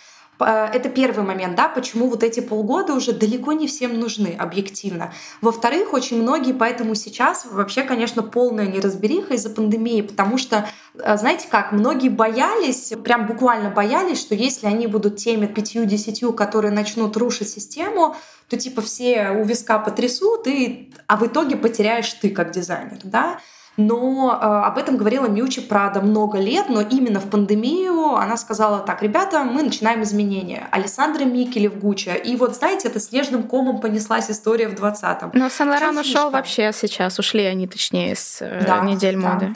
Э, 0.44 0.68
это 0.72 0.88
первый 0.88 1.24
момент, 1.24 1.56
да, 1.56 1.68
почему 1.68 2.08
вот 2.08 2.22
эти 2.22 2.40
полгода 2.40 2.94
уже 2.94 3.12
далеко 3.12 3.52
не 3.52 3.66
всем 3.66 3.98
нужны, 3.98 4.36
объективно. 4.38 5.12
Во-вторых, 5.40 5.92
очень 5.92 6.22
многие 6.22 6.52
поэтому 6.52 6.94
сейчас 6.94 7.46
вообще, 7.50 7.82
конечно, 7.82 8.22
полная 8.22 8.66
неразбериха 8.66 9.34
из-за 9.34 9.50
пандемии, 9.50 10.02
потому 10.02 10.38
что, 10.38 10.68
э, 10.94 11.16
знаете 11.16 11.48
как, 11.50 11.72
многие 11.72 12.08
боялись, 12.08 12.92
прям 13.04 13.26
буквально 13.26 13.70
боялись, 13.70 14.20
что 14.20 14.34
если 14.34 14.66
они 14.66 14.86
будут 14.86 15.16
теми 15.16 15.46
пятью-десятью, 15.46 16.32
которые 16.32 16.72
начнут 16.72 17.16
рушить 17.16 17.48
систему, 17.48 18.16
то 18.48 18.58
типа 18.58 18.82
все 18.82 19.30
у 19.30 19.44
виска 19.44 19.78
потрясут, 19.78 20.46
и, 20.46 20.92
а 21.06 21.16
в 21.16 21.26
итоге 21.26 21.56
потеряешь 21.56 22.12
ты 22.12 22.30
как 22.30 22.50
дизайнер, 22.50 22.98
да. 23.04 23.38
Но 23.78 24.38
э, 24.40 24.44
об 24.44 24.76
этом 24.76 24.98
говорила 24.98 25.26
Мьючи 25.26 25.62
Прада 25.62 26.02
много 26.02 26.38
лет, 26.38 26.68
но 26.68 26.82
именно 26.82 27.20
в 27.20 27.30
пандемию 27.30 28.16
она 28.16 28.36
сказала 28.36 28.80
так, 28.80 29.02
ребята, 29.02 29.44
мы 29.44 29.62
начинаем 29.62 30.02
изменения. 30.02 30.68
Александра 30.70 31.24
Микеле 31.24 31.70
в 31.70 31.78
Гуччи. 31.78 32.10
И 32.24 32.36
вот, 32.36 32.54
знаете, 32.54 32.88
это 32.88 33.00
снежным 33.00 33.44
комом 33.44 33.80
понеслась 33.80 34.30
история 34.30 34.68
в 34.68 34.74
20-м. 34.74 35.30
Но 35.32 35.48
Сан-Лоран 35.48 35.96
ушел 35.96 36.30
вообще 36.30 36.70
сейчас, 36.74 37.18
ушли 37.18 37.44
они, 37.44 37.66
точнее, 37.66 38.14
с 38.14 38.42
э, 38.42 38.64
да, 38.66 38.80
недель 38.80 39.18
да. 39.20 39.28
моды. 39.28 39.54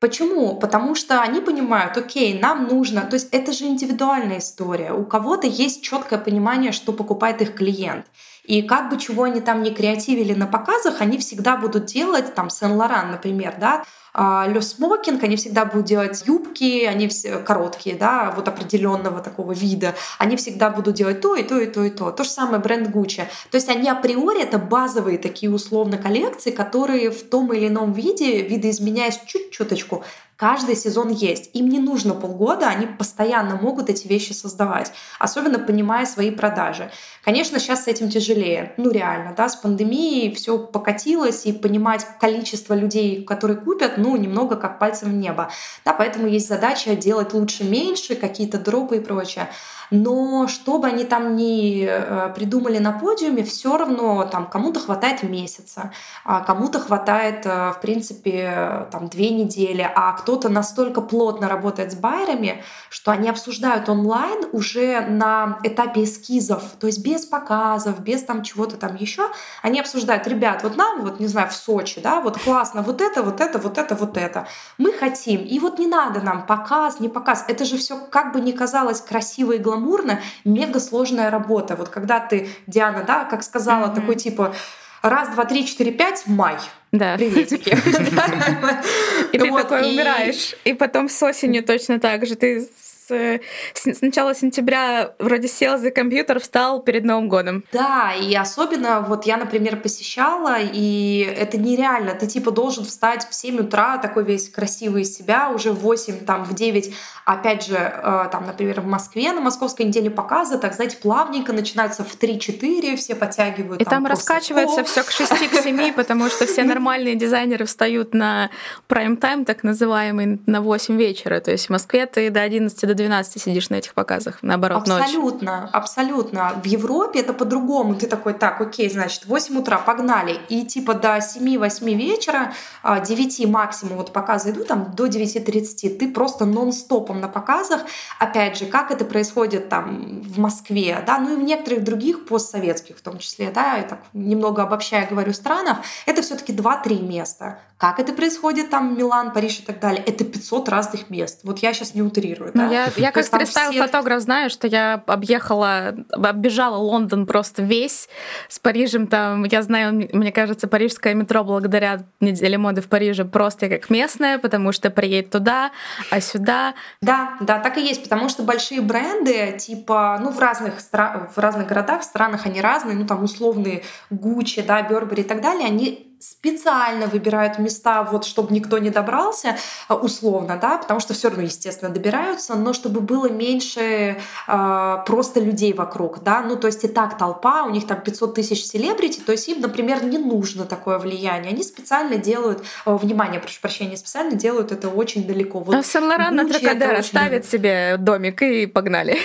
Почему? 0.00 0.56
Потому 0.56 0.94
что 0.94 1.20
они 1.20 1.42
понимают, 1.42 1.96
окей, 1.96 2.40
нам 2.40 2.66
нужно, 2.66 3.02
то 3.02 3.14
есть 3.14 3.28
это 3.32 3.52
же 3.52 3.66
индивидуальная 3.66 4.38
история. 4.38 4.92
У 4.92 5.04
кого-то 5.04 5.46
есть 5.46 5.82
четкое 5.82 6.18
понимание, 6.18 6.72
что 6.72 6.94
покупает 6.94 7.42
их 7.42 7.54
клиент. 7.54 8.06
И 8.50 8.62
как 8.62 8.90
бы 8.90 8.98
чего 8.98 9.22
они 9.22 9.40
там 9.40 9.62
не 9.62 9.70
креативили 9.70 10.34
на 10.34 10.48
показах, 10.48 11.00
они 11.00 11.18
всегда 11.18 11.56
будут 11.56 11.84
делать, 11.84 12.34
там, 12.34 12.50
Сен-Лоран, 12.50 13.12
например, 13.12 13.54
да, 13.60 13.84
Лё 14.12 14.60
смокинг, 14.60 15.22
они 15.22 15.36
всегда 15.36 15.64
будут 15.64 15.86
делать 15.86 16.24
юбки, 16.26 16.84
они 16.84 17.06
все 17.06 17.38
короткие, 17.38 17.94
да, 17.94 18.32
вот 18.34 18.48
определенного 18.48 19.20
такого 19.20 19.52
вида. 19.52 19.94
Они 20.18 20.34
всегда 20.34 20.70
будут 20.70 20.96
делать 20.96 21.20
то 21.20 21.36
и 21.36 21.44
то 21.44 21.60
и 21.60 21.66
то 21.68 21.84
и 21.84 21.90
то. 21.90 22.10
То 22.10 22.24
же 22.24 22.30
самое 22.30 22.58
бренд 22.60 22.88
Gucci. 22.88 23.22
То 23.52 23.56
есть 23.56 23.68
они 23.68 23.88
априори 23.88 24.42
это 24.42 24.58
базовые 24.58 25.16
такие 25.16 25.52
условно 25.52 25.96
коллекции, 25.96 26.50
которые 26.50 27.12
в 27.12 27.22
том 27.22 27.52
или 27.52 27.68
ином 27.68 27.92
виде, 27.92 28.42
видоизменяясь 28.42 29.20
чуть-чуточку, 29.26 30.02
Каждый 30.40 30.74
сезон 30.74 31.10
есть. 31.10 31.50
Им 31.52 31.68
не 31.68 31.78
нужно 31.78 32.14
полгода, 32.14 32.68
они 32.68 32.86
постоянно 32.86 33.56
могут 33.56 33.90
эти 33.90 34.08
вещи 34.08 34.32
создавать, 34.32 34.90
особенно 35.18 35.58
понимая 35.58 36.06
свои 36.06 36.30
продажи. 36.30 36.90
Конечно, 37.22 37.58
сейчас 37.58 37.84
с 37.84 37.88
этим 37.88 38.08
тяжелее. 38.08 38.72
Ну 38.78 38.90
реально, 38.90 39.34
да, 39.36 39.50
с 39.50 39.56
пандемией 39.56 40.34
все 40.34 40.56
покатилось, 40.56 41.44
и 41.44 41.52
понимать 41.52 42.06
количество 42.18 42.72
людей, 42.72 43.22
которые 43.22 43.58
купят, 43.58 43.98
ну 43.98 44.16
немного 44.16 44.56
как 44.56 44.78
пальцем 44.78 45.10
в 45.10 45.14
небо. 45.14 45.50
Да, 45.84 45.92
поэтому 45.92 46.26
есть 46.26 46.48
задача 46.48 46.96
делать 46.96 47.34
лучше 47.34 47.64
меньше, 47.64 48.14
какие-то 48.14 48.56
дропы 48.56 48.96
и 48.96 49.00
прочее. 49.00 49.50
Но 49.90 50.46
что 50.48 50.78
бы 50.78 50.86
они 50.86 51.04
там 51.04 51.36
ни 51.36 51.84
э, 51.84 52.32
придумали 52.34 52.78
на 52.78 52.92
подиуме, 52.92 53.42
все 53.42 53.76
равно 53.76 54.24
там 54.24 54.46
кому-то 54.46 54.80
хватает 54.80 55.22
месяца, 55.22 55.92
а 56.24 56.40
кому-то 56.40 56.78
хватает, 56.78 57.44
э, 57.44 57.72
в 57.72 57.80
принципе, 57.80 58.86
там 58.90 59.08
две 59.08 59.30
недели, 59.30 59.88
а 59.94 60.12
кто-то 60.12 60.48
настолько 60.48 61.00
плотно 61.00 61.48
работает 61.48 61.92
с 61.92 61.96
байерами, 61.96 62.62
что 62.88 63.10
они 63.10 63.28
обсуждают 63.28 63.88
онлайн 63.88 64.46
уже 64.52 65.00
на 65.00 65.58
этапе 65.62 66.04
эскизов, 66.04 66.62
то 66.78 66.86
есть 66.86 67.04
без 67.04 67.26
показов, 67.26 68.00
без 68.00 68.22
там 68.22 68.42
чего-то 68.42 68.76
там 68.76 68.94
еще. 68.96 69.28
Они 69.62 69.80
обсуждают, 69.80 70.26
ребят, 70.26 70.62
вот 70.62 70.76
нам, 70.76 71.02
вот 71.02 71.20
не 71.20 71.26
знаю, 71.26 71.48
в 71.48 71.52
Сочи, 71.52 72.00
да, 72.00 72.20
вот 72.20 72.38
классно, 72.38 72.82
вот 72.82 73.00
это, 73.00 73.22
вот 73.22 73.40
это, 73.40 73.58
вот 73.58 73.78
это, 73.78 73.94
вот 73.94 74.16
это. 74.16 74.46
Мы 74.78 74.92
хотим, 74.92 75.40
и 75.40 75.58
вот 75.58 75.78
не 75.78 75.86
надо 75.86 76.20
нам 76.20 76.46
показ, 76.46 77.00
не 77.00 77.08
показ. 77.08 77.44
Это 77.48 77.64
же 77.64 77.76
все 77.76 77.96
как 77.96 78.32
бы 78.32 78.40
не 78.40 78.52
казалось 78.52 79.00
красиво 79.00 79.52
и 79.52 79.58
гламурно, 79.58 79.79
гламурно, 79.80 80.20
мега 80.44 80.80
сложная 80.80 81.30
работа. 81.30 81.76
Вот 81.76 81.88
когда 81.88 82.20
ты, 82.20 82.48
Диана, 82.66 83.04
да, 83.04 83.24
как 83.24 83.42
сказала, 83.42 83.86
mm-hmm. 83.86 83.94
такой 83.94 84.14
типа 84.16 84.54
раз, 85.02 85.28
два, 85.30 85.44
три, 85.44 85.66
четыре, 85.66 85.92
пять, 85.92 86.24
май. 86.26 86.56
Да. 86.92 87.16
Приветики. 87.16 87.70
И 89.32 89.38
ты 89.38 89.50
такой 89.50 89.92
умираешь. 89.92 90.54
И 90.64 90.74
потом 90.74 91.08
с 91.08 91.22
осенью 91.22 91.62
точно 91.64 92.00
так 92.00 92.26
же. 92.26 92.34
Ты 92.34 92.68
с, 93.10 93.86
с 93.86 94.00
начала 94.00 94.34
сентября 94.34 95.12
вроде 95.18 95.48
сел 95.48 95.78
за 95.78 95.90
компьютер, 95.90 96.40
встал 96.40 96.82
перед 96.82 97.04
Новым 97.04 97.28
годом. 97.28 97.64
Да, 97.72 98.12
и 98.14 98.34
особенно 98.34 99.00
вот 99.00 99.26
я, 99.26 99.36
например, 99.36 99.76
посещала, 99.80 100.56
и 100.60 101.20
это 101.36 101.58
нереально. 101.58 102.14
Ты 102.14 102.26
типа 102.26 102.50
должен 102.50 102.84
встать 102.84 103.28
в 103.28 103.34
7 103.34 103.60
утра, 103.60 103.98
такой 103.98 104.24
весь 104.24 104.48
красивый 104.48 105.02
из 105.02 105.16
себя, 105.16 105.50
уже 105.50 105.72
в 105.72 105.80
8, 105.80 106.24
там, 106.24 106.44
в 106.44 106.54
9. 106.54 106.94
Опять 107.24 107.66
же, 107.66 107.76
э, 107.76 108.28
там, 108.32 108.46
например, 108.46 108.80
в 108.80 108.86
Москве 108.86 109.32
на 109.32 109.40
московской 109.40 109.86
неделе 109.86 110.10
показа, 110.10 110.58
так, 110.58 110.74
знаете, 110.74 110.96
плавненько 110.96 111.52
начинается 111.52 112.04
в 112.04 112.16
3-4, 112.18 112.96
все 112.96 113.14
подтягивают. 113.14 113.80
И 113.80 113.84
там, 113.84 114.04
там 114.04 114.06
раскачивается 114.06 114.84
все 114.84 115.02
к 115.02 115.10
6 115.10 115.48
к 115.48 115.62
7, 115.62 115.92
потому 115.92 116.28
что 116.28 116.46
все 116.46 116.64
нормальные 116.64 117.14
дизайнеры 117.14 117.66
встают 117.66 118.14
на 118.14 118.50
прайм-тайм, 118.88 119.44
так 119.44 119.62
называемый, 119.62 120.40
на 120.46 120.60
8 120.60 120.96
вечера. 120.96 121.40
То 121.40 121.50
есть 121.50 121.66
в 121.66 121.70
Москве 121.70 122.06
ты 122.06 122.30
до 122.30 122.42
11 122.42 122.80
до 122.86 122.94
12 123.00 123.42
сидишь 123.42 123.70
на 123.70 123.76
этих 123.76 123.94
показах, 123.94 124.38
наоборот, 124.42 124.82
Абсолютно, 124.88 125.62
ночь. 125.62 125.70
абсолютно. 125.72 126.52
В 126.62 126.66
Европе 126.66 127.20
это 127.20 127.32
по-другому. 127.32 127.94
Ты 127.94 128.06
такой, 128.06 128.34
так, 128.34 128.60
окей, 128.60 128.90
значит, 128.90 129.26
8 129.26 129.58
утра, 129.58 129.78
погнали. 129.78 130.38
И 130.48 130.64
типа 130.64 130.94
до 130.94 131.16
7-8 131.18 131.94
вечера, 131.94 132.52
9 132.84 133.44
а, 133.44 133.48
максимум 133.48 133.96
вот 133.96 134.12
показы 134.12 134.50
идут, 134.50 134.68
там 134.68 134.92
до 134.94 135.06
9.30, 135.06 135.98
ты 135.98 136.12
просто 136.12 136.44
нон-стопом 136.44 137.20
на 137.20 137.28
показах. 137.28 137.82
Опять 138.18 138.58
же, 138.58 138.66
как 138.66 138.90
это 138.90 139.04
происходит 139.04 139.68
там 139.68 140.22
в 140.22 140.38
Москве, 140.38 141.02
да, 141.06 141.18
ну 141.18 141.32
и 141.32 141.36
в 141.36 141.42
некоторых 141.42 141.84
других 141.84 142.26
постсоветских 142.26 142.98
в 142.98 143.02
том 143.02 143.18
числе, 143.18 143.50
да, 143.50 143.76
я 143.76 143.82
так 143.84 144.00
немного 144.12 144.62
обобщая 144.62 145.06
говорю 145.08 145.32
странах, 145.32 145.78
это 146.06 146.22
все 146.22 146.36
таки 146.36 146.52
2-3 146.52 147.02
места. 147.02 147.58
Как 147.80 147.98
это 147.98 148.12
происходит 148.12 148.68
там 148.68 148.98
Милан, 148.98 149.32
Париж 149.32 149.60
и 149.60 149.62
так 149.62 149.80
далее, 149.80 150.04
это 150.04 150.22
500 150.22 150.68
разных 150.68 151.08
мест. 151.08 151.40
Вот 151.44 151.60
я 151.60 151.72
сейчас 151.72 151.94
не 151.94 152.02
утрирую. 152.02 152.50
Ну, 152.52 152.68
да? 152.68 152.70
я, 152.70 152.92
я 152.98 153.10
как 153.10 153.24
стрит-стайл-фотограф 153.24 154.18
все... 154.18 154.24
знаю, 154.24 154.50
что 154.50 154.66
я 154.66 155.02
объехала, 155.06 155.94
оббежала 156.12 156.76
Лондон 156.76 157.24
просто 157.24 157.62
весь. 157.62 158.10
С 158.50 158.58
Парижем 158.58 159.06
там, 159.06 159.44
я 159.44 159.62
знаю, 159.62 160.10
мне 160.12 160.30
кажется, 160.30 160.68
парижское 160.68 161.14
метро 161.14 161.42
благодаря 161.42 162.00
неделе 162.20 162.58
моды 162.58 162.82
в 162.82 162.88
Париже 162.88 163.24
просто 163.24 163.70
как 163.70 163.88
местное, 163.88 164.36
потому 164.36 164.72
что 164.72 164.90
приедет 164.90 165.30
туда, 165.30 165.70
а 166.10 166.20
сюда. 166.20 166.74
Да, 167.00 167.38
да, 167.40 167.60
так 167.60 167.78
и 167.78 167.80
есть, 167.80 168.02
потому 168.02 168.28
что 168.28 168.42
большие 168.42 168.82
бренды, 168.82 169.56
типа, 169.58 170.20
ну, 170.22 170.30
в 170.32 170.38
разных, 170.38 170.80
стра... 170.80 171.30
в 171.34 171.38
разных 171.38 171.68
городах, 171.68 172.02
странах 172.02 172.44
они 172.44 172.60
разные, 172.60 172.94
ну, 172.94 173.06
там 173.06 173.24
условные 173.24 173.84
Гуччи, 174.10 174.60
да, 174.60 174.82
Бербери 174.82 175.22
и 175.22 175.26
так 175.26 175.40
далее, 175.40 175.64
они 175.64 176.09
специально 176.20 177.06
выбирают 177.06 177.58
места, 177.58 178.02
вот 178.02 178.26
чтобы 178.26 178.52
никто 178.52 178.78
не 178.78 178.90
добрался, 178.90 179.56
а, 179.88 179.96
условно, 179.96 180.58
да, 180.60 180.76
потому 180.76 181.00
что 181.00 181.14
все 181.14 181.28
равно, 181.28 181.44
естественно, 181.44 181.90
добираются, 181.90 182.54
но 182.56 182.74
чтобы 182.74 183.00
было 183.00 183.30
меньше 183.30 184.20
э, 184.46 184.96
просто 185.06 185.40
людей 185.40 185.72
вокруг, 185.72 186.22
да, 186.22 186.42
ну 186.42 186.56
то 186.56 186.66
есть 186.66 186.84
и 186.84 186.88
так 186.88 187.16
толпа, 187.16 187.62
у 187.64 187.70
них 187.70 187.86
там 187.86 188.02
500 188.02 188.34
тысяч 188.34 188.66
селебрити, 188.66 189.20
то 189.20 189.32
есть 189.32 189.48
им, 189.48 189.62
например, 189.62 190.04
не 190.04 190.18
нужно 190.18 190.66
такое 190.66 190.98
влияние, 190.98 191.52
они 191.52 191.62
специально 191.62 192.16
делают, 192.16 192.62
э, 192.84 192.94
внимание, 192.94 193.40
прошу 193.40 193.60
прощения, 193.62 193.96
специально 193.96 194.32
делают 194.32 194.72
это 194.72 194.88
очень 194.88 195.26
далеко. 195.26 195.60
Вот 195.60 195.74
а 195.74 195.82
Сен-Лоран 195.82 196.36
на 196.36 196.46
Тракадера 196.46 197.00
ставит 197.02 197.46
себе 197.46 197.96
домик 197.98 198.42
и 198.42 198.66
погнали. 198.66 199.18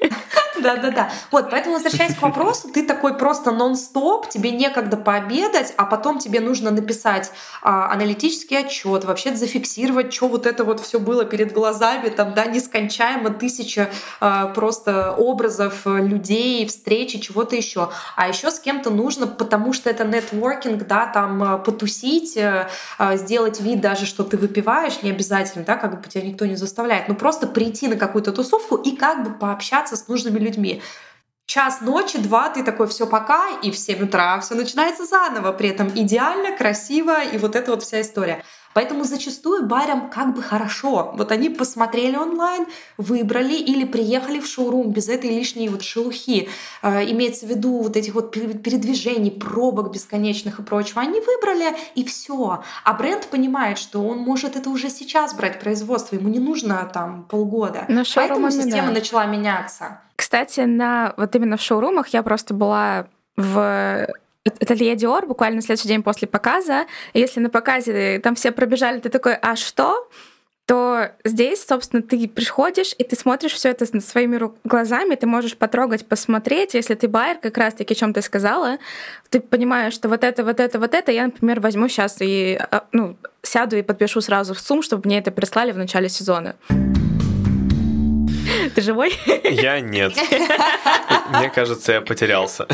Да-да-да. 0.62 1.10
Вот, 1.30 1.50
поэтому, 1.50 1.74
возвращаясь 1.74 2.14
к 2.14 2.22
вопросу, 2.22 2.68
ты 2.68 2.86
такой 2.86 3.16
просто 3.16 3.50
нон-стоп, 3.50 4.28
тебе 4.28 4.50
некогда 4.50 4.96
пообедать, 4.96 5.72
а 5.76 5.84
потом 5.84 6.18
тебе 6.18 6.40
нужно 6.42 6.70
написать 6.70 7.30
а, 7.62 7.92
аналитический 7.92 8.58
отчет, 8.58 9.04
вообще 9.04 9.34
зафиксировать, 9.34 10.12
что 10.12 10.28
вот 10.28 10.46
это 10.46 10.64
вот 10.64 10.80
все 10.80 10.98
было 10.98 11.24
перед 11.24 11.52
глазами, 11.52 12.08
там, 12.08 12.34
да, 12.34 12.44
нескончаемо 12.46 13.30
тысяча 13.30 13.90
а, 14.20 14.48
просто 14.48 15.12
образов 15.12 15.82
людей, 15.86 16.66
встречи, 16.66 17.18
чего-то 17.18 17.56
еще. 17.56 17.90
А 18.16 18.28
еще 18.28 18.50
с 18.50 18.58
кем-то 18.58 18.90
нужно, 18.90 19.26
потому 19.26 19.72
что 19.72 19.90
это 19.90 20.04
нетворкинг, 20.04 20.86
да, 20.86 21.06
там 21.06 21.42
а, 21.42 21.58
потусить, 21.58 22.36
а, 22.38 22.68
сделать 23.16 23.60
вид 23.60 23.80
даже, 23.80 24.06
что 24.06 24.24
ты 24.24 24.36
выпиваешь, 24.36 25.02
не 25.02 25.10
обязательно, 25.10 25.64
да, 25.64 25.76
как 25.76 26.00
бы 26.00 26.08
тебя 26.08 26.24
никто 26.24 26.46
не 26.46 26.56
заставляет, 26.56 27.08
но 27.08 27.14
просто 27.14 27.46
прийти 27.46 27.88
на 27.88 27.96
какую-то 27.96 28.32
тусовку 28.32 28.76
и 28.76 28.96
как 28.96 29.24
бы 29.24 29.30
пообщаться 29.30 29.96
с 29.96 30.08
нужными 30.08 30.38
людьми 30.38 30.82
час 31.52 31.82
ночи, 31.82 32.18
два, 32.18 32.48
ты 32.48 32.64
такой, 32.64 32.86
все 32.86 33.06
пока, 33.06 33.50
и 33.62 33.70
в 33.70 33.76
7 33.76 34.04
утра 34.04 34.40
все 34.40 34.54
начинается 34.54 35.04
заново, 35.04 35.52
при 35.52 35.68
этом 35.68 35.90
идеально, 35.94 36.56
красиво, 36.56 37.22
и 37.22 37.36
вот 37.36 37.56
эта 37.56 37.72
вот 37.72 37.82
вся 37.82 38.00
история. 38.00 38.42
Поэтому 38.74 39.04
зачастую 39.04 39.66
барям 39.66 40.10
как 40.10 40.34
бы 40.34 40.42
хорошо. 40.42 41.12
Вот 41.16 41.32
они 41.32 41.48
посмотрели 41.48 42.16
онлайн, 42.16 42.66
выбрали 42.96 43.54
или 43.54 43.84
приехали 43.84 44.40
в 44.40 44.46
шоурум 44.46 44.92
без 44.92 45.08
этой 45.08 45.30
лишней 45.30 45.68
вот 45.68 45.82
шелухи. 45.82 46.48
Э, 46.82 47.04
имеется 47.10 47.46
в 47.46 47.50
виду 47.50 47.82
вот 47.82 47.96
этих 47.96 48.14
вот 48.14 48.32
передвижений, 48.32 49.30
пробок 49.30 49.92
бесконечных 49.92 50.58
и 50.58 50.62
прочего. 50.62 51.02
Они 51.02 51.20
выбрали 51.20 51.76
и 51.94 52.04
все. 52.04 52.62
А 52.84 52.92
бренд 52.94 53.26
понимает, 53.26 53.78
что 53.78 54.02
он 54.02 54.18
может 54.18 54.56
это 54.56 54.70
уже 54.70 54.90
сейчас 54.90 55.34
брать 55.34 55.60
производство. 55.60 56.16
Ему 56.16 56.28
не 56.28 56.38
нужно 56.38 56.90
там 56.92 57.24
полгода. 57.24 57.84
Но 57.88 58.02
Поэтому 58.14 58.50
система 58.50 58.88
да. 58.88 58.94
начала 58.94 59.26
меняться. 59.26 60.00
Кстати, 60.16 60.60
на 60.60 61.14
вот 61.16 61.34
именно 61.34 61.56
в 61.56 61.62
шоурумах 61.62 62.08
я 62.08 62.22
просто 62.22 62.54
была 62.54 63.06
в 63.36 64.06
ателье 64.44 64.94
Dior 64.94 65.26
буквально 65.26 65.56
на 65.56 65.62
следующий 65.62 65.88
день 65.88 66.02
после 66.02 66.28
показа. 66.28 66.86
Если 67.14 67.40
на 67.40 67.50
показе 67.50 68.18
там 68.20 68.34
все 68.34 68.52
пробежали, 68.52 69.00
ты 69.00 69.08
такой, 69.08 69.34
а 69.34 69.56
что? 69.56 70.08
то 70.66 71.10
здесь, 71.24 71.64
собственно, 71.66 72.02
ты 72.02 72.28
приходишь, 72.28 72.94
и 72.96 73.04
ты 73.04 73.16
смотришь 73.16 73.52
все 73.52 73.70
это 73.70 73.84
своими 74.00 74.40
глазами, 74.64 75.16
ты 75.16 75.26
можешь 75.26 75.56
потрогать, 75.56 76.06
посмотреть. 76.06 76.74
Если 76.74 76.94
ты 76.94 77.08
байер, 77.08 77.38
как 77.38 77.58
раз-таки, 77.58 77.94
о 77.94 77.96
чем 77.96 78.12
ты 78.12 78.22
сказала, 78.22 78.78
ты 79.28 79.40
понимаешь, 79.40 79.92
что 79.92 80.08
вот 80.08 80.22
это, 80.22 80.44
вот 80.44 80.60
это, 80.60 80.78
вот 80.78 80.94
это, 80.94 81.10
я, 81.10 81.26
например, 81.26 81.60
возьму 81.60 81.88
сейчас 81.88 82.18
и 82.20 82.58
а, 82.70 82.84
ну, 82.92 83.16
сяду 83.42 83.76
и 83.76 83.82
подпишу 83.82 84.20
сразу 84.20 84.54
в 84.54 84.60
сум, 84.60 84.82
чтобы 84.82 85.02
мне 85.06 85.18
это 85.18 85.32
прислали 85.32 85.72
в 85.72 85.78
начале 85.78 86.08
сезона. 86.08 86.54
Ты 88.74 88.80
живой? 88.80 89.12
Я 89.44 89.80
нет. 89.80 90.14
Мне 91.30 91.50
кажется, 91.50 91.92
я 91.92 92.00
потерялся. 92.00 92.66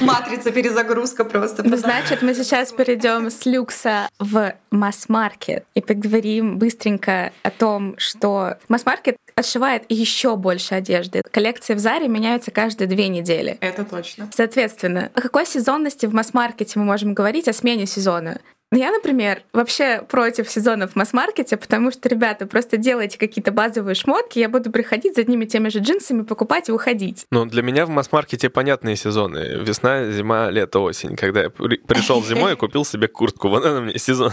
Матрица 0.00 0.50
перезагрузка 0.50 1.24
просто. 1.24 1.62
Ну, 1.62 1.76
значит, 1.76 2.22
мы 2.22 2.34
сейчас 2.34 2.72
перейдем 2.72 3.30
с 3.30 3.46
люкса 3.46 4.08
в 4.18 4.54
масс-маркет 4.70 5.64
и 5.74 5.80
поговорим 5.80 6.58
быстренько 6.58 7.32
о 7.42 7.50
том, 7.50 7.94
что 7.98 8.58
масс-маркет 8.68 9.16
отшивает 9.34 9.84
еще 9.88 10.36
больше 10.36 10.74
одежды. 10.74 11.22
Коллекции 11.30 11.74
в 11.74 11.78
Заре 11.78 12.08
меняются 12.08 12.50
каждые 12.50 12.88
две 12.88 13.08
недели. 13.08 13.58
Это 13.60 13.84
точно. 13.84 14.28
Соответственно, 14.32 15.10
о 15.14 15.20
какой 15.20 15.46
сезонности 15.46 16.06
в 16.06 16.14
масс-маркете 16.14 16.78
мы 16.78 16.84
можем 16.84 17.14
говорить, 17.14 17.48
о 17.48 17.52
смене 17.52 17.86
сезона? 17.86 18.40
Ну, 18.72 18.78
я, 18.78 18.90
например, 18.90 19.42
вообще 19.52 20.00
против 20.08 20.48
сезонов 20.48 20.92
в 20.92 20.96
масс-маркете, 20.96 21.58
потому 21.58 21.90
что, 21.90 22.08
ребята, 22.08 22.46
просто 22.46 22.78
делайте 22.78 23.18
какие-то 23.18 23.52
базовые 23.52 23.94
шмотки, 23.94 24.38
я 24.38 24.48
буду 24.48 24.72
приходить 24.72 25.14
за 25.14 25.20
одними 25.20 25.44
теми 25.44 25.68
же 25.68 25.80
джинсами, 25.80 26.22
покупать 26.22 26.70
и 26.70 26.72
уходить. 26.72 27.26
Ну, 27.30 27.44
для 27.44 27.62
меня 27.62 27.84
в 27.84 27.90
масс-маркете 27.90 28.48
понятные 28.48 28.96
сезоны. 28.96 29.62
Весна, 29.62 30.10
зима, 30.10 30.48
лето, 30.48 30.80
осень. 30.80 31.16
Когда 31.16 31.42
я 31.42 31.50
пришел 31.50 32.24
зимой 32.24 32.54
и 32.54 32.56
купил 32.56 32.86
себе 32.86 33.08
куртку, 33.08 33.50
вот 33.50 33.62
это 33.62 33.82
мне 33.82 33.98
сезон. 33.98 34.32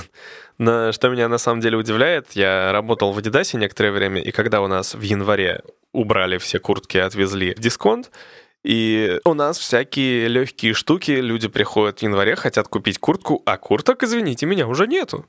Но 0.57 0.93
что 0.93 1.09
меня 1.09 1.27
на 1.27 1.37
самом 1.37 1.59
деле 1.59 1.75
удивляет, 1.75 2.31
я 2.31 2.71
работал 2.71 3.11
в 3.11 3.17
Адидасе 3.17 3.57
некоторое 3.57 3.91
время, 3.91 4.21
и 4.21 4.31
когда 4.31 4.61
у 4.61 4.67
нас 4.67 4.95
в 4.95 5.01
январе 5.01 5.63
убрали 5.91 6.37
все 6.37 6.59
куртки, 6.59 6.97
отвезли 6.97 7.53
в 7.53 7.59
дисконт, 7.59 8.09
и 8.69 9.19
у 9.25 9.33
нас 9.33 9.57
всякие 9.57 10.27
легкие 10.27 10.75
штуки, 10.75 11.09
люди 11.09 11.47
приходят 11.47 11.99
в 11.99 12.03
январе, 12.03 12.35
хотят 12.35 12.67
купить 12.67 12.99
куртку, 12.99 13.41
а 13.47 13.57
курток, 13.57 14.03
извините 14.03 14.45
меня, 14.45 14.67
уже 14.67 14.85
нету. 14.85 15.25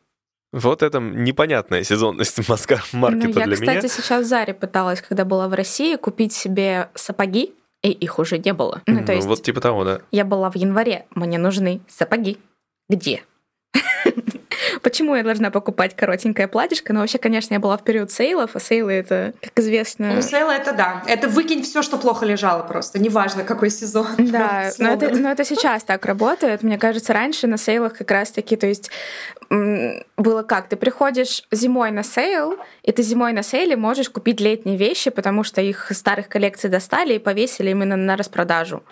Вот 0.53 0.83
это 0.83 1.00
непонятная 1.00 1.83
сезонность 1.83 2.37
маркета 2.92 2.92
ну, 2.92 3.33
для 3.33 3.40
я, 3.40 3.46
меня. 3.46 3.72
Я, 3.72 3.81
кстати, 3.81 3.87
сейчас 3.87 4.26
в 4.26 4.29
Заре 4.29 4.53
пыталась, 4.53 5.00
когда 5.00 5.24
была 5.24 5.48
в 5.48 5.55
России, 5.55 5.96
купить 5.96 6.35
себе 6.35 6.90
сапоги, 6.94 7.55
и 7.83 7.90
их 7.90 8.18
уже 8.18 8.37
не 8.37 8.53
было. 8.53 8.83
Ну, 8.87 8.98
то 8.98 9.12
ну, 9.12 9.12
есть 9.14 9.26
вот 9.26 9.42
типа 9.42 9.62
того, 9.62 9.85
да. 9.85 10.03
Я 10.11 10.26
была 10.26 10.50
в 10.50 10.57
январе, 10.57 11.07
мне 11.14 11.38
нужны 11.38 11.81
сапоги. 11.88 12.37
Где? 12.90 13.22
Почему 14.83 15.14
я 15.14 15.23
должна 15.23 15.51
покупать 15.51 15.95
коротенькое 15.95 16.49
платьишко? 16.49 16.93
Но 16.93 17.01
вообще, 17.01 17.19
конечно, 17.19 17.55
я 17.55 17.61
была 17.61 17.77
в 17.77 17.85
период 17.85 18.11
сейлов, 18.11 18.55
а 18.55 18.61
сейлы 18.61 18.93
это, 18.93 19.35
как 19.40 19.59
известно... 19.59 20.14
Ну, 20.14 20.23
сейлы 20.23 20.53
это 20.53 20.73
да. 20.73 21.03
Это 21.07 21.29
выкинь 21.29 21.62
все, 21.62 21.83
что 21.83 21.99
плохо 21.99 22.25
лежало 22.25 22.62
просто. 22.62 22.99
Неважно, 22.99 23.45
какой 23.45 23.71
сезон. 23.71 24.07
Да, 24.31 24.71
но 24.79 24.90
это, 24.90 25.11
но 25.16 25.31
это 25.31 25.45
сейчас 25.45 25.83
так 25.83 26.07
работает. 26.07 26.62
Мне 26.62 26.79
кажется, 26.79 27.12
раньше 27.12 27.47
на 27.47 27.59
сейлах 27.59 27.99
как 27.99 28.11
раз-таки, 28.11 28.57
то 28.57 28.66
есть 28.66 28.90
было 29.51 30.43
как? 30.45 30.69
Ты 30.69 30.77
приходишь 30.77 31.43
зимой 31.51 31.90
на 31.90 32.05
сейл, 32.05 32.57
и 32.85 32.93
ты 32.93 33.03
зимой 33.03 33.33
на 33.33 33.43
сейле 33.43 33.77
можешь 33.77 34.09
купить 34.09 34.40
летние 34.40 34.77
вещи, 34.77 35.11
потому 35.11 35.43
что 35.43 35.61
их 35.61 35.90
старых 35.90 36.29
коллекций 36.29 36.71
достали 36.71 37.14
и 37.14 37.19
повесили 37.19 37.71
именно 37.71 37.97
на 37.97 38.16
распродажу. 38.16 38.83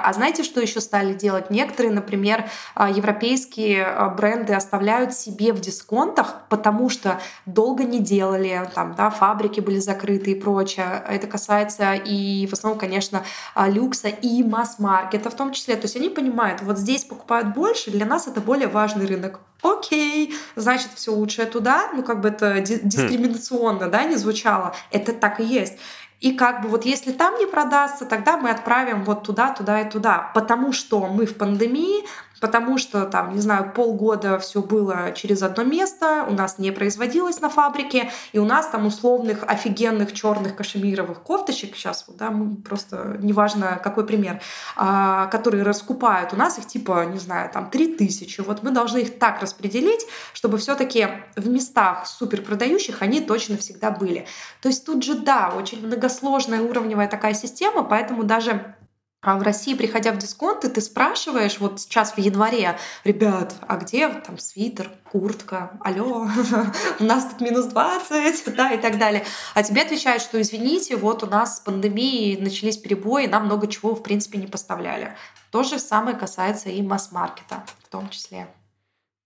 А 0.00 0.12
знаете, 0.12 0.42
что 0.44 0.60
еще 0.60 0.80
стали 0.80 1.14
делать? 1.14 1.50
Некоторые, 1.50 1.92
например, 1.92 2.48
а, 2.74 2.90
европейские 2.90 3.84
а, 3.84 4.08
бренды 4.08 4.54
оставляют 4.54 5.14
себе 5.14 5.52
в 5.52 5.60
дисконтах, 5.60 6.42
потому 6.48 6.88
что 6.88 7.20
долго 7.46 7.84
не 7.84 7.98
делали, 7.98 8.70
там, 8.74 8.94
да, 8.94 9.10
фабрики 9.10 9.60
были 9.60 9.78
закрыты 9.78 10.32
и 10.32 10.34
прочее. 10.34 11.04
Это 11.08 11.26
касается 11.26 11.94
и 11.94 12.46
в 12.46 12.52
основном, 12.52 12.78
конечно, 12.78 13.22
люкса 13.56 14.08
и 14.08 14.42
масс-маркета 14.42 15.30
в 15.30 15.34
том 15.34 15.52
числе. 15.52 15.76
То 15.76 15.84
есть 15.84 15.96
они 15.96 16.08
понимают, 16.08 16.62
вот 16.62 16.78
здесь 16.78 17.04
покупают 17.04 17.54
больше, 17.54 17.90
для 17.90 18.06
нас 18.06 18.26
это 18.26 18.40
более 18.40 18.68
важный 18.68 19.06
рынок. 19.06 19.40
Окей, 19.62 20.34
значит, 20.56 20.90
все 20.96 21.12
лучшее 21.12 21.46
туда. 21.46 21.90
Ну, 21.94 22.02
как 22.02 22.20
бы 22.20 22.28
это 22.30 22.56
хм. 22.56 22.64
дискриминационно, 22.64 23.88
да, 23.88 24.04
не 24.04 24.16
звучало. 24.16 24.74
Это 24.90 25.12
так 25.12 25.38
и 25.38 25.44
есть. 25.44 25.74
И 26.22 26.30
как 26.30 26.62
бы 26.62 26.68
вот 26.68 26.84
если 26.84 27.10
там 27.10 27.36
не 27.38 27.46
продастся, 27.46 28.06
тогда 28.06 28.36
мы 28.36 28.50
отправим 28.50 29.02
вот 29.02 29.24
туда, 29.24 29.52
туда 29.52 29.80
и 29.80 29.90
туда. 29.90 30.30
Потому 30.34 30.72
что 30.72 31.08
мы 31.08 31.26
в 31.26 31.36
пандемии, 31.36 32.04
потому 32.42 32.76
что 32.76 33.06
там, 33.06 33.34
не 33.34 33.40
знаю, 33.40 33.72
полгода 33.72 34.36
все 34.40 34.62
было 34.62 35.12
через 35.14 35.42
одно 35.42 35.62
место, 35.62 36.26
у 36.28 36.32
нас 36.32 36.58
не 36.58 36.72
производилось 36.72 37.40
на 37.40 37.48
фабрике, 37.48 38.10
и 38.32 38.40
у 38.40 38.44
нас 38.44 38.66
там 38.66 38.84
условных 38.84 39.44
офигенных 39.46 40.12
черных 40.12 40.56
кашемировых 40.56 41.22
кофточек, 41.22 41.76
сейчас 41.76 42.04
да, 42.18 42.32
мы 42.32 42.56
просто, 42.56 43.16
неважно 43.20 43.80
какой 43.82 44.04
пример, 44.04 44.40
а, 44.74 45.26
которые 45.26 45.62
раскупают, 45.62 46.32
у 46.32 46.36
нас 46.36 46.58
их 46.58 46.66
типа, 46.66 47.04
не 47.04 47.20
знаю, 47.20 47.48
там 47.48 47.70
3000, 47.70 48.40
вот 48.40 48.64
мы 48.64 48.72
должны 48.72 48.98
их 48.98 49.20
так 49.20 49.40
распределить, 49.40 50.04
чтобы 50.32 50.58
все 50.58 50.74
таки 50.74 51.06
в 51.36 51.48
местах 51.48 52.08
супер 52.08 52.42
продающих 52.42 53.02
они 53.02 53.20
точно 53.20 53.56
всегда 53.56 53.92
были. 53.92 54.26
То 54.60 54.68
есть 54.68 54.84
тут 54.84 55.04
же, 55.04 55.14
да, 55.14 55.52
очень 55.56 55.86
многосложная 55.86 56.60
уровневая 56.60 57.06
такая 57.06 57.34
система, 57.34 57.84
поэтому 57.84 58.24
даже 58.24 58.74
а 59.22 59.36
в 59.36 59.42
России, 59.42 59.74
приходя 59.74 60.12
в 60.12 60.18
дисконты, 60.18 60.68
ты 60.68 60.80
спрашиваешь, 60.80 61.60
вот 61.60 61.80
сейчас 61.80 62.14
в 62.14 62.18
январе, 62.18 62.76
ребят, 63.04 63.54
а 63.68 63.76
где 63.76 64.08
там 64.08 64.36
свитер, 64.36 64.90
куртка, 65.12 65.78
алло, 65.80 66.26
у 66.98 67.04
нас 67.04 67.26
тут 67.26 67.40
минус 67.40 67.66
20, 67.66 68.54
да, 68.56 68.72
и 68.72 68.78
так 68.78 68.98
далее. 68.98 69.24
А 69.54 69.62
тебе 69.62 69.82
отвечают, 69.82 70.22
что 70.24 70.42
извините, 70.42 70.96
вот 70.96 71.22
у 71.22 71.26
нас 71.26 71.58
с 71.58 71.60
пандемией 71.60 72.40
начались 72.40 72.76
перебои, 72.76 73.26
нам 73.26 73.44
много 73.44 73.68
чего, 73.68 73.94
в 73.94 74.02
принципе, 74.02 74.38
не 74.38 74.48
поставляли. 74.48 75.16
То 75.52 75.62
же 75.62 75.78
самое 75.78 76.16
касается 76.16 76.70
и 76.70 76.82
масс-маркета 76.82 77.62
в 77.84 77.88
том 77.88 78.08
числе. 78.08 78.48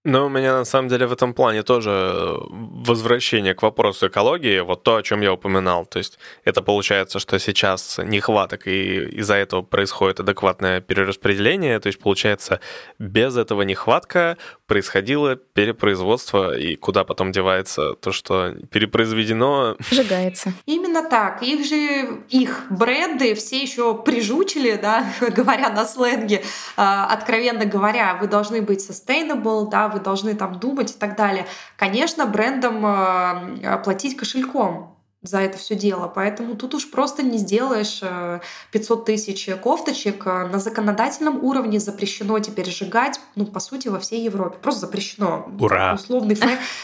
Ну, 0.08 0.26
у 0.26 0.28
меня 0.28 0.58
на 0.58 0.64
самом 0.64 0.88
деле 0.88 1.08
в 1.08 1.12
этом 1.12 1.34
плане 1.34 1.64
тоже 1.64 1.90
э, 1.90 2.36
возвращение 2.86 3.54
к 3.54 3.62
вопросу 3.62 4.06
экологии, 4.06 4.60
вот 4.60 4.84
то, 4.84 4.94
о 4.94 5.02
чем 5.02 5.20
я 5.20 5.32
упоминал. 5.32 5.84
То 5.84 5.98
есть 5.98 6.20
это 6.44 6.62
получается, 6.62 7.18
что 7.18 7.40
сейчас 7.40 7.98
нехваток, 7.98 8.68
и 8.68 9.18
из-за 9.18 9.34
этого 9.34 9.62
происходит 9.62 10.20
адекватное 10.20 10.80
перераспределение. 10.80 11.80
То 11.80 11.88
есть 11.88 11.98
получается, 11.98 12.60
без 13.00 13.36
этого 13.36 13.62
нехватка 13.62 14.36
происходило 14.68 15.34
перепроизводство, 15.34 16.56
и 16.56 16.76
куда 16.76 17.02
потом 17.02 17.32
девается 17.32 17.94
то, 17.94 18.12
что 18.12 18.54
перепроизведено. 18.70 19.76
Сжигается. 19.90 20.52
Именно 20.66 21.08
так. 21.08 21.42
Их 21.42 21.66
же, 21.66 22.22
их 22.28 22.66
бренды 22.70 23.34
все 23.34 23.60
еще 23.60 24.00
прижучили, 24.00 24.78
да, 24.80 25.04
говоря 25.36 25.70
на 25.70 25.84
сленге, 25.84 26.44
а, 26.76 27.06
откровенно 27.12 27.64
говоря, 27.64 28.18
вы 28.20 28.28
должны 28.28 28.62
быть 28.62 28.88
sustainable, 28.88 29.68
да, 29.68 29.88
вы 29.88 29.95
должны 30.00 30.34
там 30.34 30.58
думать 30.58 30.90
и 30.90 30.98
так 30.98 31.16
далее. 31.16 31.46
Конечно, 31.76 32.26
брендам 32.26 32.84
э, 32.84 33.78
платить 33.84 34.16
кошельком, 34.16 34.95
за 35.26 35.40
это 35.40 35.58
все 35.58 35.74
дело. 35.74 36.10
Поэтому 36.12 36.56
тут 36.56 36.74
уж 36.74 36.90
просто 36.90 37.22
не 37.22 37.38
сделаешь 37.38 38.02
500 38.72 39.00
э, 39.00 39.04
тысяч 39.04 39.48
кофточек. 39.62 40.24
На 40.26 40.58
законодательном 40.58 41.42
уровне 41.44 41.80
запрещено 41.80 42.38
теперь 42.38 42.70
сжигать, 42.70 43.20
ну, 43.34 43.46
по 43.46 43.60
сути, 43.60 43.88
во 43.88 43.98
всей 43.98 44.22
Европе. 44.22 44.58
Просто 44.60 44.82
запрещено. 44.82 45.46
Ура! 45.58 45.94
Условный 45.94 46.36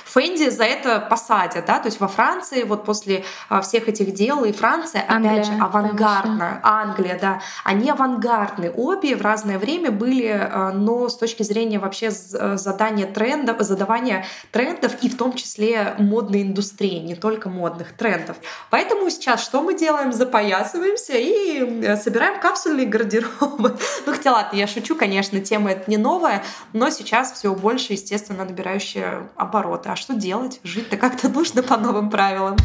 Фэнди 0.05 0.51
за 0.51 0.65
это 0.65 1.01
посадят, 1.01 1.67
да, 1.67 1.79
то 1.79 1.89
есть 1.89 2.01
во 2.01 2.09
Франции 2.09 2.63
вот 2.63 2.85
после 2.85 3.25
а, 3.49 3.61
всех 3.61 3.89
этих 3.89 4.15
дел, 4.15 4.45
и 4.45 4.53
Франция, 4.53 5.05
Англия, 5.09 5.33
опять 5.33 5.47
же, 5.47 5.53
авангардная. 5.55 6.61
Англия, 6.63 7.19
да. 7.21 7.41
Они 7.65 7.91
авангардны. 7.91 8.71
Обе 8.71 9.17
в 9.17 9.23
разное 9.23 9.59
время 9.59 9.91
были, 9.91 10.29
а, 10.29 10.73
но 10.73 11.09
с 11.09 11.17
точки 11.17 11.43
зрения 11.43 11.79
вообще 11.79 12.09
э, 12.09 12.57
задания 12.57 13.07
трендов, 13.07 13.61
задавания 13.61 14.25
трендов 14.51 14.93
и 15.03 15.09
в 15.09 15.17
том 15.17 15.35
числе 15.35 15.95
модной 15.99 16.43
индустрии, 16.43 16.99
не 16.99 17.15
только 17.15 17.49
модных 17.49 17.93
трендов 17.93 18.32
клиентов. 18.33 18.37
Поэтому 18.71 19.11
сейчас 19.11 19.43
что 19.43 19.63
мы 19.63 19.75
делаем? 19.75 20.13
Запоясываемся 20.13 21.15
и 21.17 21.97
собираем 21.97 22.41
капсульные 22.41 22.87
гардеробы. 22.87 23.77
Ну, 24.07 24.13
хотя 24.13 24.33
ладно, 24.33 24.57
я 24.57 24.67
шучу, 24.67 24.97
конечно, 24.97 25.41
тема 25.41 25.73
это 25.73 25.91
не 25.91 25.97
новая, 25.97 26.43
но 26.73 26.91
сейчас 26.91 27.33
все 27.33 27.55
больше, 27.55 27.93
естественно, 27.93 28.45
набирающие 28.45 29.29
обороты. 29.37 29.91
А 29.91 29.97
что 29.97 30.15
делать? 30.15 30.61
Жить-то 30.65 30.97
как-то 30.97 31.29
нужно 31.29 31.63
по 31.63 31.77
новым 31.77 32.11
правилам 32.11 32.57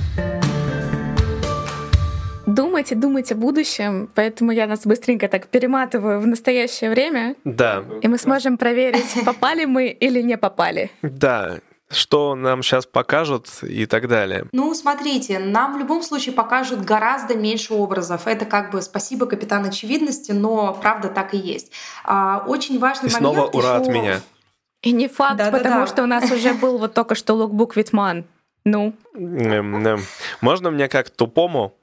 думать 2.46 2.92
и 2.92 2.96
думать 2.96 3.32
о 3.32 3.36
будущем, 3.36 4.10
поэтому 4.16 4.52
я 4.52 4.66
нас 4.68 4.86
быстренько 4.86 5.28
так 5.28 5.48
перематываю 5.48 6.20
в 6.20 6.26
настоящее 6.26 6.90
время. 6.90 7.36
Да. 7.44 7.84
И 8.02 8.08
мы 8.08 8.18
сможем 8.18 8.58
проверить, 8.58 9.14
попали 9.26 9.66
мы 9.66 9.88
или 9.90 10.22
не 10.22 10.38
попали. 10.38 10.90
Да, 11.04 11.60
что 11.90 12.36
нам 12.36 12.64
сейчас 12.64 12.86
покажут 12.86 13.48
и 13.64 13.86
так 13.86 14.08
далее? 14.08 14.46
Ну, 14.52 14.74
смотрите, 14.74 15.40
нам 15.40 15.76
в 15.76 15.80
любом 15.80 16.04
случае 16.04 16.34
покажут 16.34 16.82
гораздо 16.82 17.36
меньше 17.36 17.74
образов. 17.74 18.28
Это 18.28 18.46
как 18.46 18.72
бы 18.72 18.82
спасибо 18.82 19.26
капитан 19.26 19.66
очевидности, 19.66 20.32
но 20.32 20.74
правда 20.74 21.10
так 21.10 21.34
и 21.34 21.38
есть. 21.38 21.72
А, 22.04 22.44
очень 22.46 22.80
важный 22.80 23.10
и 23.10 23.14
момент. 23.14 23.36
Снова 23.36 23.50
ура 23.50 23.76
еще... 23.76 23.82
от 23.82 23.88
меня. 23.88 24.22
И 24.82 24.92
не 24.92 25.08
факт, 25.08 25.38
да, 25.38 25.52
потому 25.52 25.76
да, 25.76 25.82
да. 25.82 25.88
что 25.88 26.04
у 26.04 26.06
нас 26.06 26.32
уже 26.32 26.54
был 26.54 26.78
вот 26.78 26.94
только 26.94 27.16
что 27.16 27.34
лукбук 27.34 27.76
Витман. 27.76 28.26
Ну. 28.64 28.94
Можно 30.42 30.72
мне 30.72 30.88
как 30.90 31.10
тупому 31.10 31.74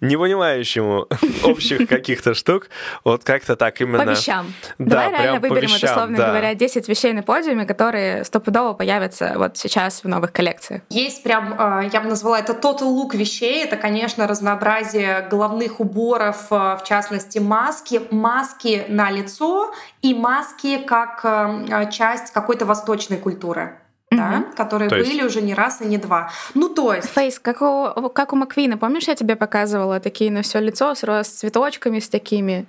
не 0.00 0.16
понимающему 0.16 1.06
общих 1.44 1.88
каких-то 1.88 2.34
штук, 2.34 2.68
вот 3.04 3.24
как-то 3.24 3.56
так 3.56 3.80
именно... 3.80 4.04
По 4.04 4.10
вещам. 4.10 4.52
Да, 4.78 5.04
Давай 5.04 5.10
реально 5.10 5.40
выберем, 5.40 5.68
вещам, 5.68 5.90
условно 5.90 6.16
да. 6.16 6.28
говоря, 6.28 6.54
10 6.54 6.88
вещей 6.88 7.12
на 7.12 7.22
подиуме, 7.22 7.66
которые 7.66 8.24
стопудово 8.24 8.74
появятся 8.74 9.34
вот 9.36 9.56
сейчас 9.56 10.04
в 10.04 10.08
новых 10.08 10.32
коллекциях. 10.32 10.82
Есть 10.90 11.22
прям, 11.22 11.54
а, 11.58 11.82
я 11.82 12.00
бы 12.00 12.08
назвала 12.08 12.38
это 12.38 12.52
total 12.52 12.94
look 12.94 13.16
вещей. 13.16 13.64
Это, 13.64 13.76
конечно, 13.76 14.26
разнообразие 14.26 15.26
головных 15.30 15.80
уборов, 15.80 16.46
а, 16.50 16.76
в 16.76 16.84
частности, 16.84 17.38
маски. 17.38 18.00
Маски 18.10 18.84
на 18.88 19.10
лицо 19.10 19.72
и 20.02 20.14
маски 20.14 20.78
как 20.78 21.20
а, 21.24 21.86
часть 21.86 22.32
какой-то 22.32 22.66
восточной 22.66 23.18
культуры 23.18 23.78
да, 24.16 24.44
которые 24.56 24.88
то 24.88 24.96
были 24.96 25.22
уже 25.22 25.42
не 25.42 25.54
раз 25.54 25.80
и 25.80 25.86
не 25.86 25.98
два. 25.98 26.30
Ну, 26.54 26.68
то 26.68 26.94
есть... 26.94 27.08
Фейс, 27.10 27.38
как 27.38 27.62
у, 27.62 28.08
как 28.10 28.32
у 28.32 28.36
Маквина, 28.36 28.78
помнишь, 28.78 29.08
я 29.08 29.14
тебе 29.14 29.36
показывала 29.36 30.00
такие 30.00 30.30
на 30.30 30.42
все 30.42 30.60
лицо 30.60 30.94
с, 30.94 31.02
с 31.02 31.28
цветочками, 31.28 31.98
с 31.98 32.08
такими... 32.08 32.66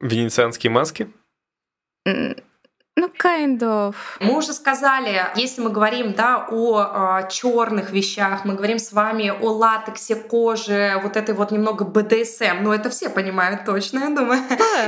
Венецианские 0.00 0.70
маски? 0.70 1.08
Ну, 2.98 3.08
kind 3.16 3.60
of. 3.60 3.94
Мы 4.18 4.36
уже 4.36 4.52
сказали, 4.52 5.22
если 5.36 5.60
мы 5.60 5.70
говорим 5.70 6.14
да, 6.14 6.48
о 6.50 6.80
э, 6.80 6.84
а, 6.84 7.22
черных 7.28 7.92
вещах, 7.92 8.44
мы 8.44 8.54
говорим 8.54 8.80
с 8.80 8.92
вами 8.92 9.32
о 9.40 9.52
латексе, 9.52 10.16
коже, 10.16 11.00
вот 11.04 11.16
этой 11.16 11.32
вот 11.32 11.52
немного 11.52 11.84
БДСМ, 11.84 12.60
ну 12.62 12.72
это 12.72 12.90
все 12.90 13.08
понимают 13.08 13.64
точно, 13.64 14.00
я 14.00 14.08
думаю, 14.08 14.40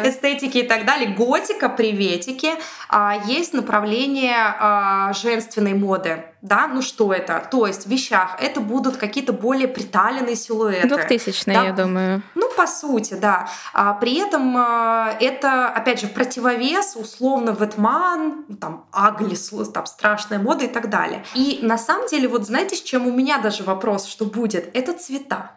эстетики 0.05 0.59
и 0.59 0.67
так 0.67 0.87
далее. 0.87 1.15
Готика, 1.15 1.69
приветики. 1.69 2.51
А, 2.89 3.15
есть 3.27 3.53
направление 3.53 4.57
а, 4.59 5.13
женственной 5.13 5.75
моды 5.75 6.25
да, 6.43 6.67
ну 6.69 6.83
что 6.83 7.13
это? 7.13 7.47
То 7.51 7.67
есть 7.67 7.87
в 7.87 7.91
вещах 7.91 8.37
это 8.41 8.61
будут 8.61 8.97
какие-то 8.97 9.33
более 9.33 9.69
приталенные 9.69 10.37
силуэты. 10.37 10.89
Двухтысячные, 10.89 11.57
да? 11.57 11.65
я 11.65 11.73
думаю. 11.73 12.23
Ну, 12.35 12.51
по 12.57 12.67
сути, 12.67 13.15
да. 13.15 13.49
А 13.73 13.95
при 13.95 14.19
этом 14.19 14.57
а, 14.57 15.15
это, 15.21 15.69
опять 15.69 16.01
же, 16.01 16.07
в 16.07 16.13
противовес 16.13 16.97
условно 16.97 17.51
Ветман 17.51 17.91
обман, 17.91 18.45
там, 18.61 18.87
агли, 18.93 19.37
там, 19.73 19.87
страшная 19.87 20.39
мода 20.39 20.65
и 20.65 20.69
так 20.69 20.91
далее. 20.91 21.25
И 21.35 21.61
на 21.63 21.79
самом 21.79 22.09
деле, 22.09 22.29
вот 22.29 22.47
знаете, 22.47 22.77
с 22.77 22.83
чем 22.83 23.07
у 23.07 23.13
меня 23.13 23.39
даже 23.39 23.63
вопрос, 23.63 24.07
что 24.07 24.25
будет? 24.25 24.71
Это 24.75 24.93
цвета. 24.93 25.53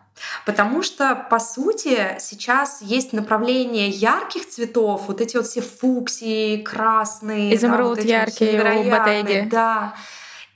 Потому 0.46 0.84
что, 0.84 1.16
по 1.30 1.40
сути, 1.40 2.18
сейчас 2.20 2.82
есть 2.82 3.14
направление 3.14 3.90
ярких 3.90 4.48
цветов, 4.48 5.06
вот 5.08 5.22
эти 5.22 5.38
вот 5.38 5.48
все 5.48 5.62
фуксии, 5.62 6.62
красные, 6.62 7.56
изумруд 7.56 7.96
да, 7.96 8.02
вот 8.02 8.04
яркий 8.04 8.58
вот 8.58 9.46
у. 9.46 9.50
Да. 9.50 9.96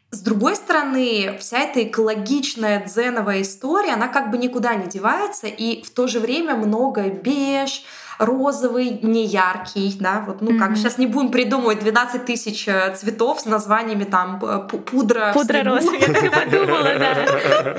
С 0.10 0.22
другой 0.22 0.56
стороны, 0.56 1.38
вся 1.39 1.60
эта 1.60 1.84
экологичная 1.84 2.86
дзеновая 2.86 3.41
история, 3.41 3.93
она 3.93 4.08
как 4.08 4.32
бы 4.32 4.38
никуда 4.38 4.76
не 4.76 4.88
девается, 4.88 5.48
и 5.48 5.84
в 5.84 5.89
то 5.89 6.08
же 6.08 6.22
время 6.22 6.56
много 6.56 7.10
беж, 7.10 7.84
розовый, 8.17 9.00
не 9.02 9.26
яркий, 9.26 9.96
да, 10.00 10.24
вот, 10.26 10.41
ну, 10.41 10.52
mm-hmm. 10.52 10.60
как 10.60 10.78
сейчас 10.78 10.98
не 10.98 11.08
будем 11.08 11.30
придумывать 11.30 11.80
12 11.80 12.26
тысяч 12.26 12.67
э, 12.67 12.96
цветов 12.96 13.41
с 13.41 13.46
названиями 13.46 14.06
там 14.06 14.39
пудра 14.39 15.34
Пудра 15.34 15.63
роз, 15.63 15.84
я 15.84 16.00
так 16.00 16.24
и 16.24 16.30
подумала, 16.30 16.84
да. 16.98 17.76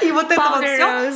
И 0.02 0.12
вот 0.12 0.30
это 0.30 0.42
вот 0.50 0.64
все. 0.64 1.12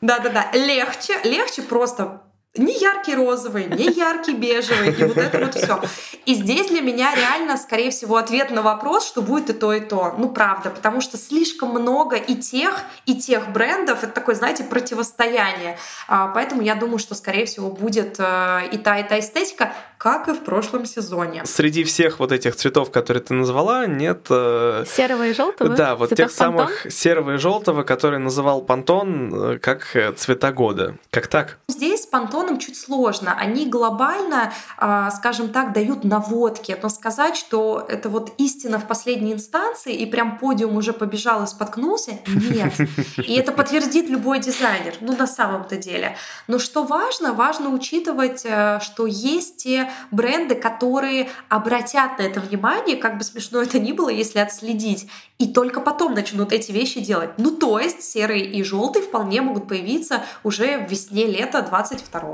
Да-да-да, 0.00 0.50
легче, 0.52 1.18
легче 1.24 1.62
просто 1.62 2.22
не 2.54 2.78
яркий 2.78 3.14
розовый, 3.14 3.64
не 3.64 3.90
яркий 3.90 4.34
бежевый, 4.34 4.92
и 4.92 5.04
вот 5.04 5.16
это 5.16 5.38
вот 5.38 5.54
все. 5.54 5.80
И 6.26 6.34
здесь 6.34 6.68
для 6.68 6.82
меня 6.82 7.14
реально, 7.14 7.56
скорее 7.56 7.90
всего, 7.90 8.16
ответ 8.16 8.50
на 8.50 8.60
вопрос, 8.60 9.08
что 9.08 9.22
будет 9.22 9.48
и 9.48 9.52
то, 9.54 9.72
и 9.72 9.80
то. 9.80 10.14
Ну, 10.18 10.28
правда, 10.28 10.68
потому 10.68 11.00
что 11.00 11.16
слишком 11.16 11.70
много 11.70 12.16
и 12.16 12.34
тех, 12.34 12.82
и 13.06 13.14
тех 13.14 13.50
брендов. 13.52 14.04
Это 14.04 14.12
такое, 14.12 14.34
знаете, 14.34 14.64
противостояние. 14.64 15.78
А, 16.08 16.28
поэтому 16.28 16.60
я 16.60 16.74
думаю, 16.74 16.98
что, 16.98 17.14
скорее 17.14 17.46
всего, 17.46 17.70
будет 17.70 18.16
э, 18.18 18.68
и 18.70 18.76
та, 18.76 18.98
и 18.98 19.08
та 19.08 19.18
эстетика, 19.18 19.72
как 19.96 20.28
и 20.28 20.32
в 20.32 20.40
прошлом 20.40 20.84
сезоне. 20.84 21.46
Среди 21.46 21.84
всех 21.84 22.18
вот 22.18 22.32
этих 22.32 22.54
цветов, 22.56 22.90
которые 22.90 23.22
ты 23.22 23.32
назвала, 23.32 23.86
нет... 23.86 24.26
Э, 24.28 24.84
серого 24.86 25.26
и 25.26 25.32
желтого? 25.32 25.70
Да, 25.70 25.96
вот 25.96 26.14
тех 26.14 26.30
самых 26.30 26.92
серого 26.92 27.36
и 27.36 27.38
желтого, 27.38 27.82
которые 27.82 28.18
называл 28.18 28.60
Пантон 28.60 29.58
как 29.60 29.96
цвета 30.16 30.52
года. 30.52 30.96
Как 31.10 31.28
так? 31.28 31.56
Здесь 31.68 32.04
Пантон 32.04 32.41
регионам 32.42 32.58
чуть 32.58 32.78
сложно. 32.78 33.34
Они 33.38 33.66
глобально, 33.66 34.52
а, 34.76 35.10
скажем 35.10 35.48
так, 35.50 35.72
дают 35.72 36.04
наводки, 36.04 36.76
но 36.82 36.88
сказать, 36.88 37.36
что 37.36 37.84
это 37.88 38.08
вот 38.08 38.32
истина 38.38 38.78
в 38.78 38.86
последней 38.86 39.32
инстанции 39.32 39.94
и 39.94 40.06
прям 40.06 40.38
подиум 40.38 40.76
уже 40.76 40.92
побежал 40.92 41.44
и 41.44 41.46
споткнулся, 41.46 42.18
нет. 42.26 42.72
И 43.18 43.34
это 43.34 43.52
подтвердит 43.52 44.08
любой 44.08 44.40
дизайнер, 44.40 44.94
ну 45.00 45.16
на 45.16 45.26
самом-то 45.26 45.76
деле. 45.76 46.16
Но 46.48 46.58
что 46.58 46.84
важно, 46.84 47.32
важно 47.32 47.70
учитывать, 47.70 48.42
э, 48.44 48.80
что 48.82 49.06
есть 49.06 49.58
те 49.58 49.90
бренды, 50.10 50.54
которые 50.54 51.28
обратят 51.48 52.18
на 52.18 52.22
это 52.22 52.40
внимание, 52.40 52.96
как 52.96 53.18
бы 53.18 53.24
смешно 53.24 53.62
это 53.62 53.78
ни 53.78 53.92
было, 53.92 54.08
если 54.08 54.40
отследить, 54.40 55.08
и 55.38 55.52
только 55.52 55.80
потом 55.80 56.14
начнут 56.14 56.52
эти 56.52 56.72
вещи 56.72 57.00
делать. 57.00 57.30
Ну 57.36 57.50
то 57.50 57.78
есть 57.78 58.02
серый 58.02 58.42
и 58.42 58.62
желтый 58.62 59.02
вполне 59.02 59.42
могут 59.42 59.68
появиться 59.68 60.22
уже 60.44 60.78
в 60.78 60.90
весне-лето 60.90 61.62
22 61.62 62.31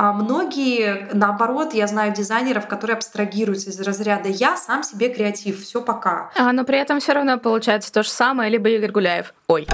а 0.00 0.12
многие, 0.12 1.08
наоборот, 1.12 1.74
я 1.74 1.88
знаю 1.88 2.14
дизайнеров, 2.14 2.68
которые 2.68 2.94
абстрагируются 2.94 3.70
из 3.70 3.80
разряда 3.80 4.28
«я 4.28 4.56
сам 4.56 4.84
себе 4.84 5.08
креатив, 5.08 5.60
все 5.60 5.82
пока». 5.82 6.30
А, 6.36 6.52
но 6.52 6.62
при 6.62 6.78
этом 6.78 7.00
все 7.00 7.14
равно 7.14 7.36
получается 7.36 7.92
то 7.92 8.04
же 8.04 8.08
самое, 8.08 8.48
либо 8.48 8.68
Игорь 8.68 8.92
Гуляев. 8.92 9.34
Ой. 9.48 9.66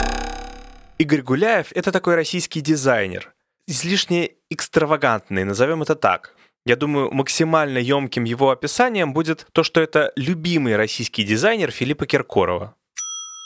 Игорь 0.97 1.21
Гуляев— 1.21 1.67
это 1.75 1.93
такой 1.93 2.15
российский 2.15 2.63
дизайнер. 2.63 3.35
Излишне 3.67 4.31
экстравагантный, 4.49 5.45
назовем 5.45 5.83
это 5.83 5.95
так. 5.95 6.35
Я 6.65 6.77
думаю, 6.77 7.13
максимально 7.13 7.77
емким 7.77 8.25
его 8.25 8.51
описанием 8.51 9.13
будет 9.13 9.47
то, 9.53 9.63
что 9.63 9.83
это 9.83 10.11
любимый 10.17 10.77
российский 10.77 11.25
дизайнер 11.25 11.71
Филиппа 11.71 12.07
Киркорова. 12.07 12.75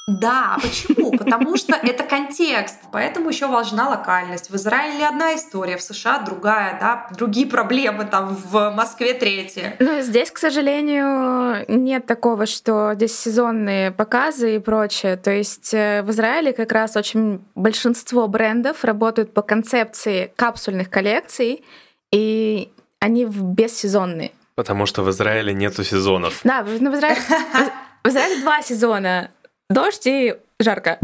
Да, 0.08 0.56
почему? 0.62 1.10
Потому 1.10 1.56
что 1.58 1.74
это 1.74 2.02
контекст, 2.02 2.78
поэтому 2.90 3.28
еще 3.28 3.46
важна 3.46 3.90
локальность. 3.90 4.48
В 4.48 4.56
Израиле 4.56 5.06
одна 5.06 5.34
история, 5.34 5.76
в 5.76 5.82
США 5.82 6.20
другая, 6.20 6.78
да, 6.80 7.08
другие 7.14 7.46
проблемы, 7.46 8.06
там 8.06 8.34
в 8.34 8.70
Москве 8.70 9.12
третья. 9.12 9.76
Ну, 9.78 10.00
здесь, 10.00 10.30
к 10.30 10.38
сожалению, 10.38 11.66
нет 11.68 12.06
такого, 12.06 12.46
что 12.46 12.94
здесь 12.94 13.18
сезонные 13.18 13.90
показы 13.90 14.56
и 14.56 14.58
прочее. 14.58 15.16
То 15.16 15.30
есть 15.30 15.74
э, 15.74 16.02
в 16.02 16.10
Израиле 16.10 16.54
как 16.54 16.72
раз 16.72 16.96
очень 16.96 17.44
большинство 17.54 18.26
брендов 18.28 18.84
работают 18.84 19.34
по 19.34 19.42
концепции 19.42 20.32
капсульных 20.36 20.88
коллекций, 20.88 21.62
и 22.10 22.72
они 22.98 23.26
бессезонные. 23.26 24.32
Потому 24.54 24.86
что 24.86 25.02
в 25.02 25.10
Израиле 25.10 25.52
нету 25.52 25.84
сезонов. 25.84 26.40
Да, 26.44 26.64
ну, 26.80 26.90
в 26.90 26.94
Израиле, 26.94 27.20
в 28.04 28.08
Израиле 28.08 28.40
два 28.40 28.62
сезона 28.62 29.30
дождь 29.70 30.06
и 30.06 30.34
жарко. 30.58 30.98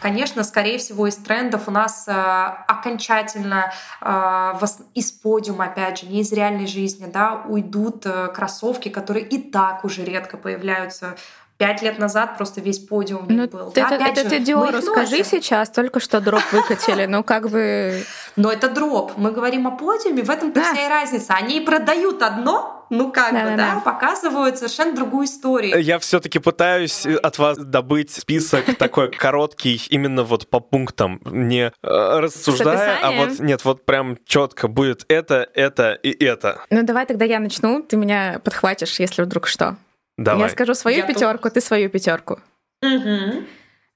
Конечно, 0.00 0.42
скорее 0.42 0.78
всего, 0.78 1.06
из 1.06 1.14
трендов 1.14 1.68
у 1.68 1.70
нас 1.70 2.08
э, 2.08 2.12
окончательно 2.12 3.72
э, 4.00 4.66
из 4.94 5.12
подиума, 5.12 5.66
опять 5.66 6.00
же, 6.00 6.06
не 6.06 6.22
из 6.22 6.32
реальной 6.32 6.66
жизни, 6.66 7.06
да, 7.06 7.44
уйдут 7.48 8.04
э, 8.04 8.26
кроссовки, 8.34 8.88
которые 8.88 9.24
и 9.24 9.38
так 9.38 9.84
уже 9.84 10.04
редко 10.04 10.36
появляются 10.36 11.14
пять 11.58 11.82
лет 11.82 11.98
назад 11.98 12.36
просто 12.36 12.60
весь 12.60 12.80
подиум 12.80 13.26
ну, 13.28 13.46
был. 13.46 13.70
Это, 13.70 13.96
да, 13.98 14.08
это 14.08 14.22
же, 14.24 14.30
ты 14.30 14.40
Диору 14.40 14.82
скажи 14.82 15.22
сейчас, 15.22 15.70
только 15.70 16.00
что 16.00 16.20
дроп 16.20 16.42
выкатили, 16.50 17.06
ну 17.06 17.22
как 17.22 17.50
бы... 17.50 18.02
Но 18.36 18.50
это 18.50 18.68
дроп, 18.68 19.12
мы 19.16 19.30
говорим 19.30 19.66
о 19.66 19.72
подиуме, 19.72 20.22
в 20.22 20.30
этом-то 20.30 20.60
да. 20.60 20.72
вся 20.72 20.86
и 20.86 20.88
разница. 20.88 21.34
Они 21.34 21.60
продают 21.60 22.22
одно, 22.22 22.86
ну 22.90 23.12
как 23.12 23.32
да, 23.32 23.42
бы, 23.42 23.56
да, 23.56 23.74
да, 23.74 23.80
показывают 23.80 24.58
совершенно 24.58 24.94
другую 24.94 25.26
историю. 25.26 25.80
Я 25.80 25.98
все-таки 25.98 26.38
пытаюсь 26.38 27.06
от 27.06 27.38
вас 27.38 27.58
добыть 27.58 28.10
список 28.10 28.64
такой 28.78 29.10
короткий, 29.10 29.80
именно 29.90 30.24
вот 30.24 30.48
по 30.48 30.60
пунктам, 30.60 31.20
не 31.24 31.66
э, 31.66 31.70
рассуждая, 31.82 32.98
а 33.02 33.12
вот 33.12 33.38
нет, 33.38 33.64
вот 33.64 33.84
прям 33.84 34.18
четко 34.26 34.66
будет 34.66 35.04
это, 35.08 35.48
это 35.54 35.92
и 35.92 36.24
это. 36.24 36.62
Ну 36.70 36.82
давай 36.82 37.06
тогда 37.06 37.24
я 37.24 37.38
начну, 37.38 37.82
ты 37.82 37.96
меня 37.96 38.40
подхватишь, 38.42 38.98
если 38.98 39.22
вдруг 39.22 39.46
что. 39.46 39.76
Давай. 40.22 40.42
Я 40.42 40.48
скажу 40.48 40.74
свою 40.74 40.98
Я 40.98 41.06
пятерку, 41.06 41.44
тут... 41.44 41.54
ты 41.54 41.60
свою 41.60 41.90
пятерку. 41.90 42.38
Угу. 42.82 43.44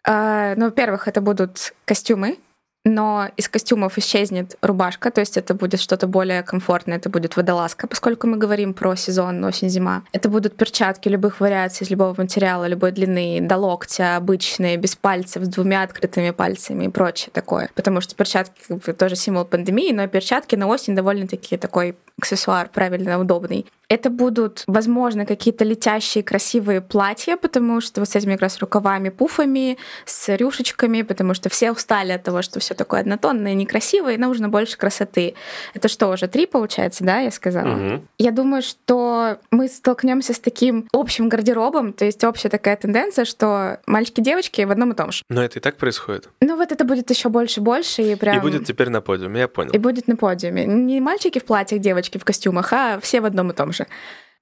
А, 0.04 0.54
ну, 0.56 0.66
во-первых, 0.66 1.08
это 1.08 1.20
будут 1.20 1.74
костюмы 1.84 2.38
но 2.86 3.28
из 3.36 3.48
костюмов 3.48 3.98
исчезнет 3.98 4.56
рубашка, 4.62 5.10
то 5.10 5.20
есть 5.20 5.36
это 5.36 5.54
будет 5.54 5.80
что-то 5.80 6.06
более 6.06 6.44
комфортное, 6.44 6.98
это 6.98 7.10
будет 7.10 7.36
водолазка, 7.36 7.88
поскольку 7.88 8.28
мы 8.28 8.36
говорим 8.36 8.74
про 8.74 8.94
сезон 8.94 9.44
осень-зима. 9.44 10.04
Это 10.12 10.28
будут 10.28 10.56
перчатки 10.56 11.08
любых 11.08 11.40
вариаций 11.40 11.84
из 11.84 11.90
любого 11.90 12.14
материала, 12.16 12.68
любой 12.68 12.92
длины, 12.92 13.40
до 13.42 13.56
локтя, 13.56 14.16
обычные, 14.16 14.76
без 14.76 14.94
пальцев, 14.94 15.44
с 15.44 15.48
двумя 15.48 15.82
открытыми 15.82 16.30
пальцами 16.30 16.84
и 16.84 16.88
прочее 16.88 17.30
такое. 17.32 17.70
Потому 17.74 18.00
что 18.00 18.14
перчатки 18.14 18.60
как 18.68 18.78
бы, 18.78 18.92
тоже 18.92 19.16
символ 19.16 19.44
пандемии, 19.44 19.92
но 19.92 20.06
перчатки 20.06 20.54
на 20.54 20.68
осень 20.68 20.94
довольно-таки 20.94 21.56
такой 21.56 21.96
аксессуар 22.18 22.68
правильно 22.68 23.18
удобный. 23.18 23.66
Это 23.88 24.10
будут, 24.10 24.64
возможно, 24.66 25.26
какие-то 25.26 25.64
летящие 25.64 26.24
красивые 26.24 26.80
платья, 26.80 27.36
потому 27.36 27.80
что 27.80 28.00
вот 28.00 28.08
с 28.08 28.16
этими 28.16 28.32
как 28.32 28.42
раз 28.42 28.58
рукавами, 28.58 29.10
пуфами, 29.10 29.76
с 30.04 30.34
рюшечками, 30.36 31.02
потому 31.02 31.34
что 31.34 31.48
все 31.48 31.70
устали 31.70 32.12
от 32.12 32.22
того, 32.24 32.42
что 32.42 32.58
все 32.58 32.74
такое 32.76 33.00
однотонное, 33.00 33.54
некрасивое, 33.54 34.14
и 34.14 34.18
нужно 34.18 34.48
больше 34.48 34.76
красоты. 34.76 35.34
Это 35.74 35.88
что, 35.88 36.08
уже 36.08 36.28
три, 36.28 36.46
получается, 36.46 37.04
да, 37.04 37.20
я 37.20 37.30
сказала? 37.30 37.74
Угу. 37.74 38.02
Я 38.18 38.30
думаю, 38.30 38.62
что 38.62 39.38
мы 39.50 39.68
столкнемся 39.68 40.34
с 40.34 40.38
таким 40.38 40.88
общим 40.92 41.28
гардеробом, 41.28 41.92
то 41.92 42.04
есть 42.04 42.22
общая 42.24 42.48
такая 42.48 42.76
тенденция, 42.76 43.24
что 43.24 43.80
мальчики 43.86 44.20
и 44.20 44.22
девочки 44.22 44.62
в 44.62 44.70
одном 44.70 44.92
и 44.92 44.94
том 44.94 45.12
же. 45.12 45.22
Но 45.28 45.42
это 45.42 45.58
и 45.58 45.62
так 45.62 45.76
происходит. 45.76 46.28
Ну 46.40 46.56
вот 46.56 46.72
это 46.72 46.84
будет 46.84 47.10
еще 47.10 47.28
больше 47.28 47.60
и 47.60 47.62
больше, 47.62 48.02
и 48.02 48.14
прям... 48.14 48.36
И 48.36 48.40
будет 48.40 48.64
теперь 48.66 48.88
на 48.88 49.00
подиуме, 49.00 49.40
я 49.40 49.48
понял. 49.48 49.72
И 49.72 49.78
будет 49.78 50.08
на 50.08 50.16
подиуме. 50.16 50.64
Не 50.66 51.00
мальчики 51.00 51.38
в 51.38 51.44
платьях, 51.44 51.80
девочки 51.80 52.18
в 52.18 52.24
костюмах, 52.24 52.72
а 52.72 52.98
все 53.00 53.20
в 53.20 53.24
одном 53.24 53.50
и 53.50 53.54
том 53.54 53.72
же. 53.72 53.86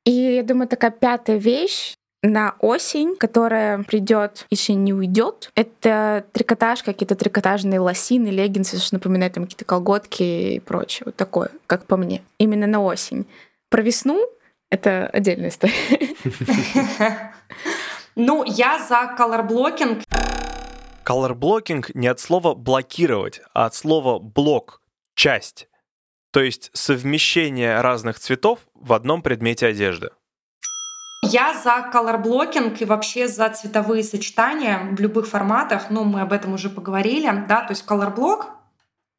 И 0.04 0.10
я 0.10 0.42
думаю, 0.42 0.68
такая 0.68 0.90
пятая 0.90 1.38
вещь, 1.38 1.94
на 2.24 2.54
осень, 2.60 3.16
которая 3.16 3.82
придет, 3.82 4.46
если 4.48 4.72
не 4.72 4.94
уйдет. 4.94 5.50
Это 5.54 6.24
трикотаж, 6.32 6.82
какие-то 6.82 7.14
трикотажные 7.14 7.80
лосины, 7.80 8.28
леггинсы, 8.28 8.78
что 8.78 8.94
напоминает 8.94 9.34
там 9.34 9.44
какие-то 9.44 9.66
колготки 9.66 10.22
и 10.22 10.60
прочее. 10.60 11.02
Вот 11.06 11.16
такое, 11.16 11.50
как 11.66 11.86
по 11.86 11.98
мне. 11.98 12.22
Именно 12.38 12.66
на 12.66 12.82
осень. 12.82 13.26
Про 13.68 13.82
весну— 13.82 14.26
это 14.70 15.06
отдельная 15.12 15.50
история. 15.50 15.74
Ну, 18.16 18.44
я 18.44 18.78
за 18.78 19.12
колорблокинг. 19.16 20.04
Колорблокинг 21.02 21.92
не 21.96 22.06
от 22.06 22.20
слова 22.20 22.54
блокировать, 22.54 23.40
а 23.54 23.66
от 23.66 23.74
слова 23.74 24.20
блок, 24.20 24.80
часть. 25.16 25.68
То 26.30 26.40
есть 26.40 26.70
совмещение 26.74 27.80
разных 27.80 28.20
цветов 28.20 28.60
в 28.74 28.92
одном 28.92 29.20
предмете 29.20 29.66
одежды. 29.66 30.10
Я 31.30 31.54
за 31.54 31.88
колорблокинг 31.90 32.80
и 32.80 32.84
вообще 32.84 33.28
за 33.28 33.48
цветовые 33.50 34.02
сочетания 34.02 34.88
в 34.92 35.00
любых 35.00 35.26
форматах. 35.26 35.90
Ну, 35.90 36.04
мы 36.04 36.20
об 36.20 36.32
этом 36.32 36.54
уже 36.54 36.70
поговорили, 36.70 37.44
да, 37.48 37.62
то 37.62 37.72
есть 37.72 37.84
колорблок 37.84 38.48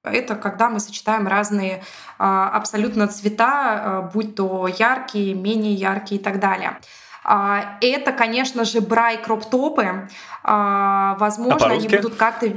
Это 0.04 0.36
когда 0.36 0.70
мы 0.70 0.80
сочетаем 0.80 1.28
разные 1.28 1.84
а, 2.20 2.50
абсолютно 2.50 3.08
цвета, 3.08 3.50
а, 3.50 4.02
будь 4.14 4.36
то 4.36 4.68
яркие, 4.68 5.34
менее 5.34 5.74
яркие 5.74 6.22
и 6.22 6.24
так 6.24 6.40
далее. 6.40 6.78
А, 7.24 7.78
это, 7.82 8.12
конечно 8.12 8.66
же, 8.66 8.82
бра 8.82 9.14
и 9.14 9.24
кроп-топы. 9.24 10.08
Возможно, 10.44 11.66
а 11.66 11.72
они 11.72 11.88
будут 11.88 12.16
как-то 12.16 12.54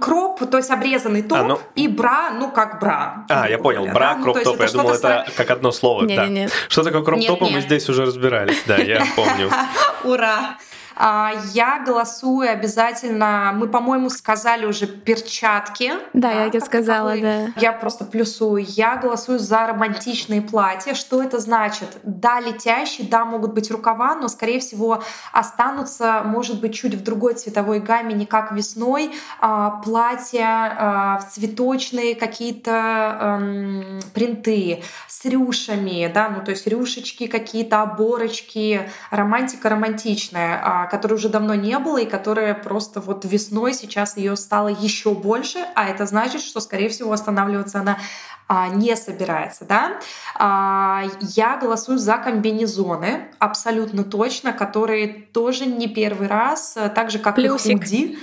кроп, 0.00 0.50
то 0.50 0.56
есть 0.56 0.70
обрезанный 0.70 1.22
топ, 1.22 1.38
а, 1.38 1.44
ну... 1.44 1.60
и 1.74 1.88
бра, 1.88 2.30
ну 2.30 2.50
как 2.50 2.80
бра. 2.80 3.24
А, 3.28 3.48
я 3.48 3.58
понял, 3.58 3.86
бра, 3.86 4.16
ну, 4.16 4.22
кроп-топ, 4.22 4.60
я 4.60 4.68
думал, 4.68 4.92
это 4.92 5.26
как 5.36 5.50
одно 5.50 5.72
слово. 5.72 6.04
Не, 6.04 6.16
да. 6.16 6.26
не, 6.26 6.32
не. 6.32 6.48
Что 6.68 6.82
такое 6.82 7.02
кроп-топы, 7.02 7.46
мы 7.46 7.60
здесь 7.60 7.88
уже 7.88 8.04
разбирались, 8.04 8.62
да, 8.66 8.76
я 8.76 9.04
помню. 9.16 9.50
Ура! 10.04 10.56
А, 10.96 11.32
я 11.52 11.82
голосую 11.84 12.50
обязательно. 12.50 13.52
Мы, 13.54 13.68
по-моему, 13.68 14.10
сказали 14.10 14.66
уже 14.66 14.86
перчатки. 14.86 15.92
Да, 16.12 16.32
да 16.32 16.50
я 16.52 16.60
сказала, 16.60 17.10
такой. 17.10 17.22
да. 17.22 17.46
Я 17.56 17.72
просто 17.72 18.04
плюсую. 18.04 18.64
Я 18.66 18.96
голосую 18.96 19.38
за 19.38 19.66
романтичные 19.66 20.42
платья. 20.42 20.94
Что 20.94 21.22
это 21.22 21.38
значит? 21.38 21.88
Да, 22.02 22.40
летящие, 22.40 23.08
да, 23.08 23.24
могут 23.24 23.54
быть 23.54 23.70
рукава, 23.70 24.14
но, 24.14 24.28
скорее 24.28 24.60
всего, 24.60 25.02
останутся, 25.32 26.22
может 26.24 26.60
быть, 26.60 26.74
чуть 26.74 26.94
в 26.94 27.02
другой 27.02 27.34
цветовой 27.34 27.80
гамме, 27.80 28.14
не 28.14 28.26
как 28.26 28.52
весной. 28.52 29.12
А, 29.40 29.70
платья 29.70 30.76
а, 30.78 31.18
в 31.18 31.30
цветочные 31.30 32.14
какие-то 32.14 33.18
эм, 33.20 34.00
принты 34.12 34.82
с 35.08 35.24
рюшами, 35.24 36.10
да, 36.12 36.28
ну 36.28 36.44
то 36.44 36.50
есть 36.50 36.66
рюшечки 36.66 37.26
какие-то, 37.26 37.82
оборочки, 37.82 38.88
романтика 39.10 39.68
романтичная 39.68 40.83
которой 40.86 41.14
уже 41.14 41.28
давно 41.28 41.54
не 41.54 41.78
было 41.78 41.98
и 41.98 42.06
которая 42.06 42.54
просто 42.54 43.00
вот 43.00 43.24
весной 43.24 43.74
сейчас 43.74 44.16
ее 44.16 44.36
стало 44.36 44.68
еще 44.68 45.14
больше, 45.14 45.58
а 45.74 45.88
это 45.88 46.06
значит, 46.06 46.42
что, 46.42 46.60
скорее 46.60 46.88
всего, 46.88 47.12
останавливаться 47.12 47.80
она 47.80 47.98
а, 48.46 48.68
не 48.68 48.94
собирается, 48.96 49.64
да. 49.64 49.98
А, 50.36 51.04
я 51.20 51.56
голосую 51.56 51.98
за 51.98 52.18
комбинезоны, 52.18 53.28
абсолютно 53.38 54.04
точно, 54.04 54.52
которые 54.52 55.08
тоже 55.08 55.66
не 55.66 55.88
первый 55.88 56.28
раз, 56.28 56.76
так 56.94 57.10
же 57.10 57.18
как 57.18 57.36
Плюсик. 57.36 57.70
и 57.70 57.78
худи. 57.78 58.18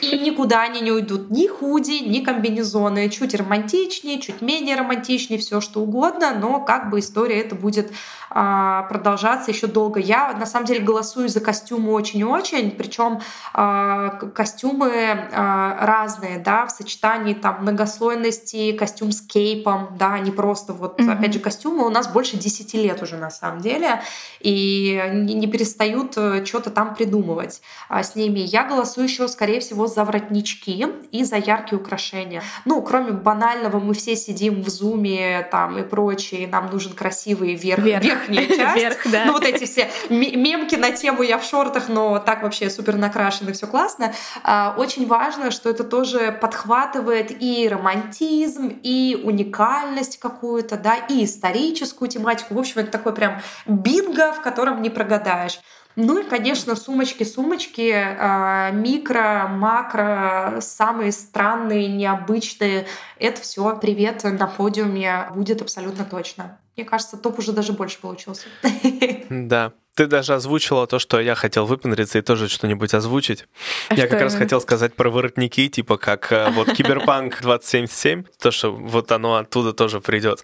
И 0.00 0.18
никуда 0.18 0.62
они 0.62 0.80
не 0.80 0.92
уйдут. 0.92 1.30
Ни 1.30 1.46
худи, 1.46 2.02
ни 2.08 2.20
комбинезоны. 2.20 3.08
Чуть 3.08 3.34
романтичнее, 3.34 4.20
чуть 4.20 4.40
менее 4.40 4.76
романтичнее, 4.76 5.38
все 5.38 5.60
что 5.60 5.80
угодно, 5.80 6.34
но 6.38 6.60
как 6.60 6.90
бы 6.90 6.98
история 6.98 7.40
это 7.40 7.54
будет 7.54 7.92
а, 8.32 8.82
продолжаться 8.84 9.50
еще 9.50 9.66
долго. 9.66 9.98
Я 9.98 10.32
на 10.34 10.46
самом 10.46 10.66
деле 10.66 10.80
голосую 10.80 11.28
за 11.28 11.40
костюмы 11.40 11.92
очень-очень, 11.92 12.70
причем 12.70 13.20
а, 13.52 14.10
костюмы 14.10 15.28
а, 15.32 15.84
разные, 15.84 16.38
да, 16.38 16.66
в 16.66 16.70
сочетании 16.70 17.34
там 17.34 17.62
многослойности, 17.62 18.70
костюм 18.72 19.10
с 19.10 19.20
кейпом, 19.20 19.96
да, 19.98 20.16
не 20.20 20.30
просто 20.30 20.72
вот, 20.72 21.00
mm-hmm. 21.00 21.12
опять 21.12 21.32
же, 21.34 21.40
костюмы 21.40 21.84
у 21.84 21.90
нас 21.90 22.06
больше 22.06 22.36
10 22.36 22.74
лет 22.74 23.02
уже 23.02 23.16
на 23.16 23.30
самом 23.30 23.60
деле, 23.60 24.00
и 24.38 25.02
не, 25.12 25.34
не 25.34 25.48
перестают 25.48 26.16
э, 26.16 26.44
что-то 26.44 26.70
там 26.70 26.94
придумывать 26.94 27.60
с 27.90 28.14
ними. 28.14 28.38
Я 28.38 28.64
голосую 28.64 29.08
еще, 29.08 29.26
скорее 29.26 29.58
всего, 29.58 29.69
за 29.74 30.04
воротнички 30.04 30.86
и 31.10 31.24
за 31.24 31.36
яркие 31.36 31.80
украшения. 31.80 32.42
Ну, 32.64 32.82
кроме 32.82 33.12
банального, 33.12 33.78
мы 33.80 33.94
все 33.94 34.16
сидим 34.16 34.62
в 34.62 34.68
зуме 34.68 35.48
там 35.50 35.78
и 35.78 35.82
прочее, 35.82 36.48
нам 36.48 36.70
нужен 36.70 36.92
красивый 36.92 37.54
верх, 37.54 37.84
верх. 37.84 38.04
верх 38.04 38.20
верхняя 38.28 38.46
часть. 38.46 38.76
Вверх, 38.76 39.12
да. 39.12 39.24
Ну 39.26 39.32
вот 39.32 39.44
эти 39.44 39.64
все 39.64 39.90
мемки 40.08 40.76
на 40.76 40.90
тему 40.90 41.22
«я 41.22 41.38
в 41.38 41.44
шортах», 41.44 41.88
но 41.88 42.18
так 42.18 42.42
вообще 42.42 42.70
супер 42.70 42.96
накрашено, 42.96 43.52
все 43.52 43.66
классно. 43.66 44.12
А, 44.42 44.74
очень 44.76 45.06
важно, 45.06 45.50
что 45.50 45.70
это 45.70 45.84
тоже 45.84 46.32
подхватывает 46.32 47.42
и 47.42 47.68
романтизм, 47.68 48.80
и 48.82 49.20
уникальность 49.22 50.18
какую-то, 50.18 50.76
да, 50.76 50.96
и 50.96 51.24
историческую 51.24 52.08
тематику. 52.08 52.54
В 52.54 52.58
общем, 52.58 52.80
это 52.80 52.90
такой 52.90 53.14
прям 53.14 53.40
бинго, 53.66 54.32
в 54.32 54.40
котором 54.40 54.82
не 54.82 54.90
прогадаешь. 54.90 55.60
Ну 55.96 56.20
и, 56.20 56.24
конечно, 56.24 56.76
сумочки-сумочки, 56.76 57.92
а, 57.92 58.70
микро, 58.70 59.48
макро, 59.48 60.58
самые 60.60 61.12
странные, 61.12 61.88
необычные. 61.88 62.86
Это 63.18 63.40
все 63.40 63.76
привет 63.76 64.24
на 64.24 64.46
подиуме 64.46 65.28
будет 65.34 65.62
абсолютно 65.62 66.04
точно. 66.04 66.58
Мне 66.76 66.84
кажется, 66.84 67.16
топ 67.16 67.38
уже 67.38 67.52
даже 67.52 67.72
больше 67.72 67.98
получился. 68.00 68.46
Да. 69.28 69.72
Ты 69.96 70.06
даже 70.06 70.34
озвучила 70.34 70.86
то, 70.86 70.98
что 70.98 71.20
я 71.20 71.34
хотел 71.34 71.66
выпендриться 71.66 72.18
и 72.18 72.22
тоже 72.22 72.48
что-нибудь 72.48 72.94
озвучить. 72.94 73.46
А 73.88 73.94
я 73.94 74.06
как 74.06 74.20
раз 74.20 74.34
хотел 74.34 74.60
сказать 74.60 74.94
про 74.94 75.10
воротники, 75.10 75.68
типа 75.68 75.98
как 75.98 76.32
э, 76.32 76.48
вот 76.52 76.72
Киберпанк 76.72 77.42
2077, 77.42 78.24
то, 78.40 78.50
что 78.50 78.72
вот 78.72 79.12
оно 79.12 79.34
оттуда 79.34 79.72
тоже 79.72 80.00
придет. 80.00 80.40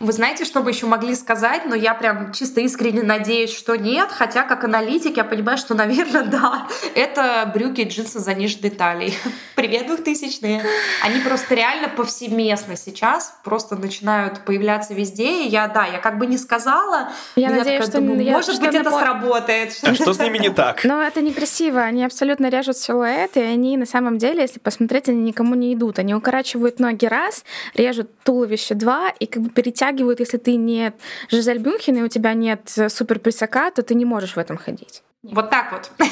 Вы 0.00 0.12
знаете, 0.12 0.44
что 0.44 0.60
мы 0.62 0.70
еще 0.70 0.86
могли 0.86 1.16
сказать, 1.16 1.62
но 1.66 1.74
я 1.74 1.92
прям 1.92 2.32
чисто 2.32 2.60
искренне 2.60 3.02
надеюсь, 3.02 3.52
что 3.52 3.74
нет, 3.74 4.10
хотя 4.12 4.44
как 4.44 4.62
аналитик 4.62 5.16
я 5.16 5.24
понимаю, 5.24 5.58
что, 5.58 5.74
наверное, 5.74 6.22
да. 6.24 6.68
Это 6.94 7.50
брюки 7.52 7.80
и 7.80 7.88
джинсы 7.88 8.20
за 8.20 8.32
нижней 8.34 8.70
талией. 8.70 9.14
Привет, 9.56 9.88
двухтысячные. 9.88 10.64
Они 11.02 11.20
просто 11.20 11.56
реально 11.56 11.88
повсеместно 11.88 12.76
сейчас 12.76 13.34
просто 13.42 13.74
начинают 13.74 14.44
появляться 14.44 14.94
везде. 14.94 15.44
И 15.44 15.48
я, 15.48 15.66
да, 15.66 15.84
я 15.86 15.98
как 15.98 16.18
бы 16.18 16.26
не 16.26 16.38
сказала. 16.38 17.08
Я 17.34 17.50
надеюсь, 17.50 17.84
что... 17.84 17.98
Думаю, 17.98 18.22
я, 18.22 18.32
может 18.32 18.60
быть, 18.60 18.74
это 18.74 18.90
сработает. 18.90 19.76
А 19.82 19.94
что 19.94 20.14
с 20.14 20.20
ними 20.20 20.38
не 20.38 20.50
так? 20.54 20.84
Но 20.84 21.02
это 21.02 21.20
некрасиво. 21.22 21.80
Они 21.80 22.04
абсолютно 22.04 22.48
режут 22.50 22.76
силуэт, 22.76 23.36
и 23.36 23.40
они 23.40 23.76
на 23.76 23.86
самом 23.86 24.18
деле, 24.18 24.42
если 24.42 24.60
посмотреть, 24.60 25.08
они 25.08 25.22
никому 25.22 25.56
не 25.56 25.74
идут. 25.74 25.98
Они 25.98 26.14
укорачивают 26.14 26.78
ноги 26.78 27.06
раз, 27.06 27.44
режут 27.74 28.10
туловище 28.22 28.74
два, 28.74 29.08
и 29.18 29.26
как 29.26 29.42
бы 29.42 29.50
перетягивают 29.50 29.87
притягивают, 29.88 30.20
если 30.20 30.38
ты 30.38 30.56
не 30.56 30.92
Жизель 31.30 31.58
Бюнхен, 31.58 31.96
и 31.96 32.02
у 32.02 32.08
тебя 32.08 32.34
нет 32.34 32.72
супер 32.88 33.18
пресака, 33.18 33.70
то 33.70 33.82
ты 33.82 33.94
не 33.94 34.04
можешь 34.04 34.36
в 34.36 34.38
этом 34.38 34.56
ходить. 34.56 35.02
Вот 35.22 35.50
так 35.50 35.72
вот. 35.72 35.90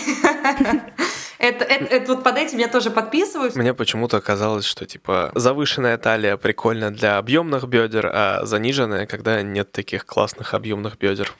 Это, 1.38 1.64
это, 1.64 1.84
это 1.94 2.14
вот 2.14 2.24
под 2.24 2.38
этим 2.38 2.56
я 2.56 2.66
тоже 2.66 2.90
подписываюсь. 2.90 3.54
Мне 3.54 3.74
почему-то 3.74 4.22
казалось, 4.22 4.64
что 4.64 4.86
типа 4.86 5.32
завышенная 5.34 5.98
талия 5.98 6.38
прикольно 6.38 6.90
для 6.90 7.18
объемных 7.18 7.68
бедер, 7.68 8.10
а 8.10 8.46
заниженная, 8.46 9.04
когда 9.04 9.42
нет 9.42 9.70
таких 9.70 10.06
классных 10.06 10.54
объемных 10.54 10.96
бедер. 10.96 11.34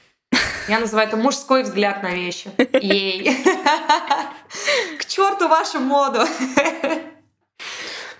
Я 0.67 0.79
называю 0.79 1.07
это 1.07 1.17
мужской 1.17 1.63
взгляд 1.63 2.03
на 2.03 2.13
вещи. 2.13 2.51
Ей. 2.79 3.43
К 4.99 5.05
черту 5.05 5.47
вашу 5.47 5.79
моду. 5.79 6.19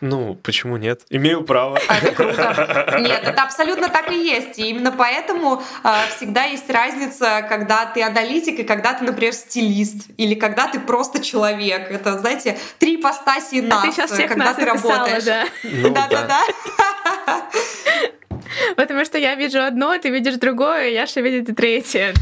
Ну, 0.02 0.36
почему 0.36 0.78
нет? 0.78 1.02
Имею 1.10 1.44
право. 1.44 1.80
А, 1.88 1.98
это 1.98 2.12
круто. 2.12 2.98
Нет, 3.00 3.22
это 3.24 3.42
абсолютно 3.42 3.90
так 3.90 4.12
и 4.12 4.16
есть. 4.16 4.60
И 4.60 4.70
именно 4.70 4.92
поэтому 4.92 5.64
э, 5.84 5.90
всегда 6.16 6.44
есть 6.44 6.70
разница, 6.70 7.46
когда 7.50 7.86
ты 7.86 8.04
аналитик 8.04 8.60
и 8.60 8.64
когда 8.64 8.94
ты, 8.94 9.04
например, 9.04 9.34
стилист. 9.34 10.10
Или 10.18 10.36
когда 10.36 10.68
ты 10.68 10.80
просто 10.80 11.24
человек. 11.24 11.90
Это, 11.92 12.20
знаете, 12.20 12.58
три 12.80 12.98
ипостаси 12.98 13.62
нас, 13.62 13.84
а 13.84 13.88
ты 13.88 13.92
сейчас 13.92 14.12
всех 14.12 14.30
когда 14.30 14.46
нас 14.46 14.56
ты 14.56 14.66
работаешь. 14.66 15.24
Да, 15.24 15.46
ну, 15.64 15.90
да, 15.90 16.08
да. 16.10 16.28
да. 16.28 17.48
Потому 18.76 19.06
что 19.06 19.18
я 19.18 19.36
вижу 19.36 19.62
одно, 19.62 19.98
ты 19.98 20.10
видишь 20.10 20.36
другое, 20.36 20.90
Яша 20.90 21.22
видит 21.22 21.56
третье. 21.56 22.14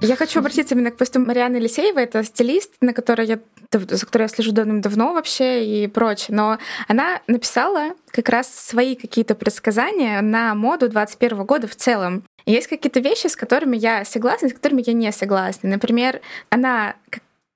Я 0.00 0.14
хочу 0.14 0.38
обратиться 0.38 0.74
именно 0.74 0.92
к 0.92 0.96
посту 0.96 1.18
Марианы 1.18 1.56
Елисеевой. 1.56 2.04
Это 2.04 2.22
стилист, 2.22 2.74
на 2.80 2.92
которой 2.92 3.26
я, 3.26 3.40
за 3.72 4.06
которой 4.06 4.22
я 4.22 4.28
слежу 4.28 4.52
давным-давно 4.52 5.12
вообще 5.12 5.64
и 5.64 5.86
прочее. 5.88 6.36
Но 6.36 6.58
она 6.86 7.20
написала 7.26 7.90
как 8.10 8.28
раз 8.28 8.48
свои 8.48 8.94
какие-то 8.94 9.34
предсказания 9.34 10.20
на 10.22 10.54
моду 10.54 10.88
21 10.88 11.44
года 11.44 11.68
в 11.68 11.76
целом. 11.76 12.24
И 12.46 12.52
есть 12.52 12.66
какие-то 12.66 13.00
вещи, 13.00 13.26
с 13.26 13.36
которыми 13.36 13.76
я 13.76 14.04
согласна, 14.04 14.48
с 14.48 14.54
которыми 14.54 14.82
я 14.86 14.94
не 14.94 15.12
согласна. 15.12 15.68
Например, 15.68 16.20
она 16.48 16.94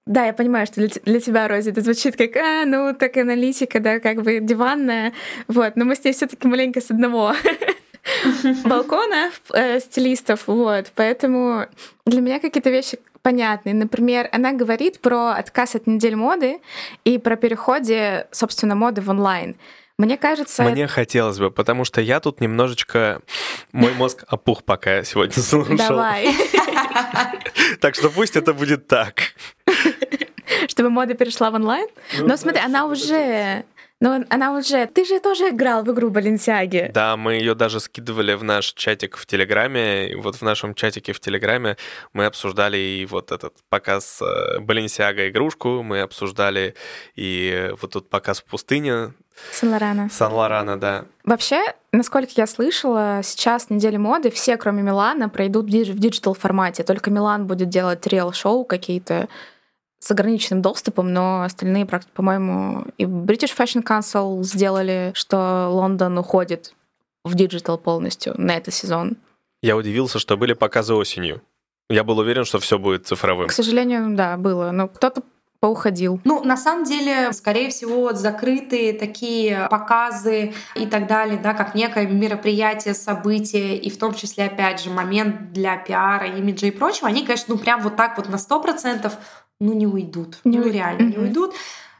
да, 0.04 0.26
я 0.26 0.32
понимаю, 0.32 0.66
что 0.66 0.80
для, 0.80 0.88
для 1.04 1.20
тебя, 1.20 1.46
Рози, 1.46 1.70
это 1.70 1.80
звучит 1.80 2.16
как, 2.16 2.36
а, 2.36 2.64
ну, 2.64 2.92
так 2.92 3.16
аналитика, 3.16 3.78
да, 3.78 4.00
как 4.00 4.22
бы 4.22 4.40
диванная, 4.40 5.12
вот, 5.46 5.76
но 5.76 5.84
мы 5.84 5.94
с 5.94 6.02
ней 6.02 6.12
все 6.12 6.26
таки 6.26 6.48
маленько 6.48 6.80
с 6.80 6.90
одного 6.90 7.34
балкона 8.64 9.30
э, 9.54 9.78
стилистов, 9.78 10.48
вот, 10.48 10.90
поэтому 10.96 11.66
для 12.04 12.20
меня 12.20 12.40
какие-то 12.40 12.70
вещи 12.70 12.98
понятные. 13.22 13.74
Например, 13.74 14.28
она 14.32 14.52
говорит 14.52 15.00
про 15.00 15.32
отказ 15.32 15.74
от 15.74 15.86
недель 15.86 16.16
моды 16.16 16.58
и 17.04 17.18
про 17.18 17.36
переходе, 17.36 18.26
собственно, 18.30 18.74
моды 18.74 19.00
в 19.00 19.10
онлайн. 19.10 19.56
Мне 19.98 20.16
кажется... 20.16 20.64
Мне 20.64 20.88
хотелось 20.88 21.38
бы, 21.38 21.50
потому 21.50 21.84
что 21.84 22.00
я 22.00 22.18
тут 22.20 22.40
немножечко... 22.40 23.20
Мой 23.72 23.92
мозг 23.94 24.24
опух, 24.28 24.64
пока 24.64 24.96
я 24.96 25.04
сегодня 25.04 25.42
слушал. 25.42 25.76
Давай. 25.76 26.28
Так 27.80 27.94
что 27.94 28.10
пусть 28.10 28.36
это 28.36 28.52
будет 28.54 28.86
так. 28.86 29.34
Чтобы 30.68 30.90
мода 30.90 31.14
перешла 31.14 31.50
в 31.50 31.54
онлайн? 31.54 31.88
Ну, 32.18 32.26
Но 32.26 32.36
смотри, 32.36 32.60
она 32.60 32.86
уже 32.86 33.64
Но 34.03 34.24
она 34.30 34.59
уже... 34.59 34.86
Ты 34.86 35.05
же 35.05 35.20
тоже 35.20 35.50
играл 35.50 35.84
в 35.84 35.92
игру 35.92 36.11
Баленсиаги. 36.11 36.90
Да, 36.92 37.16
мы 37.16 37.34
ее 37.34 37.55
даже 37.55 37.78
скидывали 37.78 38.34
в 38.34 38.42
наш 38.42 38.72
чатик 38.72 39.16
в 39.16 39.26
Телеграме. 39.26 40.16
Вот 40.16 40.34
в 40.34 40.42
нашем 40.42 40.74
чатике 40.74 41.12
в 41.12 41.20
Телеграме 41.20 41.76
мы 42.12 42.26
обсуждали 42.26 42.76
и 42.76 43.07
вот 43.07 43.30
этот 43.30 43.55
показ 43.68 44.20
Баленсиага 44.59 45.28
игрушку, 45.28 45.84
мы 45.84 46.00
обсуждали 46.00 46.74
и 47.14 47.70
вот 47.80 47.92
тут 47.92 48.11
показ 48.11 48.40
в 48.40 48.44
пустыне. 48.46 49.12
Сан-Лорана. 49.53 50.11
Сан-Лорана, 50.11 50.80
да. 50.80 51.05
Вообще, 51.22 51.62
насколько 51.92 52.32
я 52.34 52.48
слышала, 52.48 53.20
сейчас 53.22 53.70
недели 53.70 53.98
моды 53.98 54.32
все, 54.32 54.57
кроме 54.57 54.82
Милана, 54.82 55.28
пройдут 55.28 55.66
в 55.66 55.98
digital 55.98 56.34
формате. 56.34 56.82
Только 56.82 57.12
Милан 57.12 57.46
будет 57.46 57.68
делать 57.68 58.05
real 58.07 58.36
show 58.36 58.64
какие-то 58.64 59.28
с 60.03 60.11
ограниченным 60.11 60.62
доступом, 60.62 61.12
но 61.12 61.42
остальные, 61.42 61.86
по-моему, 61.86 62.86
и 62.98 63.05
British 63.05 63.57
Fashion 63.57 63.84
Council 63.84 64.42
сделали, 64.42 65.12
что 65.14 65.68
Лондон 65.70 66.18
уходит 66.18 66.74
в 67.24 67.36
digital 67.36 67.78
полностью 67.78 68.34
на 68.36 68.57
этот 68.57 68.74
сезон. 68.74 69.16
Я 69.62 69.76
удивился, 69.76 70.18
что 70.18 70.36
были 70.36 70.55
показы 70.55 70.94
осенью. 70.94 71.40
Я 71.88 72.03
был 72.03 72.18
уверен, 72.18 72.44
что 72.44 72.59
все 72.59 72.80
будет 72.80 73.07
цифровым. 73.07 73.46
К 73.46 73.53
сожалению, 73.53 74.16
да, 74.16 74.36
было. 74.36 74.72
Но 74.72 74.88
кто-то 74.88 75.22
поуходил? 75.62 76.20
Ну, 76.24 76.42
на 76.42 76.57
самом 76.57 76.82
деле, 76.82 77.32
скорее 77.32 77.70
всего, 77.70 78.12
закрытые 78.12 78.92
такие 78.94 79.68
показы 79.70 80.53
и 80.74 80.86
так 80.86 81.07
далее, 81.07 81.38
да, 81.40 81.55
как 81.55 81.76
некое 81.76 82.09
мероприятие, 82.09 82.94
событие, 82.94 83.76
и 83.76 83.88
в 83.88 83.96
том 83.96 84.12
числе, 84.12 84.46
опять 84.46 84.82
же, 84.82 84.90
момент 84.90 85.53
для 85.53 85.76
пиара, 85.76 86.26
имиджа 86.26 86.66
и 86.66 86.72
прочего, 86.72 87.07
они, 87.07 87.24
конечно, 87.24 87.55
ну 87.55 87.61
прям 87.61 87.80
вот 87.82 87.94
так 87.94 88.16
вот 88.16 88.28
на 88.28 88.38
сто 88.38 88.61
процентов 88.61 89.16
ну 89.62 89.72
не 89.72 89.86
уйдут, 89.86 90.38
не 90.44 90.58
ну 90.58 90.70
реально 90.70 91.02
mm-hmm. 91.02 91.10
не 91.10 91.18
уйдут. 91.18 91.54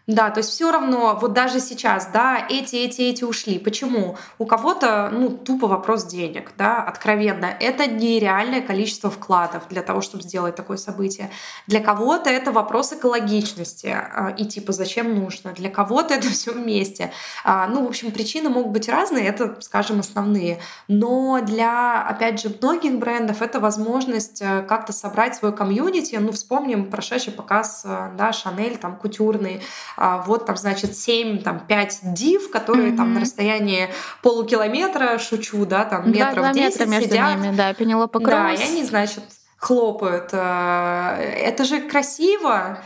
Да, 0.09 0.31
то 0.31 0.39
есть 0.39 0.51
все 0.51 0.73
равно, 0.73 1.17
вот 1.21 1.33
даже 1.33 1.61
сейчас, 1.61 2.09
да, 2.13 2.45
эти, 2.51 2.75
эти, 2.75 3.03
эти 3.03 3.23
ушли. 3.23 3.61
Почему? 3.61 4.17
У 4.39 4.47
кого-то, 4.47 5.11
ну, 5.13 5.31
тупо 5.31 5.69
вопрос 5.69 6.05
денег, 6.07 6.53
да, 6.59 6.83
откровенно. 6.83 7.47
Это 7.61 7.87
нереальное 7.87 8.63
количество 8.63 9.11
вкладов 9.11 9.69
для 9.69 9.81
того, 9.83 10.01
чтобы 10.01 10.25
сделать 10.25 10.57
такое 10.57 10.77
событие. 10.77 11.31
Для 11.69 11.79
кого-то 11.79 12.31
это 12.31 12.51
вопрос 12.51 12.93
экологичности 12.93 13.87
а, 13.87 14.35
и 14.37 14.45
типа 14.45 14.73
зачем 14.73 15.15
нужно. 15.15 15.53
Для 15.53 15.71
кого-то 15.71 16.15
это 16.15 16.29
все 16.33 16.53
вместе. 16.53 17.13
А, 17.45 17.69
ну, 17.69 17.85
в 17.85 17.89
общем, 17.89 18.11
причины 18.11 18.51
могут 18.51 18.73
быть 18.73 18.89
разные, 18.89 19.29
это, 19.29 19.57
скажем, 19.61 20.01
основные. 20.01 20.59
Но 20.89 21.41
для, 21.43 22.03
опять 22.03 22.41
же, 22.43 22.53
многих 22.61 22.99
брендов 22.99 23.41
это 23.41 23.61
возможность 23.61 24.43
э, 24.43 24.63
как-то 24.63 24.93
собрать 24.93 25.37
свой 25.37 25.55
комьюнити. 25.55 26.17
Ну, 26.17 26.33
вспомним 26.33 26.91
прошедший 26.91 27.33
показ, 27.33 27.83
э, 27.85 28.11
да, 28.19 28.33
Шанель, 28.33 28.79
там, 28.79 28.97
кутюрный, 28.97 29.63
вот 29.97 30.47
там, 30.47 30.57
значит, 30.57 30.97
7, 30.97 31.43
там, 31.43 31.61
5 31.61 32.01
див, 32.15 32.51
которые 32.51 32.91
mm-hmm. 32.91 32.97
там 32.97 33.15
на 33.15 33.21
расстоянии 33.21 33.89
полукилометра, 34.23 35.19
шучу, 35.19 35.65
да, 35.67 35.85
там 35.85 36.11
метров 36.11 36.45
да, 36.47 36.53
10 36.53 36.87
между 36.87 37.09
сидят. 37.09 37.39
Ними, 37.39 37.57
да, 37.57 37.75
Пенелопа 37.75 38.19
Кросс. 38.19 38.33
Да, 38.33 38.53
и 38.53 38.63
они, 38.63 38.85
значит, 38.85 39.25
хлопают. 39.57 40.31
Э, 40.33 41.17
это 41.19 41.65
же 41.65 41.81
красиво 41.81 42.79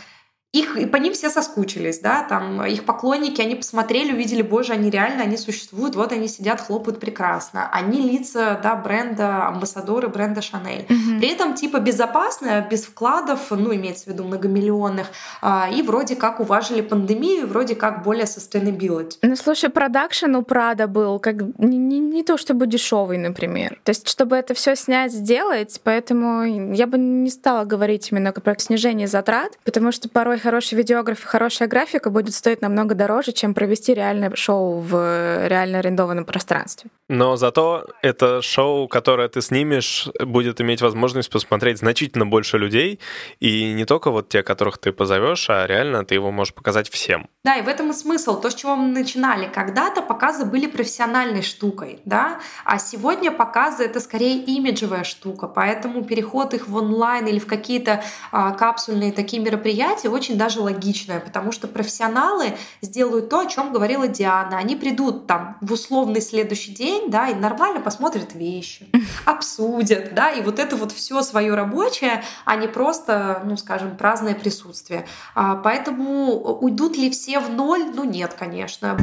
их, 0.53 0.77
и 0.77 0.87
по 0.87 0.97
ним 0.97 1.13
все 1.13 1.29
соскучились, 1.29 1.99
да, 2.01 2.23
там 2.23 2.65
их 2.65 2.85
поклонники, 2.85 3.41
они 3.41 3.57
посмотрели, 3.57 4.13
увидели, 4.13 4.43
боже, 4.43 4.73
они 4.73 4.91
реально, 4.91 5.23
они 5.23 5.37
существуют, 5.37 5.97
вот 5.97 6.13
они 6.13 6.29
сидят, 6.29 6.61
хлопают 6.61 6.99
прекрасно. 6.99 7.69
Они 7.71 8.01
лица, 8.01 8.59
да, 8.63 8.75
бренда, 8.75 9.49
амбассадоры 9.49 10.09
бренда 10.09 10.41
Шанель. 10.41 10.87
Mm-hmm. 10.89 11.19
При 11.19 11.29
этом, 11.29 11.55
типа, 11.55 11.79
безопасно, 11.79 12.67
без 12.71 12.85
вкладов, 12.85 13.51
ну, 13.51 13.75
имеется 13.75 14.05
в 14.05 14.07
виду 14.09 14.25
многомиллионных, 14.25 15.09
а, 15.43 15.69
и 15.71 15.83
вроде 15.83 16.17
как 16.17 16.41
уважили 16.41 16.81
пандемию, 16.81 17.47
вроде 17.47 17.75
как 17.75 18.03
более 18.03 18.25
sustainability. 18.25 19.15
Ну, 19.23 19.37
слушай, 19.37 19.69
продакшн 19.69 20.35
у 20.37 20.43
Прада 20.43 20.87
был 20.87 21.19
как 21.19 21.37
не, 21.59 21.77
не, 21.77 21.99
не 21.99 22.23
то 22.23 22.39
чтобы 22.39 22.67
дешевый, 22.67 23.19
например. 23.19 23.79
То 23.85 23.91
есть, 23.91 24.09
чтобы 24.09 24.37
это 24.37 24.55
все 24.55 24.75
снять, 24.77 25.13
сделать, 25.13 25.81
поэтому 25.83 26.73
я 26.73 26.87
бы 26.87 26.99
не 26.99 27.31
стала 27.31 27.65
говорить 27.65 28.09
именно 28.11 28.33
про 28.33 28.57
снижение 28.59 29.07
затрат, 29.07 29.59
потому 29.65 29.93
что 29.93 30.09
порой 30.09 30.36
хороший 30.39 30.77
видеограф 30.77 31.25
и 31.25 31.27
хорошая 31.27 31.69
графика 31.69 32.11
будет 32.11 32.35
стоить 32.35 32.63
намного 32.63 32.95
дороже, 32.95 33.33
чем 33.33 33.55
провести 33.55 33.95
реальное 33.95 34.35
шоу 34.35 34.81
в 34.81 35.47
реально 35.49 35.79
арендованном 35.79 36.25
пространстве. 36.25 36.91
Но 37.09 37.37
зато 37.37 37.87
это 38.03 38.43
шоу, 38.43 38.89
которое 38.89 39.29
ты 39.29 39.41
снимешь, 39.41 40.09
будет 40.21 40.61
иметь 40.61 40.83
возможность 40.83 41.31
посмотреть 41.31 41.79
значительно 41.79 42.27
больше 42.27 42.59
людей, 42.59 42.99
и 43.39 43.73
не 43.73 43.85
только 43.85 44.11
вот 44.11 44.29
те, 44.29 44.43
которых 44.43 44.79
ты 44.79 44.93
позовешь, 44.93 45.49
а 45.49 45.67
реально 45.67 46.05
ты 46.05 46.15
его 46.15 46.33
можешь 46.33 46.53
показать 46.53 46.91
всем. 46.91 47.29
Да, 47.45 47.55
и 47.55 47.63
в 47.63 47.69
этом 47.69 47.91
и 47.91 47.93
смысл. 47.93 48.41
То, 48.41 48.51
с 48.51 48.55
чего 48.57 48.75
мы 48.75 48.89
начинали. 48.93 49.49
Когда-то 49.49 50.03
показы 50.03 50.45
были 50.45 50.67
профессиональной 50.67 51.43
штукой, 51.43 52.01
да, 52.05 52.41
а 52.65 52.79
сегодня 52.79 53.31
показы— 53.31 53.85
это 53.87 54.01
скорее 54.01 54.43
имиджевая 54.43 55.05
штука, 55.05 55.47
поэтому 55.47 56.05
переход 56.05 56.55
их 56.55 56.67
в 56.67 56.75
онлайн 56.75 57.27
или 57.27 57.39
в 57.39 57.47
какие-то 57.47 58.03
а, 58.33 58.51
капсульные 58.51 59.13
такие 59.13 59.41
мероприятия 59.41 60.09
очень 60.09 60.26
очень 60.27 60.37
даже 60.37 60.61
логичное, 60.61 61.21
потому 61.21 61.53
что 61.53 61.69
профессионалы 61.69 62.57
сделают 62.83 63.29
то, 63.29 63.41
о 63.41 63.47
чем 63.47 63.73
говорила 63.73 64.09
Диана. 64.09 64.59
Они 64.59 64.75
придут 64.75 65.29
там 65.29 65.57
в 65.61 65.73
условный 65.73 66.21
следующий 66.21 66.73
день, 66.75 67.11
да, 67.11 67.29
и 67.29 67.35
нормально 67.35 67.81
посмотрят 67.81 68.35
вещи, 68.35 68.89
обсудят, 69.25 70.15
да, 70.15 70.31
и 70.31 70.43
вот 70.43 70.59
это 70.59 70.75
вот 70.75 70.91
все 70.91 71.23
свое 71.23 71.55
рабочее, 71.55 72.25
а 72.45 72.57
не 72.57 72.67
просто, 72.67 73.43
ну, 73.45 73.57
скажем, 73.57 73.97
праздное 73.97 74.35
присутствие. 74.35 75.07
А, 75.37 75.55
поэтому 75.55 76.41
уйдут 76.61 76.97
ли 76.97 77.09
все 77.11 77.39
в 77.39 77.49
ноль? 77.51 77.85
Ну, 77.95 78.03
нет, 78.03 78.35
конечно. 78.37 78.99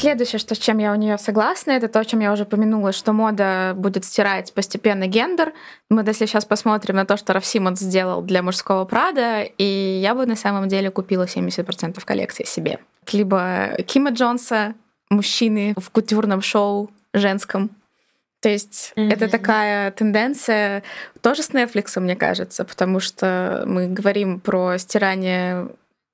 Следующее, 0.00 0.38
что, 0.38 0.54
с 0.54 0.58
чем 0.58 0.78
я 0.78 0.92
у 0.92 0.94
нее 0.94 1.18
согласна, 1.18 1.72
это 1.72 1.88
то, 1.88 2.00
о 2.00 2.04
чем 2.04 2.20
я 2.20 2.32
уже 2.32 2.44
упомянула, 2.44 2.92
что 2.92 3.12
мода 3.12 3.72
будет 3.76 4.04
стирать 4.04 4.52
постепенно 4.52 5.06
гендер. 5.06 5.52
Мы 5.90 6.02
если 6.06 6.26
сейчас 6.26 6.44
посмотрим 6.44 6.96
на 6.96 7.04
то, 7.04 7.16
что 7.16 7.32
Раф 7.32 7.44
Симмонс 7.44 7.80
сделал 7.80 8.22
для 8.22 8.42
мужского 8.42 8.84
Прада, 8.84 9.42
и 9.42 9.98
я 10.02 10.14
бы 10.14 10.26
на 10.26 10.36
самом 10.36 10.68
деле 10.68 10.90
купила 10.90 11.24
70% 11.24 12.02
коллекции 12.04 12.44
себе. 12.44 12.78
Либо 13.12 13.70
Кима 13.86 14.10
Джонса, 14.10 14.74
мужчины 15.10 15.74
в 15.76 15.90
кутюрном 15.90 16.42
шоу 16.42 16.90
женском. 17.12 17.70
То 18.40 18.48
есть 18.48 18.92
mm-hmm. 18.94 19.12
это 19.12 19.28
такая 19.28 19.90
тенденция 19.90 20.84
тоже 21.22 21.42
с 21.42 21.50
Netflix, 21.50 21.98
мне 21.98 22.14
кажется, 22.14 22.64
потому 22.64 23.00
что 23.00 23.64
мы 23.66 23.88
говорим 23.88 24.38
про 24.38 24.78
стирание 24.78 25.68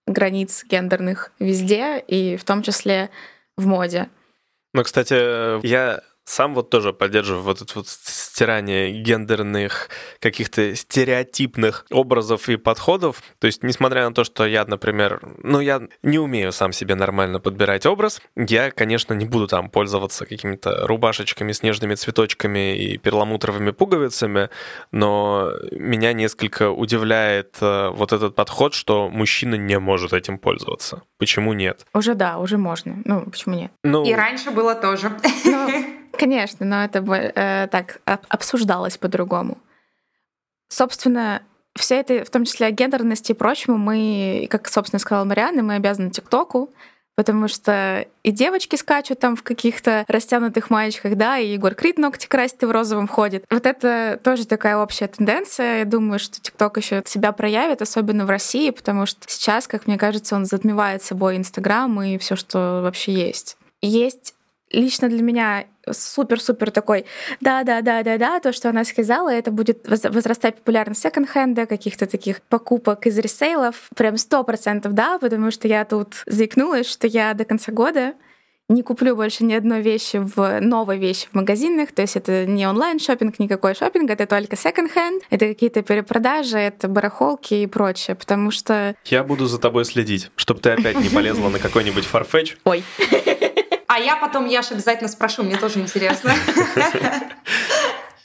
границ 0.06 0.64
гендерных 0.68 1.32
везде, 1.38 1.98
и 1.98 2.36
в 2.36 2.44
том 2.44 2.62
числе 2.62 3.10
в 3.56 3.66
моде. 3.66 4.08
Ну, 4.72 4.82
кстати, 4.82 5.64
я 5.66 6.02
сам 6.24 6.54
вот 6.54 6.70
тоже 6.70 6.92
поддерживаю 6.92 7.42
вот 7.42 7.62
это 7.62 7.72
вот 7.76 7.86
стирание 8.34 8.90
гендерных 8.90 9.88
каких-то 10.18 10.74
стереотипных 10.74 11.86
образов 11.92 12.48
и 12.48 12.56
подходов. 12.56 13.22
То 13.38 13.46
есть, 13.46 13.62
несмотря 13.62 14.08
на 14.08 14.12
то, 14.12 14.24
что 14.24 14.44
я, 14.44 14.64
например, 14.64 15.20
ну, 15.38 15.60
я 15.60 15.82
не 16.02 16.18
умею 16.18 16.50
сам 16.50 16.72
себе 16.72 16.96
нормально 16.96 17.38
подбирать 17.38 17.86
образ, 17.86 18.20
я, 18.34 18.72
конечно, 18.72 19.14
не 19.14 19.24
буду 19.24 19.46
там 19.46 19.70
пользоваться 19.70 20.26
какими-то 20.26 20.84
рубашечками 20.84 21.52
с 21.52 21.62
нежными 21.62 21.94
цветочками 21.94 22.76
и 22.76 22.98
перламутровыми 22.98 23.70
пуговицами, 23.70 24.50
но 24.90 25.52
меня 25.70 26.12
несколько 26.12 26.70
удивляет 26.70 27.58
э, 27.60 27.90
вот 27.90 28.12
этот 28.12 28.34
подход, 28.34 28.74
что 28.74 29.08
мужчина 29.10 29.54
не 29.54 29.78
может 29.78 30.12
этим 30.12 30.38
пользоваться. 30.38 31.02
Почему 31.18 31.52
нет? 31.52 31.86
Уже 31.94 32.16
да, 32.16 32.38
уже 32.38 32.58
можно. 32.58 32.96
Ну, 33.04 33.26
почему 33.26 33.54
нет? 33.54 33.70
Ну... 33.84 34.04
И 34.04 34.12
раньше 34.12 34.50
было 34.50 34.74
тоже. 34.74 35.12
Ну, 35.44 36.03
Конечно, 36.18 36.66
но 36.66 36.84
это 36.84 36.98
э, 37.00 37.68
так 37.70 38.00
обсуждалось 38.28 38.98
по-другому. 38.98 39.58
Собственно, 40.68 41.42
все 41.76 41.96
это, 41.96 42.24
в 42.24 42.30
том 42.30 42.44
числе 42.44 42.66
о 42.66 42.70
гендерности 42.70 43.32
и 43.32 43.34
прочему, 43.34 43.76
мы, 43.76 44.46
как, 44.50 44.68
собственно, 44.68 45.00
сказала 45.00 45.24
Марианна, 45.24 45.62
мы 45.62 45.74
обязаны 45.74 46.10
ТикТоку, 46.10 46.70
потому 47.16 47.48
что 47.48 48.06
и 48.22 48.30
девочки 48.30 48.76
скачут 48.76 49.20
там 49.20 49.36
в 49.36 49.42
каких-то 49.42 50.04
растянутых 50.08 50.70
маечках, 50.70 51.16
да, 51.16 51.38
и 51.38 51.52
Егор 51.52 51.74
Крид 51.74 51.98
ногти 51.98 52.26
красит 52.26 52.62
и 52.62 52.66
в 52.66 52.70
розовом 52.70 53.08
ходит. 53.08 53.44
Вот 53.50 53.66
это 53.66 54.18
тоже 54.22 54.46
такая 54.46 54.76
общая 54.78 55.08
тенденция. 55.08 55.80
Я 55.80 55.84
думаю, 55.84 56.18
что 56.18 56.40
ТикТок 56.40 56.76
еще 56.76 57.02
себя 57.06 57.32
проявит, 57.32 57.82
особенно 57.82 58.26
в 58.26 58.30
России, 58.30 58.70
потому 58.70 59.06
что 59.06 59.20
сейчас, 59.26 59.66
как 59.66 59.86
мне 59.86 59.98
кажется, 59.98 60.36
он 60.36 60.44
затмевает 60.44 61.02
собой 61.02 61.36
Инстаграм 61.36 62.02
и 62.02 62.18
все, 62.18 62.36
что 62.36 62.80
вообще 62.82 63.12
есть. 63.12 63.56
Есть 63.80 64.34
лично 64.70 65.08
для 65.08 65.22
меня 65.22 65.64
супер-супер 65.90 66.70
такой, 66.70 67.06
да-да-да-да-да, 67.40 68.40
то, 68.40 68.52
что 68.52 68.70
она 68.70 68.84
сказала, 68.84 69.32
это 69.32 69.50
будет 69.50 69.86
возрастать 69.88 70.56
популярность 70.56 71.02
секонд-хенда, 71.02 71.66
каких-то 71.66 72.06
таких 72.06 72.42
покупок 72.42 73.06
из 73.06 73.18
ресейлов, 73.18 73.88
прям 73.94 74.16
сто 74.16 74.44
процентов 74.44 74.92
да, 74.92 75.18
потому 75.18 75.50
что 75.50 75.68
я 75.68 75.84
тут 75.84 76.22
заикнулась, 76.26 76.88
что 76.88 77.06
я 77.06 77.34
до 77.34 77.44
конца 77.44 77.72
года 77.72 78.14
не 78.68 78.82
куплю 78.82 79.14
больше 79.14 79.44
ни 79.44 79.52
одной 79.52 79.82
вещи 79.82 80.16
в 80.16 80.60
новой 80.60 80.98
вещи 80.98 81.28
в 81.30 81.34
магазинах, 81.34 81.92
то 81.92 82.02
есть 82.02 82.16
это 82.16 82.46
не 82.46 82.66
онлайн 82.66 82.98
шопинг, 82.98 83.38
никакой 83.38 83.74
шопинг, 83.74 84.10
это 84.10 84.26
только 84.26 84.56
секонд-хенд, 84.56 85.22
это 85.28 85.46
какие-то 85.46 85.82
перепродажи, 85.82 86.56
это 86.58 86.88
барахолки 86.88 87.54
и 87.54 87.66
прочее, 87.66 88.16
потому 88.16 88.50
что... 88.50 88.96
Я 89.04 89.22
буду 89.22 89.46
за 89.46 89.58
тобой 89.58 89.84
следить, 89.84 90.30
чтобы 90.36 90.60
ты 90.60 90.70
опять 90.70 90.98
не 90.98 91.08
полезла 91.10 91.50
на 91.50 91.58
какой-нибудь 91.58 92.08
Farfetch. 92.10 92.56
Ой. 92.64 92.82
А 93.94 93.98
я 94.00 94.16
потом 94.16 94.46
Яш 94.46 94.72
обязательно 94.72 95.08
спрошу, 95.08 95.44
мне 95.44 95.56
тоже 95.56 95.78
интересно. 95.78 96.32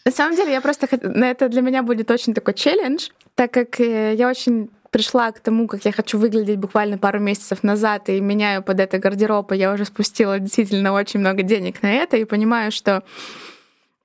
На 0.06 0.12
самом 0.12 0.36
деле, 0.36 0.52
я 0.52 0.62
просто... 0.62 0.88
Это 0.88 1.48
для 1.48 1.62
меня 1.62 1.84
будет 1.84 2.10
очень 2.10 2.34
такой 2.34 2.56
челлендж, 2.56 3.10
так 3.36 3.52
как 3.52 3.80
э, 3.80 4.16
я 4.16 4.28
очень 4.28 4.72
пришла 4.90 5.32
к 5.32 5.40
тому, 5.40 5.68
как 5.68 5.86
я 5.86 5.92
хочу 5.92 6.18
выглядеть 6.18 6.58
буквально 6.58 6.98
пару 6.98 7.20
месяцев 7.20 7.62
назад 7.62 8.10
и 8.10 8.20
меняю 8.20 8.64
под 8.64 8.80
это 8.80 8.98
гардероб, 8.98 9.52
и 9.52 9.58
я 9.58 9.72
уже 9.72 9.86
спустила 9.86 10.40
действительно 10.40 10.92
очень 10.94 11.20
много 11.20 11.44
денег 11.44 11.84
на 11.84 11.94
это 11.94 12.18
и 12.18 12.26
понимаю, 12.26 12.72
что, 12.72 13.04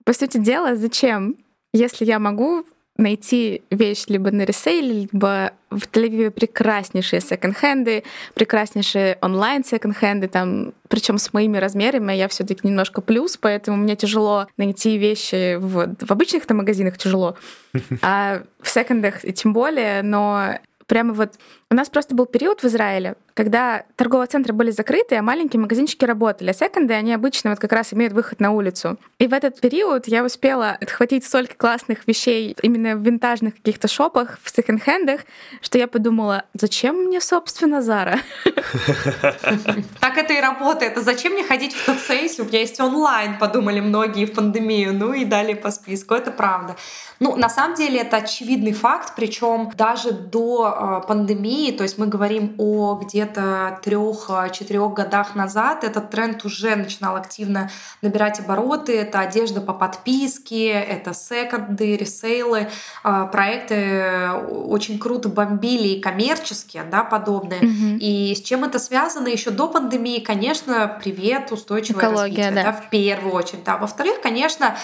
по 0.05 0.13
сути 0.13 0.37
дела, 0.37 0.77
зачем, 0.77 1.37
если 1.73 2.05
я 2.05 2.19
могу 2.19 2.67
найти 2.97 3.63
вещь 3.71 4.05
либо 4.09 4.31
на 4.31 4.43
ресейле, 4.43 5.09
либо 5.13 5.53
в 5.71 5.89
Тель-Авиве 5.89 6.31
прекраснейшие 6.31 7.21
секонд-хенды, 7.21 8.05
прекраснейшие 8.35 9.19
онлайн 9.21 9.65
секонд-хенды, 9.65 10.29
там, 10.29 10.73
причем 10.89 11.19
с 11.19 11.33
моими 11.33 11.59
размерами, 11.59 12.13
я 12.13 12.29
все 12.29 12.45
таки 12.45 12.67
немножко 12.67 13.01
плюс, 13.01 13.37
поэтому 13.37 13.77
мне 13.77 13.97
тяжело 13.97 14.47
найти 14.57 14.97
вещи 14.97 15.57
в, 15.57 15.97
в 15.99 16.11
обычных-то 16.11 16.55
магазинах 16.55 16.97
тяжело, 16.97 17.37
а 18.03 18.43
в 18.63 18.69
секондах 18.69 19.23
тем 19.35 19.53
более, 19.53 20.03
но 20.03 20.59
прямо 20.87 21.13
вот... 21.15 21.35
У 21.71 21.75
нас 21.75 21.89
просто 21.89 22.15
был 22.15 22.27
период 22.27 22.63
в 22.63 22.67
Израиле, 22.67 23.17
когда 23.35 23.85
торговые 23.97 24.29
центры 24.29 24.53
были 24.53 24.71
закрыты, 24.71 25.17
а 25.17 25.23
маленькие 25.23 25.61
магазинчики 25.61 26.05
работали. 26.05 26.51
А 26.51 26.55
секонды, 26.55 26.95
они 26.95 27.13
обычно 27.13 27.51
вот 27.51 27.59
как 27.59 27.73
раз 27.73 27.93
имеют 27.93 28.13
выход 28.13 28.39
на 28.39 28.53
улицу. 28.53 28.97
И 29.19 29.27
в 29.27 29.33
этот 29.33 29.61
период 29.61 30.07
я 30.07 30.25
успела 30.25 30.79
отхватить 30.81 31.25
столько 31.25 31.57
классных 31.57 32.07
вещей 32.07 32.57
именно 32.63 32.97
в 32.97 33.03
винтажных 33.03 33.57
каких-то 33.57 33.89
шопах, 33.89 34.39
в 34.43 34.51
секонд-хендах, 34.55 35.23
что 35.61 35.79
я 35.79 35.89
подумала, 35.89 36.45
зачем 36.55 36.97
мне, 36.97 37.21
собственно, 37.21 37.83
Зара? 37.83 38.19
Так 40.01 40.19
это 40.19 40.35
и 40.35 40.41
работает. 40.41 40.97
А 40.99 41.01
зачем 41.01 41.33
мне 41.33 41.45
ходить 41.45 41.75
в 41.75 41.85
ТЦ, 41.85 42.11
если 42.11 42.43
у 42.43 42.45
меня 42.45 42.61
есть 42.61 42.79
онлайн, 42.81 43.39
подумали 43.39 43.81
многие 43.81 44.27
в 44.27 44.33
пандемию. 44.33 44.95
Ну 44.95 45.13
и 45.13 45.25
далее 45.25 45.57
по 45.57 45.71
списку. 45.71 46.15
Это 46.15 46.31
правда. 46.31 46.77
Ну, 47.21 47.37
на 47.37 47.49
самом 47.49 47.75
деле 47.75 48.01
это 48.01 48.19
очевидный 48.19 48.73
факт, 48.73 49.15
причем 49.17 49.71
даже 49.77 50.13
до 50.13 51.03
э, 51.03 51.07
пандемии, 51.65 51.77
то 51.77 51.83
есть 51.83 51.99
мы 51.99 52.07
говорим 52.07 52.55
о 52.59 53.01
где-то 53.03 53.81
трех-четырех 53.83 54.93
годах 54.93 55.35
назад, 55.35 55.85
этот 55.85 56.11
тренд 56.11 56.45
уже 56.45 56.77
начинал 56.77 57.17
активно 57.17 57.71
набирать 58.03 58.41
обороты. 58.41 58.99
Это 58.99 59.21
одежда 59.21 59.61
по 59.61 59.73
подписке, 59.73 60.71
это 60.71 61.15
секонды, 61.15 61.97
ресейлы, 61.97 62.69
э, 63.05 63.27
проекты 63.33 64.31
очень 64.67 64.99
круто 64.99 65.29
бомбили 65.29 65.89
и 65.89 66.01
коммерческие, 66.01 66.85
да, 66.85 67.05
подобные. 67.05 67.61
Мгм. 67.61 67.99
И 68.01 68.35
с 68.35 68.43
чем 68.43 68.65
это 68.65 68.79
связано? 68.79 69.29
Еще 69.29 69.51
до 69.51 69.69
пандемии, 69.69 70.21
конечно, 70.21 70.99
привет, 71.03 71.53
устойчивое 71.53 72.01
Экология, 72.01 72.49
развитие, 72.49 72.51
да. 72.51 72.63
да, 72.65 72.73
в 72.73 72.91
первую 72.91 73.35
очередь. 73.35 73.65
Да. 73.65 73.77
Во-вторых, 73.77 74.21
конечно, 74.23 74.77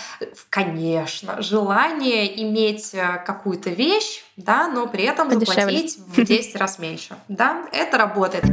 конечно, 0.48 1.42
желание 1.42 2.42
иметь 2.42 2.94
э, 2.94 3.22
какую-то 3.26 3.70
вещь, 3.70 4.22
да, 4.36 4.68
но 4.68 4.86
при 4.86 5.04
этом 5.04 5.28
Подешевле. 5.28 5.62
заплатить 5.62 5.98
в 5.98 6.24
10 6.24 6.59
раз 6.60 6.78
меньше. 6.78 7.16
Да, 7.28 7.62
это 7.72 7.98
работает. 7.98 8.44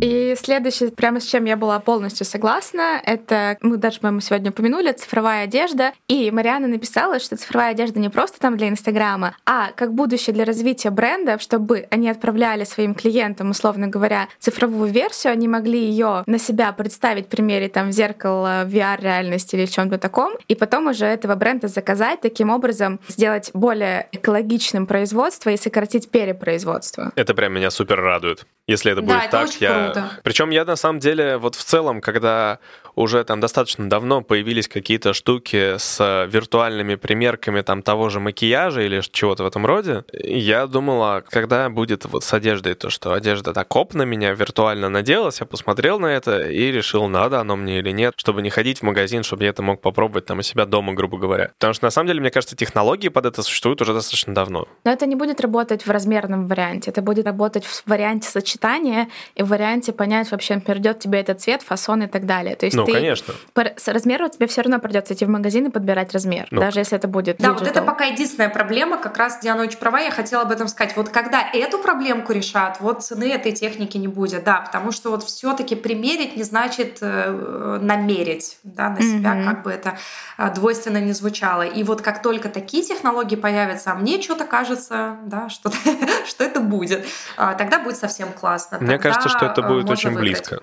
И 0.00 0.36
следующее, 0.40 0.92
прямо 0.92 1.18
с 1.18 1.24
чем 1.24 1.44
я 1.44 1.56
была 1.56 1.80
полностью 1.80 2.24
согласна, 2.24 3.00
это, 3.04 3.58
мы 3.62 3.78
даже, 3.78 3.98
по-моему, 3.98 4.20
сегодня 4.20 4.50
упомянули, 4.50 4.92
цифровая 4.92 5.44
одежда. 5.44 5.92
И 6.06 6.30
Мариана 6.30 6.68
написала, 6.68 7.18
что 7.18 7.36
цифровая 7.36 7.72
одежда 7.72 7.98
не 7.98 8.08
просто 8.08 8.38
там 8.38 8.56
для 8.56 8.68
Инстаграма, 8.68 9.34
а 9.44 9.72
как 9.74 9.94
будущее 9.94 10.34
для 10.34 10.44
развития 10.44 10.90
брендов, 10.90 11.42
чтобы 11.42 11.88
они 11.90 12.08
отправляли 12.08 12.62
своим 12.62 12.94
клиентам, 12.94 13.50
условно 13.50 13.88
говоря, 13.88 14.28
цифровую 14.38 14.90
версию, 14.90 15.32
они 15.32 15.48
могли 15.48 15.80
ее 15.80 16.22
на 16.26 16.38
себя 16.38 16.72
представить, 16.72 17.28
примере 17.28 17.68
там 17.68 17.88
в 17.88 17.92
зеркало 17.92 18.66
VR-реальности 18.66 19.56
или 19.56 19.66
в 19.66 19.70
чем-то 19.70 19.98
таком, 19.98 20.34
и 20.46 20.54
потом 20.54 20.86
уже 20.86 21.06
этого 21.06 21.34
бренда 21.34 21.66
заказать, 21.66 22.20
таким 22.20 22.50
образом 22.50 23.00
сделать 23.08 23.50
более 23.52 24.08
экологичным 24.12 24.86
производство 24.86 25.50
и 25.50 25.56
сократить 25.56 26.08
перепроизводство. 26.08 27.10
Это 27.16 27.34
прям 27.34 27.52
меня 27.52 27.70
супер 27.70 28.00
радует. 28.00 28.46
Если 28.68 28.92
это 28.92 29.00
Да, 29.00 29.06
будет 29.06 29.24
это 29.24 29.30
так, 29.30 29.50
я... 29.60 29.72
круто. 29.72 29.87
Причем 30.22 30.50
я 30.50 30.64
на 30.64 30.76
самом 30.76 30.98
деле 30.98 31.36
вот 31.36 31.54
в 31.54 31.64
целом, 31.64 32.00
когда 32.00 32.58
уже 32.98 33.22
там 33.24 33.40
достаточно 33.40 33.88
давно 33.88 34.22
появились 34.22 34.68
какие-то 34.68 35.12
штуки 35.14 35.78
с 35.78 36.26
виртуальными 36.30 36.96
примерками 36.96 37.60
там 37.60 37.82
того 37.82 38.08
же 38.08 38.20
макияжа 38.20 38.82
или 38.82 39.00
чего-то 39.00 39.44
в 39.44 39.46
этом 39.46 39.64
роде, 39.64 40.04
я 40.12 40.66
думала, 40.66 41.22
когда 41.28 41.68
будет 41.68 42.04
вот 42.06 42.24
с 42.24 42.32
одеждой 42.32 42.74
то, 42.74 42.90
что 42.90 43.12
одежда 43.12 43.52
так 43.52 43.74
оп 43.76 43.94
на 43.94 44.02
меня 44.02 44.32
виртуально 44.32 44.88
наделась, 44.88 45.40
я 45.40 45.46
посмотрел 45.46 46.00
на 46.00 46.06
это 46.06 46.48
и 46.48 46.72
решил, 46.72 47.06
надо 47.06 47.40
оно 47.40 47.56
мне 47.56 47.78
или 47.78 47.92
нет, 47.92 48.14
чтобы 48.16 48.42
не 48.42 48.50
ходить 48.50 48.80
в 48.80 48.82
магазин, 48.82 49.22
чтобы 49.22 49.44
я 49.44 49.50
это 49.50 49.62
мог 49.62 49.80
попробовать 49.80 50.26
там 50.26 50.38
у 50.38 50.42
себя 50.42 50.66
дома, 50.66 50.92
грубо 50.94 51.18
говоря. 51.18 51.52
Потому 51.58 51.74
что 51.74 51.84
на 51.84 51.90
самом 51.90 52.08
деле, 52.08 52.20
мне 52.20 52.30
кажется, 52.30 52.56
технологии 52.56 53.08
под 53.08 53.26
это 53.26 53.42
существуют 53.42 53.80
уже 53.80 53.94
достаточно 53.94 54.34
давно. 54.34 54.66
Но 54.84 54.90
это 54.90 55.06
не 55.06 55.14
будет 55.14 55.40
работать 55.40 55.86
в 55.86 55.90
размерном 55.90 56.48
варианте, 56.48 56.90
это 56.90 57.00
будет 57.02 57.26
работать 57.26 57.64
в 57.64 57.86
варианте 57.86 58.28
сочетания 58.28 59.08
и 59.36 59.42
в 59.42 59.48
варианте 59.48 59.92
понять 59.92 60.30
вообще, 60.32 60.56
например, 60.56 60.80
идет 60.80 60.98
тебе 60.98 61.20
этот 61.20 61.40
цвет, 61.40 61.62
фасон 61.62 62.02
и 62.02 62.06
так 62.08 62.26
далее. 62.26 62.56
То 62.56 62.66
есть 62.66 62.76
Ну, 62.76 62.87
ты 62.92 62.98
конечно. 62.98 63.34
по 63.54 63.64
размеру 63.86 64.28
тебе 64.28 64.46
все 64.46 64.62
равно 64.62 64.78
придется 64.78 65.14
идти 65.14 65.24
в 65.24 65.28
магазин 65.28 65.66
и 65.66 65.70
подбирать 65.70 66.12
размер, 66.12 66.48
Ну. 66.50 66.60
даже 66.60 66.80
если 66.80 66.96
это 66.96 67.08
будет 67.08 67.38
Да, 67.38 67.52
вот 67.52 67.62
это 67.66 67.80
digital. 67.80 67.84
пока 67.86 68.04
единственная 68.06 68.48
проблема, 68.48 68.98
как 68.98 69.16
раз 69.18 69.38
Диана 69.40 69.62
очень 69.62 69.78
права, 69.78 69.98
я 70.00 70.10
хотела 70.10 70.42
об 70.42 70.50
этом 70.50 70.68
сказать. 70.68 70.96
Вот 70.96 71.08
когда 71.10 71.42
эту 71.52 71.78
проблемку 71.78 72.32
решат, 72.32 72.78
вот 72.80 73.02
цены 73.04 73.30
этой 73.32 73.52
техники 73.52 73.96
не 73.96 74.08
будет, 74.08 74.44
да, 74.44 74.60
потому 74.60 74.92
что 74.92 75.10
вот 75.10 75.22
все 75.24 75.54
таки 75.54 75.74
примерить 75.74 76.36
не 76.36 76.42
значит 76.42 76.98
э, 77.00 77.78
намерить, 77.80 78.58
да, 78.62 78.90
на 78.90 79.00
себя, 79.02 79.34
Мгм. 79.34 79.44
как 79.48 79.62
бы 79.62 79.70
это 79.70 79.96
э, 80.38 80.50
двойственно 80.54 80.98
не 80.98 81.12
звучало. 81.12 81.62
И 81.62 81.82
вот 81.82 82.02
как 82.02 82.22
только 82.22 82.48
такие 82.48 82.82
технологии 82.82 83.36
появятся, 83.36 83.92
а 83.92 83.94
мне 83.94 84.20
что-то 84.22 84.44
кажется, 84.44 85.16
да, 85.26 85.48
что, 85.48 85.70
что 86.26 86.44
это 86.44 86.60
будет, 86.60 87.04
а, 87.36 87.54
тогда 87.54 87.78
будет 87.78 87.96
совсем 87.96 88.32
классно. 88.32 88.78
Мне 88.78 88.92
Тогда, 88.98 89.02
кажется, 89.10 89.28
что 89.28 89.46
это 89.46 89.60
э, 89.60 89.66
будет 89.68 89.90
очень 89.90 90.10
выиграть. 90.10 90.48
близко. 90.48 90.62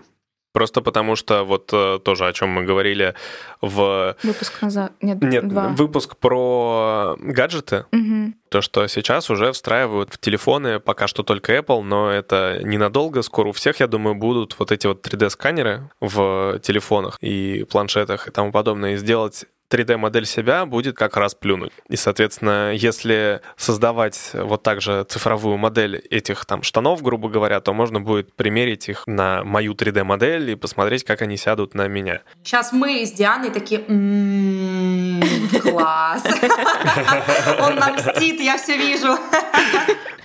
Просто 0.56 0.80
потому 0.82 1.18
что 1.18 1.44
вот 1.44 1.70
э, 1.74 2.00
тоже, 2.02 2.26
о 2.28 2.32
чем 2.32 2.48
мы 2.48 2.64
говорили 2.64 3.14
в 3.60 4.16
Выпуск 4.24 4.62
назад. 4.62 4.94
Нет, 5.02 5.22
нет, 5.22 5.46
два. 5.50 5.68
выпуск 5.68 6.16
про 6.16 7.18
гаджеты, 7.20 7.86
Мгм. 7.92 8.36
то, 8.48 8.62
что 8.62 8.88
сейчас 8.88 9.30
уже 9.30 9.52
встраивают 9.52 10.14
в 10.14 10.18
телефоны, 10.18 10.80
пока 10.80 11.08
что 11.08 11.24
только 11.24 11.58
Apple, 11.58 11.82
но 11.82 12.10
это 12.10 12.62
ненадолго, 12.64 13.22
скоро 13.22 13.50
у 13.50 13.52
всех, 13.52 13.82
я 13.82 13.88
думаю, 13.88 14.16
будут 14.16 14.56
вот 14.58 14.72
эти 14.72 14.88
вот 14.88 15.06
3D-сканеры 15.06 15.90
в 16.00 16.60
телефонах 16.64 17.18
и 17.20 17.66
планшетах 17.70 18.30
и 18.30 18.32
тому 18.32 18.54
подобное, 18.54 18.94
и 18.94 18.96
сделать 18.98 19.44
3D-модель 19.70 20.26
себя 20.26 20.66
будет 20.66 20.96
как 20.96 21.18
раз 21.18 21.36
плюнуть. 21.36 21.72
И, 21.90 21.96
соответственно, 21.96 22.74
если 22.74 23.42
создавать 23.58 24.32
вот 24.34 24.64
так 24.64 24.82
же 24.82 25.04
цифровую 25.08 25.58
модель 25.58 25.98
этих 26.10 26.46
там 26.46 26.64
штанов, 26.64 27.02
грубо 27.02 27.30
говоря, 27.30 27.60
то 27.62 27.74
можно 27.74 28.00
будет 28.00 28.34
примерить 28.36 28.90
их 28.90 29.04
на 29.08 29.44
мою 29.44 29.74
3D-модель 29.74 30.52
и 30.52 30.56
посмотреть, 30.56 31.04
как 31.04 31.22
они 31.22 31.38
сядут 31.38 31.74
на 31.74 31.88
меня. 31.88 32.22
Сейчас 32.44 32.72
мы 32.72 33.06
с 33.06 33.12
Дианой 33.12 33.50
такие, 33.52 33.82
«М, 33.88 35.22
класс. 35.62 36.24
Он 37.60 37.76
нам 37.76 37.96
мстит, 37.96 38.40
я 38.40 38.58
все 38.58 38.78
вижу. 38.78 39.18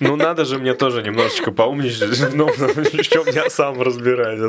Ну, 0.03 0.15
надо 0.15 0.45
же 0.45 0.57
мне 0.57 0.73
тоже 0.73 1.03
немножечко 1.03 1.51
поумничать, 1.51 2.33
ну, 2.33 2.47
в 2.47 3.01
чем 3.03 3.23
я 3.27 3.51
сам 3.51 3.79
разбираюсь. 3.79 4.41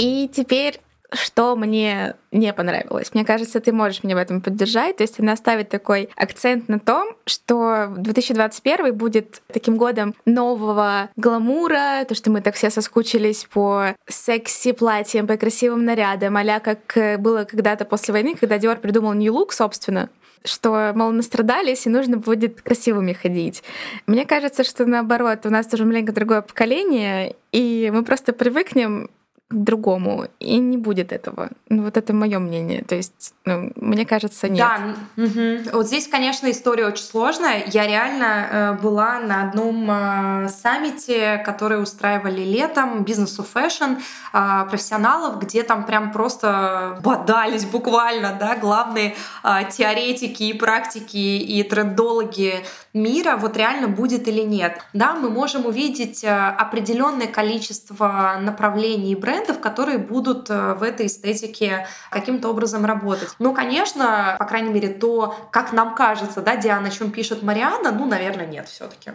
И 0.00 0.28
теперь 0.34 0.80
что 1.14 1.56
мне 1.56 2.16
не 2.32 2.52
понравилось. 2.52 3.10
Мне 3.14 3.24
кажется, 3.24 3.60
ты 3.60 3.72
можешь 3.72 4.02
меня 4.02 4.16
в 4.16 4.18
этом 4.18 4.40
поддержать. 4.40 4.96
То 4.96 5.02
есть 5.02 5.20
она 5.20 5.36
ставит 5.36 5.68
такой 5.68 6.08
акцент 6.16 6.68
на 6.68 6.78
том, 6.80 7.16
что 7.26 7.94
2021 7.96 8.94
будет 8.94 9.42
таким 9.46 9.76
годом 9.76 10.14
нового 10.26 11.10
гламура, 11.16 12.04
то, 12.08 12.14
что 12.14 12.30
мы 12.30 12.40
так 12.40 12.54
все 12.54 12.70
соскучились 12.70 13.46
по 13.52 13.94
секси-платьям, 14.08 15.26
по 15.26 15.36
красивым 15.36 15.84
нарядам, 15.84 16.36
а 16.36 16.60
как 16.60 16.96
э, 16.96 17.18
было 17.18 17.44
когда-то 17.44 17.84
после 17.84 18.12
войны, 18.12 18.34
когда 18.38 18.58
Диор 18.58 18.76
придумал 18.78 19.12
New 19.14 19.32
Look, 19.32 19.50
собственно, 19.50 20.10
что, 20.44 20.92
мол, 20.94 21.10
настрадались, 21.10 21.86
и 21.86 21.90
нужно 21.90 22.18
будет 22.18 22.60
красивыми 22.60 23.12
ходить. 23.12 23.62
Мне 24.06 24.26
кажется, 24.26 24.62
что 24.62 24.84
наоборот, 24.84 25.46
у 25.46 25.50
нас 25.50 25.66
тоже 25.66 25.84
маленько 25.84 26.12
другое 26.12 26.42
поколение, 26.42 27.34
и 27.50 27.90
мы 27.92 28.04
просто 28.04 28.32
привыкнем 28.32 29.10
другому, 29.54 30.26
и 30.40 30.58
не 30.58 30.76
будет 30.76 31.12
этого. 31.12 31.50
Ну, 31.68 31.84
вот 31.84 31.96
это 31.96 32.12
мое 32.12 32.38
мнение. 32.38 32.82
То 32.82 32.94
есть, 32.94 33.34
ну, 33.44 33.72
мне 33.76 34.04
кажется, 34.04 34.48
нет. 34.48 34.66
Да, 34.66 35.22
угу. 35.22 35.70
вот 35.72 35.86
здесь, 35.86 36.08
конечно, 36.08 36.50
история 36.50 36.86
очень 36.86 37.04
сложная. 37.04 37.64
Я 37.66 37.86
реально 37.86 38.24
э, 38.24 38.82
была 38.82 39.20
на 39.20 39.48
одном 39.48 39.88
э, 39.90 40.48
саммите, 40.48 41.42
который 41.44 41.82
устраивали 41.82 42.42
летом, 42.42 43.04
Business 43.04 43.42
of 43.42 43.53
Fashion, 43.53 43.98
э, 44.32 44.64
профессионалов, 44.68 45.38
где 45.40 45.62
там 45.62 45.84
прям 45.84 46.12
просто 46.12 46.98
бодались 47.02 47.64
буквально, 47.64 48.36
да, 48.38 48.56
главные 48.56 49.14
э, 49.42 49.48
теоретики 49.70 50.44
и 50.44 50.52
практики 50.52 51.16
и 51.16 51.62
трендологи 51.62 52.64
мира, 52.94 53.36
вот 53.36 53.56
реально 53.56 53.88
будет 53.88 54.28
или 54.28 54.42
нет. 54.42 54.80
Да, 54.92 55.14
мы 55.14 55.28
можем 55.28 55.66
увидеть 55.66 56.24
э, 56.24 56.28
определенное 56.30 57.26
количество 57.26 58.38
направлений 58.40 59.14
брендов, 59.44 59.60
которые 59.60 59.98
будут 59.98 60.50
э, 60.50 60.74
в 60.74 60.82
этой 60.82 61.06
эстетике 61.06 61.86
каким-то 62.10 62.48
образом 62.48 62.84
работать. 62.84 63.30
Ну, 63.38 63.52
конечно, 63.52 64.36
по 64.38 64.44
крайней 64.44 64.72
мере, 64.72 64.88
то, 64.88 65.34
как 65.50 65.72
нам 65.72 65.94
кажется, 65.94 66.40
да, 66.40 66.56
Диана, 66.56 66.88
о 66.88 66.90
чем 66.90 67.10
пишет 67.10 67.42
Мариана, 67.42 67.92
ну, 67.92 68.06
наверное, 68.06 68.46
нет 68.46 68.68
все-таки. 68.68 69.12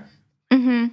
Угу. 0.51 0.91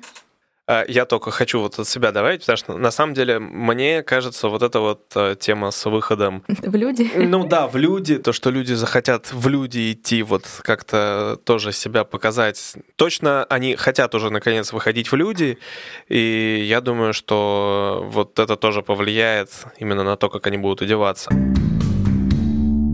А, 0.69 0.85
я 0.89 1.05
только 1.05 1.31
хочу 1.31 1.61
вот 1.61 1.79
от 1.79 1.87
себя 1.87 2.11
добавить, 2.11 2.41
потому 2.41 2.57
что 2.57 2.77
на 2.77 2.91
самом 2.91 3.15
деле 3.15 3.39
мне 3.39 4.03
кажется 4.03 4.49
вот 4.49 4.63
эта 4.63 4.81
вот 4.81 5.13
э, 5.15 5.37
тема 5.39 5.71
с 5.71 5.85
выходом... 5.87 6.43
В 6.49 6.75
люди? 6.75 7.09
Ну 7.15 7.47
да, 7.47 7.69
в 7.69 7.77
люди, 7.77 8.19
то, 8.19 8.33
что 8.33 8.51
люди 8.51 8.73
захотят 8.73 9.33
в 9.33 9.49
люди 9.49 9.93
идти, 9.93 10.25
вот 10.25 10.45
как-то 10.63 11.39
тоже 11.45 11.71
себя 11.71 12.03
показать. 12.03 12.75
Точно 12.97 13.45
они 13.45 13.77
хотят 13.77 14.15
уже 14.17 14.31
наконец 14.31 14.73
выходить 14.73 15.13
в 15.13 15.15
люди, 15.15 15.59
и 16.09 16.67
я 16.69 16.81
думаю, 16.81 17.13
что 17.13 18.05
вот 18.11 18.41
это 18.41 18.57
тоже 18.57 18.83
повлияет 18.83 19.51
именно 19.79 20.03
на 20.03 20.17
то, 20.17 20.29
как 20.29 20.49
они 20.49 20.59
будут 20.59 20.83
одеваться. 20.83 21.31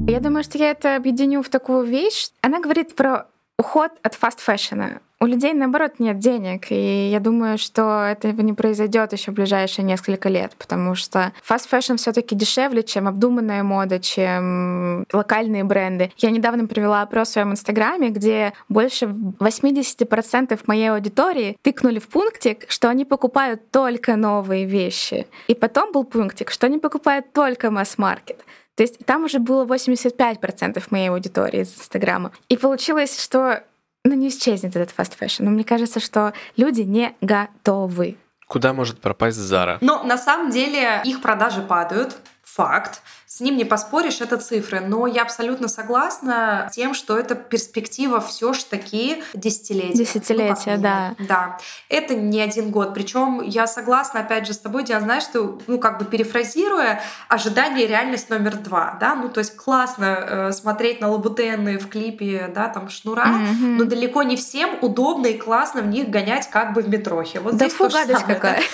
Я 0.06 0.20
думаю, 0.20 0.44
что 0.44 0.58
я 0.58 0.72
это 0.72 0.96
объединю 0.96 1.42
в 1.42 1.48
такую 1.48 1.86
вещь. 1.86 2.28
Она 2.42 2.60
говорит 2.60 2.94
про 2.94 3.28
уход 3.56 3.92
от 4.02 4.14
fast 4.14 4.43
fashion 4.43 4.93
а 4.93 5.00
у 5.22 5.26
людей, 5.26 5.52
наоборот, 5.52 6.00
нет 6.00 6.18
денег, 6.18 6.72
и 6.72 7.08
я 7.08 7.20
думаю, 7.20 7.56
что 7.56 8.02
этого 8.02 8.40
не 8.40 8.54
произойдет 8.54 9.12
еще 9.12 9.30
в 9.30 9.34
ближайшие 9.34 9.84
несколько 9.84 10.28
лет, 10.28 10.56
потому 10.58 10.96
что 10.96 11.32
fast 11.48 11.68
fashion 11.70 11.96
все 11.96 12.12
таки 12.12 12.34
дешевле, 12.34 12.82
чем 12.82 13.06
обдуманная 13.06 13.62
мода, 13.62 14.00
чем 14.00 15.06
локальные 15.12 15.62
бренды. 15.62 16.10
Я 16.16 16.32
недавно 16.32 16.66
провела 16.66 17.02
опрос 17.02 17.28
в 17.28 17.32
своем 17.34 17.52
инстаграме, 17.52 18.08
где 18.10 18.52
больше 18.68 19.06
80% 19.06 20.60
моей 20.66 20.90
аудитории 20.90 21.56
тыкнули 21.62 22.00
в 22.00 22.08
пунктик, 22.08 22.64
что 22.68 22.88
они 22.88 23.04
покупают 23.04 23.70
только 23.70 24.16
новые 24.16 24.64
вещи. 24.64 25.28
И 25.46 25.54
потом 25.54 25.92
был 25.92 26.02
пунктик, 26.02 26.50
что 26.50 26.66
они 26.66 26.78
покупают 26.78 27.32
только 27.32 27.70
масс-маркет. 27.70 28.44
То 28.74 28.82
есть 28.82 29.04
там 29.04 29.24
уже 29.24 29.38
было 29.38 29.64
85% 29.66 30.82
моей 30.90 31.10
аудитории 31.10 31.60
из 31.60 31.74
Инстаграма. 31.78 32.32
И 32.48 32.56
получилось, 32.56 33.22
что 33.22 33.62
ну, 34.04 34.14
не 34.14 34.28
исчезнет 34.28 34.74
этот 34.74 34.94
fast 34.96 35.16
fashion. 35.18 35.44
Но 35.44 35.50
мне 35.50 35.64
кажется, 35.64 36.00
что 36.00 36.32
люди 36.56 36.82
не 36.82 37.14
готовы. 37.20 38.16
Куда 38.48 38.72
может 38.72 39.00
пропасть 39.00 39.38
Зара? 39.38 39.78
Но 39.80 40.02
на 40.02 40.18
самом 40.18 40.50
деле 40.50 41.00
их 41.04 41.22
продажи 41.22 41.62
падают, 41.62 42.16
факт. 42.42 43.00
С 43.34 43.40
ним 43.40 43.56
не 43.56 43.64
поспоришь, 43.64 44.20
это 44.20 44.36
цифры. 44.36 44.80
Но 44.80 45.06
я 45.06 45.22
абсолютно 45.22 45.66
согласна 45.66 46.68
с 46.70 46.74
тем, 46.74 46.92
что 46.92 47.16
это 47.16 47.34
перспектива 47.34 48.20
все 48.20 48.52
ж 48.52 48.62
таки 48.64 49.22
десятилетия. 49.32 49.94
Десятилетия, 49.94 50.76
ну, 50.76 50.82
да. 50.82 51.14
Да. 51.18 51.58
Это 51.88 52.14
не 52.14 52.42
один 52.42 52.70
год. 52.70 52.92
Причем 52.92 53.40
я 53.40 53.66
согласна, 53.66 54.20
опять 54.20 54.46
же, 54.46 54.52
с 54.52 54.58
тобой, 54.58 54.84
Диана, 54.84 55.06
знаешь, 55.06 55.22
что, 55.22 55.58
ну, 55.66 55.78
как 55.78 55.98
бы 55.98 56.04
перефразируя, 56.04 57.00
ожидание 57.28 57.86
и 57.86 57.88
реальность 57.88 58.28
номер 58.28 58.58
два, 58.58 58.98
да, 59.00 59.14
ну, 59.14 59.30
то 59.30 59.38
есть 59.38 59.56
классно 59.56 60.04
э, 60.04 60.52
смотреть 60.52 61.00
на 61.00 61.08
лабутены 61.08 61.78
в 61.78 61.88
клипе, 61.88 62.52
да, 62.54 62.68
там, 62.68 62.90
шнура, 62.90 63.24
mm-hmm. 63.24 63.76
но 63.78 63.84
далеко 63.84 64.24
не 64.24 64.36
всем 64.36 64.76
удобно 64.82 65.28
и 65.28 65.38
классно 65.38 65.80
в 65.80 65.86
них 65.86 66.10
гонять 66.10 66.50
как 66.50 66.74
бы 66.74 66.82
в 66.82 66.90
метрохе. 66.90 67.40
Вот 67.40 67.56
да 67.56 67.70
фу, 67.70 67.88
гадость 67.88 68.26
какая. 68.26 68.60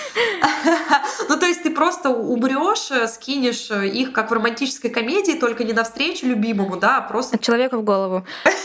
Ну, 1.29 1.37
то 1.37 1.45
есть 1.45 1.61
ты 1.61 1.69
просто 1.69 2.09
умрешь, 2.09 2.89
э, 2.91 3.07
скинешь 3.07 3.69
их 3.69 4.11
как 4.11 4.31
в 4.31 4.33
романтической 4.49 4.89
комедии, 4.89 5.33
только 5.33 5.63
не 5.63 5.73
навстречу 5.73 6.25
любимому, 6.25 6.77
да, 6.77 6.97
а 6.97 7.01
просто... 7.01 7.37
От 7.37 7.41
человека 7.41 7.77
в 7.77 7.83
голову. 7.83 8.25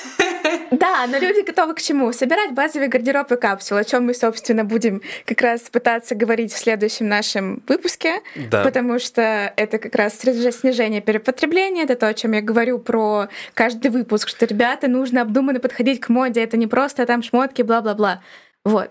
Да, 0.71 1.07
но 1.07 1.19
люди 1.19 1.41
готовы 1.47 1.75
к 1.75 1.81
чему? 1.81 2.13
Собирать 2.13 2.53
базовый 2.53 2.89
гардероб 2.89 3.31
и 3.33 3.37
капсулы, 3.37 3.81
о 3.81 3.85
чем 3.85 4.07
мы, 4.07 4.15
собственно, 4.15 4.65
будем 4.65 5.03
как 5.25 5.41
раз 5.41 5.61
пытаться 5.63 6.15
говорить 6.15 6.53
в 6.53 6.59
следующем 6.59 7.09
нашем 7.09 7.63
выпуске, 7.69 8.21
да. 8.35 8.63
потому 8.63 8.99
что 8.99 9.53
это 9.57 9.79
как 9.79 9.95
раз 9.95 10.19
снижение 10.19 11.01
перепотребления, 11.01 11.85
это 11.85 11.95
то, 11.95 12.09
о 12.09 12.15
чем 12.15 12.33
я 12.33 12.43
говорю 12.43 12.79
про 12.79 13.29
каждый 13.55 13.91
выпуск, 13.91 14.29
что, 14.29 14.47
ребята, 14.47 14.89
нужно 14.89 15.23
обдуманно 15.23 15.61
подходить 15.61 16.01
к 16.01 16.09
моде, 16.09 16.43
это 16.43 16.57
не 16.57 16.67
просто 16.67 17.07
там 17.07 17.23
шмотки, 17.23 17.63
бла-бла-бла. 17.63 18.21
Вот. 18.65 18.91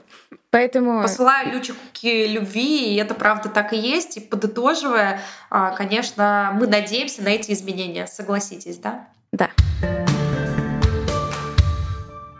Поэтому... 0.52 1.02
Посылаю 1.02 1.52
лючики 1.52 2.28
любви, 2.28 2.94
и 2.94 2.96
это 2.98 3.16
правда 3.16 3.50
так 3.50 3.74
и 3.74 3.78
есть. 3.78 4.18
И 4.18 4.20
подытоживая, 4.20 5.20
а, 5.50 5.72
конечно, 5.72 6.52
мы 6.54 6.68
надеемся 6.68 7.24
на 7.24 7.30
эти 7.30 7.52
изменения. 7.52 8.06
Согласитесь, 8.06 8.78
да? 8.78 9.08
Да. 9.32 9.50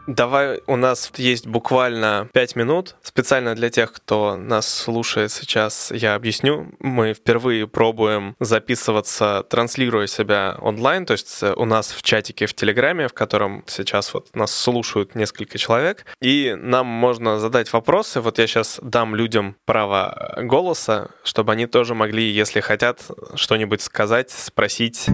Давай, 0.06 0.60
у 0.68 0.76
нас 0.76 1.12
есть 1.16 1.48
буквально 1.48 2.28
5 2.34 2.56
минут. 2.58 2.96
Специально 3.02 3.56
для 3.56 3.70
тех, 3.70 3.94
кто 3.94 4.36
нас 4.36 4.68
слушает 4.68 5.32
сейчас, 5.32 5.92
я 5.92 6.16
объясню. 6.16 6.74
Мы 6.80 7.14
впервые 7.14 7.68
пробуем 7.68 8.36
записываться, 8.42 9.46
транслируя 9.50 10.08
себя 10.08 10.58
онлайн. 10.60 11.06
То 11.06 11.14
есть 11.14 11.42
у 11.44 11.64
нас 11.64 11.94
в 11.94 12.02
чатике 12.02 12.48
в 12.48 12.54
Телеграме, 12.54 13.08
в 13.08 13.14
котором 13.14 13.64
сейчас 13.66 14.14
вот 14.14 14.28
нас 14.36 14.54
слушают 14.54 15.16
несколько 15.16 15.58
человек. 15.58 16.06
И 16.22 16.54
нам 16.60 16.86
можно 16.86 17.40
задать 17.40 17.72
вопросы. 17.72 18.20
Вот 18.20 18.40
я 18.40 18.48
сейчас 18.48 18.80
дам 18.82 19.16
людям 19.16 19.56
право 19.66 20.36
голоса, 20.42 21.12
чтобы 21.24 21.54
они 21.54 21.66
тоже 21.66 21.96
могли, 21.96 22.30
если 22.30 22.60
хотят, 22.60 23.00
что-нибудь 23.36 23.82
сказать, 23.82 24.32
спросить. 24.32 25.08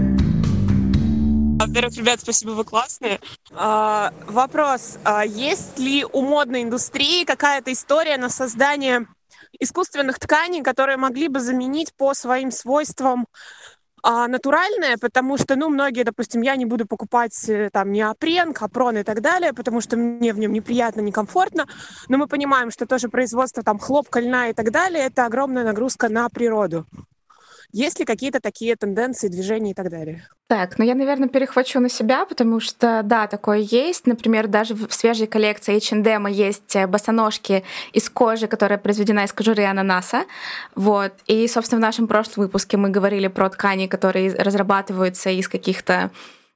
Во-первых, 1.60 1.98
ребят, 1.98 2.22
спасибо, 2.22 2.52
вы 2.52 2.64
классные. 2.64 3.20
А, 3.52 4.14
вопрос. 4.28 4.98
А 5.04 5.26
есть 5.26 5.78
ли 5.78 6.06
у 6.06 6.22
модной 6.22 6.64
индустрии 6.64 7.26
какая-то 7.26 7.74
история 7.74 8.18
на 8.18 8.30
создание 8.30 9.08
искусственных 9.60 10.20
тканей, 10.20 10.64
которые 10.64 10.96
могли 10.96 11.28
бы 11.28 11.42
заменить 11.42 11.94
по 11.98 12.14
своим 12.14 12.52
свойствам 12.52 13.28
а, 14.02 14.30
натуральное, 14.30 14.98
потому 14.98 15.38
что, 15.38 15.58
ну, 15.58 15.68
многие, 15.68 16.04
допустим, 16.04 16.42
я 16.42 16.56
не 16.56 16.66
буду 16.66 16.88
покупать 16.88 17.50
э, 17.50 17.70
там 17.74 17.92
неопрен, 17.92 18.54
капрон 18.54 18.98
и 18.98 19.04
так 19.04 19.22
далее, 19.22 19.52
потому 19.52 19.82
что 19.82 19.98
мне 19.98 20.32
в 20.32 20.40
нем 20.40 20.54
неприятно, 20.54 21.02
некомфортно, 21.02 21.68
но 22.08 22.18
мы 22.18 22.28
понимаем, 22.28 22.72
что 22.72 22.86
тоже 22.86 23.10
производство 23.10 23.64
там 23.64 23.80
хлопка, 23.80 24.22
льна 24.22 24.48
и 24.48 24.54
так 24.54 24.72
далее, 24.72 25.08
это 25.08 25.26
огромная 25.26 25.66
нагрузка 25.66 26.08
на 26.08 26.30
природу. 26.30 26.86
Есть 27.72 28.00
ли 28.00 28.06
какие-то 28.06 28.40
такие 28.40 28.76
тенденции, 28.76 29.28
движения 29.28 29.72
и 29.72 29.74
так 29.74 29.90
далее? 29.90 30.28
Так, 30.48 30.80
ну 30.80 30.86
я, 30.86 30.96
наверное, 30.96 31.30
перехвачу 31.30 31.80
на 31.80 31.90
себя, 31.90 32.26
потому 32.26 32.60
что, 32.60 33.02
да, 33.04 33.28
такое 33.28 33.60
есть. 33.60 34.08
Например, 34.08 34.48
даже 34.48 34.74
в 34.74 34.92
свежей 34.92 35.28
коллекции 35.28 35.76
H&M 35.76 36.26
есть 36.28 36.76
э, 36.76 36.88
босоножки 36.88 37.64
из 37.94 38.10
кожи, 38.10 38.48
которая 38.48 38.80
произведена 38.80 39.26
из 39.26 39.34
кожуры 39.34 39.66
ананаса. 39.66 40.26
Вот. 40.74 41.14
И, 41.28 41.48
собственно, 41.48 41.80
в 41.80 41.84
нашем 41.84 42.08
прошлом 42.08 42.46
выпуске 42.46 42.78
мы 42.78 42.90
говорили 42.90 43.28
про 43.28 43.50
ткани, 43.50 43.86
которые 43.86 44.34
разрабатываются 44.34 45.30
из 45.30 45.48
каких-то 45.48 46.10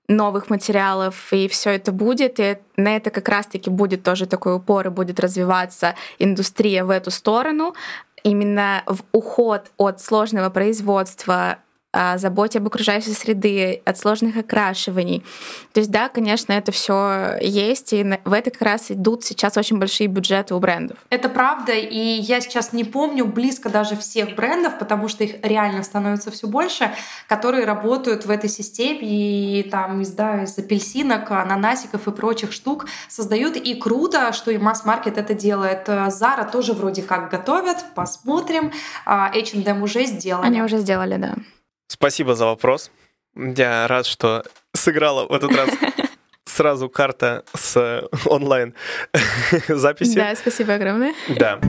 новых 0.07 0.49
материалов, 0.49 1.31
и 1.31 1.47
все 1.47 1.71
это 1.71 1.91
будет, 1.91 2.39
и 2.39 2.57
на 2.75 2.95
это 2.95 3.09
как 3.09 3.29
раз-таки 3.29 3.69
будет 3.69 4.03
тоже 4.03 4.25
такой 4.25 4.55
упор, 4.55 4.87
и 4.87 4.89
будет 4.89 5.19
развиваться 5.19 5.95
индустрия 6.19 6.83
в 6.83 6.89
эту 6.89 7.09
сторону 7.09 7.73
именно 8.23 8.83
в 8.87 9.01
уход 9.11 9.71
от 9.77 10.01
сложного 10.01 10.49
производства 10.49 11.57
о 11.93 12.17
заботе 12.17 12.57
об 12.57 12.67
окружающей 12.67 13.13
среды, 13.13 13.81
от 13.85 13.97
сложных 13.97 14.35
окрашиваний. 14.35 15.23
То 15.73 15.79
есть, 15.79 15.91
да, 15.91 16.09
конечно, 16.09 16.51
это 16.51 16.71
все 16.71 17.37
есть, 17.39 17.93
и 17.93 18.03
в 18.25 18.33
это 18.33 18.49
как 18.51 18.61
раз 18.63 18.89
идут 18.89 19.23
сейчас 19.23 19.57
очень 19.57 19.77
большие 19.77 20.07
бюджеты 20.07 20.55
у 20.55 20.59
брендов. 20.59 20.97
Это 21.09 21.29
правда, 21.29 21.71
и 21.71 21.97
я 21.97 22.41
сейчас 22.41 22.73
не 22.73 22.83
помню 22.83 23.25
близко 23.25 23.69
даже 23.69 23.95
всех 23.95 24.35
брендов, 24.35 24.79
потому 24.79 25.07
что 25.07 25.23
их 25.23 25.35
реально 25.43 25.83
становится 25.83 26.31
все 26.31 26.47
больше, 26.47 26.91
которые 27.27 27.65
работают 27.65 28.25
в 28.25 28.31
этой 28.31 28.49
системе 28.49 28.99
и 29.03 29.63
там 29.69 30.01
из, 30.01 30.09
да, 30.11 30.43
из 30.43 30.57
апельсинок, 30.57 31.29
ананасиков 31.29 32.07
и 32.07 32.11
прочих 32.11 32.51
штук 32.51 32.87
создают. 33.07 33.55
И 33.55 33.75
круто, 33.75 34.33
что 34.33 34.49
и 34.49 34.57
масс-маркет 34.57 35.19
это 35.19 35.35
делает. 35.35 35.87
Zara 35.87 36.49
тоже 36.51 36.73
вроде 36.73 37.03
как 37.03 37.29
готовят, 37.29 37.77
посмотрим. 37.93 38.71
H&M 39.05 39.83
уже 39.83 40.05
сделали. 40.05 40.47
Они 40.47 40.63
уже 40.63 40.79
сделали, 40.79 41.17
да. 41.17 41.35
Спасибо 41.87 42.35
за 42.35 42.45
вопрос. 42.45 42.91
Я 43.35 43.87
рад, 43.87 44.05
что 44.05 44.43
сыграла 44.73 45.27
в 45.27 45.31
этот 45.31 45.55
раз 45.55 45.69
сразу 46.45 46.89
карта 46.89 47.43
с 47.55 48.07
онлайн 48.25 48.73
записи. 49.67 50.15
Да, 50.15 50.35
спасибо 50.35 50.75
огромное. 50.75 51.13
Да. 51.29 51.59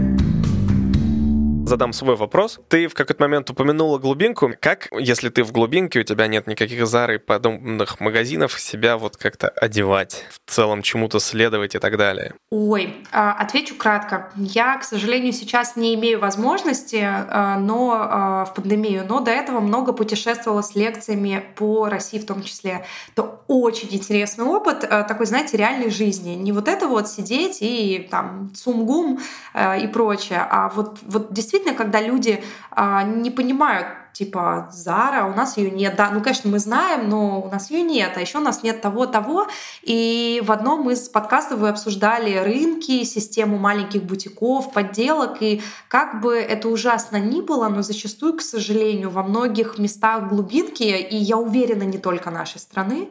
Задам 1.67 1.93
свой 1.93 2.17
вопрос. 2.17 2.61
Ты 2.69 2.89
в 2.89 2.95
какой-то 2.95 3.23
момент 3.23 3.51
упомянула 3.51 3.99
глубинку. 3.99 4.53
Как, 4.61 4.89
если 4.99 5.29
ты 5.29 5.43
в 5.43 5.53
глубинке, 5.53 6.01
у 6.01 6.03
тебя 6.03 6.27
нет 6.27 6.47
никаких 6.47 6.87
зар 6.87 7.13
и 7.13 7.19
подобных 7.19 8.01
магазинов, 8.01 8.61
себя 8.61 8.97
вот 8.97 9.17
как-то 9.17 9.49
одевать, 9.49 10.27
в 10.31 10.51
целом 10.51 10.83
чему-то 10.83 11.19
следовать 11.21 11.75
и 11.75 11.79
так 11.79 11.97
далее? 11.97 12.35
Ой, 12.51 12.95
а, 13.13 13.33
отвечу 13.33 13.75
кратко. 13.77 14.31
Я, 14.37 14.77
к 14.77 14.85
сожалению, 14.85 15.33
сейчас 15.33 15.77
не 15.77 15.95
имею 15.95 16.21
возможности, 16.21 17.01
а, 17.03 17.59
но 17.59 17.93
а, 17.95 18.45
в 18.45 18.55
пандемию, 18.55 19.05
но 19.09 19.21
до 19.21 19.31
этого 19.31 19.61
много 19.61 19.93
путешествовала 19.93 20.63
с 20.63 20.75
лекциями 20.75 21.45
по 21.57 21.89
России 21.89 22.19
в 22.19 22.27
том 22.27 22.43
числе. 22.43 22.85
Это 23.13 23.41
очень 23.49 23.89
интересный 23.91 24.45
опыт, 24.45 24.81
такой, 24.81 25.27
знаете, 25.27 25.57
реальной 25.57 25.91
жизни. 25.91 26.31
Не 26.35 26.53
вот 26.53 26.69
это 26.69 26.89
вот 26.89 27.09
сидеть 27.09 27.59
и 27.61 28.07
там 28.11 28.53
цумгум 28.55 29.21
и 29.55 29.87
прочее, 29.87 30.47
а 30.51 30.69
вот, 30.71 30.99
вот 31.03 31.33
действительно, 31.33 31.54
когда 31.75 32.01
люди 32.01 32.43
не 32.77 33.31
понимают 33.31 33.87
типа 34.15 34.69
Зара, 34.73 35.27
у 35.27 35.35
нас 35.35 35.57
ее 35.57 35.71
нет. 35.71 35.97
Да, 35.97 36.11
ну, 36.11 36.23
конечно, 36.23 36.49
мы 36.49 36.59
знаем, 36.61 37.09
но 37.11 37.43
у 37.43 37.51
нас 37.51 37.71
ее 37.71 37.83
нет, 37.83 38.13
а 38.17 38.21
еще 38.21 38.39
у 38.39 38.41
нас 38.41 38.63
нет 38.63 38.81
того, 38.81 39.07
того. 39.07 39.49
И 39.83 40.41
в 40.45 40.53
одном 40.53 40.89
из 40.91 41.09
подкастов 41.09 41.59
вы 41.59 41.69
обсуждали 41.69 42.37
рынки, 42.37 43.03
систему 43.05 43.59
маленьких 43.59 44.05
бутиков, 44.05 44.73
подделок, 44.73 45.43
и 45.43 45.61
как 45.89 46.21
бы 46.21 46.37
это 46.37 46.69
ужасно 46.69 47.17
ни 47.17 47.41
было, 47.41 47.69
но 47.69 47.83
зачастую, 47.83 48.35
к 48.35 48.41
сожалению, 48.41 49.11
во 49.11 49.25
многих 49.25 49.79
местах 49.79 50.29
глубинки, 50.29 50.85
и 50.85 51.17
я 51.17 51.37
уверена, 51.37 51.83
не 51.83 51.99
только 51.99 52.31
нашей 52.31 52.61
страны, 52.61 53.11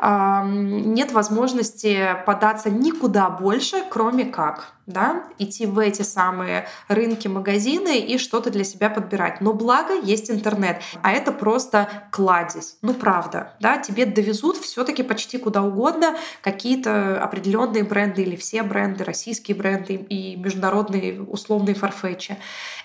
нет 0.00 1.12
возможности 1.12 2.16
податься 2.26 2.70
никуда 2.70 3.30
больше, 3.30 3.82
кроме 3.90 4.24
как 4.24 4.72
да, 4.88 5.24
идти 5.38 5.66
в 5.66 5.78
эти 5.78 6.00
самые 6.02 6.66
рынки, 6.88 7.28
магазины 7.28 7.98
и 7.98 8.16
что-то 8.16 8.50
для 8.50 8.64
себя 8.64 8.88
подбирать. 8.88 9.40
Но 9.42 9.52
благо 9.52 9.94
есть 9.94 10.30
интернет, 10.30 10.80
а 11.02 11.12
это 11.12 11.30
просто 11.30 11.88
кладезь. 12.10 12.78
Ну 12.80 12.94
правда, 12.94 13.52
да, 13.60 13.76
тебе 13.76 14.06
довезут 14.06 14.56
все-таки 14.56 15.02
почти 15.02 15.36
куда 15.36 15.62
угодно 15.62 16.16
какие-то 16.42 17.22
определенные 17.22 17.84
бренды 17.84 18.22
или 18.22 18.34
все 18.34 18.62
бренды, 18.62 19.04
российские 19.04 19.56
бренды 19.56 19.94
и 19.94 20.36
международные 20.36 21.20
условные 21.20 21.74
фарфетчи. 21.74 22.38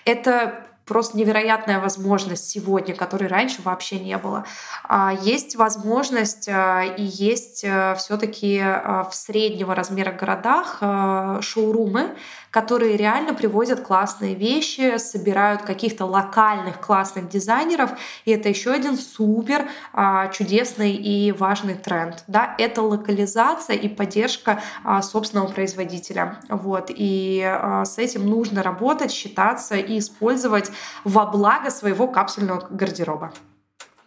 Это 0.04 0.66
просто 0.84 1.16
невероятная 1.16 1.80
возможность 1.80 2.48
сегодня, 2.48 2.94
которой 2.94 3.28
раньше 3.28 3.62
вообще 3.62 3.98
не 3.98 4.18
было. 4.18 4.44
А, 4.84 5.12
есть 5.22 5.56
возможность 5.56 6.48
а, 6.48 6.82
и 6.82 7.02
есть 7.02 7.64
э, 7.64 7.94
все-таки 7.96 8.58
э, 8.58 9.04
в 9.10 9.14
среднего 9.14 9.74
размера 9.74 10.12
городах 10.12 10.78
э, 10.80 11.38
шоурумы, 11.40 12.16
которые 12.54 12.96
реально 12.96 13.34
привозят 13.34 13.80
классные 13.80 14.36
вещи, 14.36 14.96
собирают 14.98 15.62
каких-то 15.62 16.04
локальных 16.04 16.80
классных 16.80 17.28
дизайнеров, 17.28 17.90
и 18.24 18.30
это 18.30 18.48
еще 18.48 18.70
один 18.70 18.96
супер 18.96 19.66
а, 19.92 20.28
чудесный 20.28 20.92
и 20.92 21.32
важный 21.32 21.74
тренд. 21.74 22.22
Да? 22.28 22.54
Это 22.58 22.80
локализация 22.82 23.74
и 23.74 23.88
поддержка 23.88 24.62
собственного 25.02 25.48
производителя. 25.48 26.38
Вот. 26.48 26.92
И 26.94 27.42
с 27.84 27.98
этим 27.98 28.24
нужно 28.26 28.62
работать, 28.62 29.10
считаться 29.10 29.74
и 29.74 29.98
использовать 29.98 30.70
во 31.02 31.26
благо 31.26 31.70
своего 31.70 32.06
капсульного 32.06 32.68
гардероба. 32.70 33.32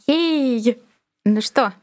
Эй! 0.07 0.81
Ну 1.25 1.41
что, 1.41 1.73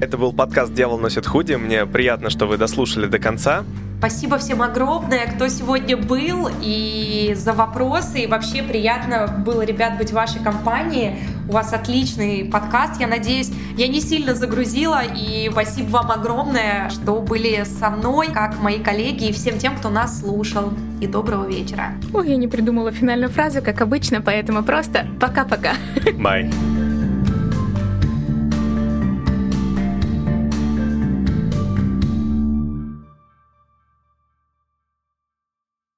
это 0.00 0.18
был 0.18 0.32
подкаст 0.32 0.72
«Дьявол 0.74 0.98
носит 0.98 1.26
худи». 1.26 1.54
Мне 1.54 1.84
приятно, 1.84 2.30
что 2.30 2.46
вы 2.46 2.58
дослушали 2.58 3.06
до 3.06 3.18
конца. 3.18 3.64
Спасибо 3.98 4.36
всем 4.36 4.60
огромное, 4.60 5.26
кто 5.26 5.48
сегодня 5.48 5.96
был, 5.96 6.50
и 6.60 7.32
за 7.34 7.54
вопросы. 7.54 8.20
И 8.20 8.26
вообще 8.26 8.62
приятно 8.62 9.26
было, 9.44 9.62
ребят, 9.62 9.96
быть 9.96 10.10
в 10.10 10.12
вашей 10.12 10.42
компании. 10.42 11.18
У 11.48 11.52
вас 11.52 11.72
отличный 11.72 12.44
подкаст, 12.44 13.00
я 13.00 13.06
надеюсь. 13.06 13.50
Я 13.76 13.88
не 13.88 14.00
сильно 14.00 14.34
загрузила, 14.34 15.00
и 15.02 15.48
спасибо 15.50 15.88
вам 15.88 16.10
огромное, 16.10 16.90
что 16.90 17.20
были 17.20 17.64
со 17.64 17.88
мной, 17.88 18.28
как 18.28 18.60
мои 18.60 18.80
коллеги, 18.80 19.28
и 19.28 19.32
всем 19.32 19.58
тем, 19.58 19.76
кто 19.76 19.88
нас 19.88 20.20
слушал. 20.20 20.72
И 21.00 21.06
доброго 21.06 21.46
вечера. 21.46 21.92
Ой, 22.12 22.30
я 22.30 22.36
не 22.36 22.48
придумала 22.48 22.90
финальную 22.90 23.30
фразу, 23.30 23.62
как 23.62 23.80
обычно, 23.80 24.20
поэтому 24.20 24.62
просто 24.62 25.06
пока-пока. 25.20 25.72
Bye. 26.18 26.75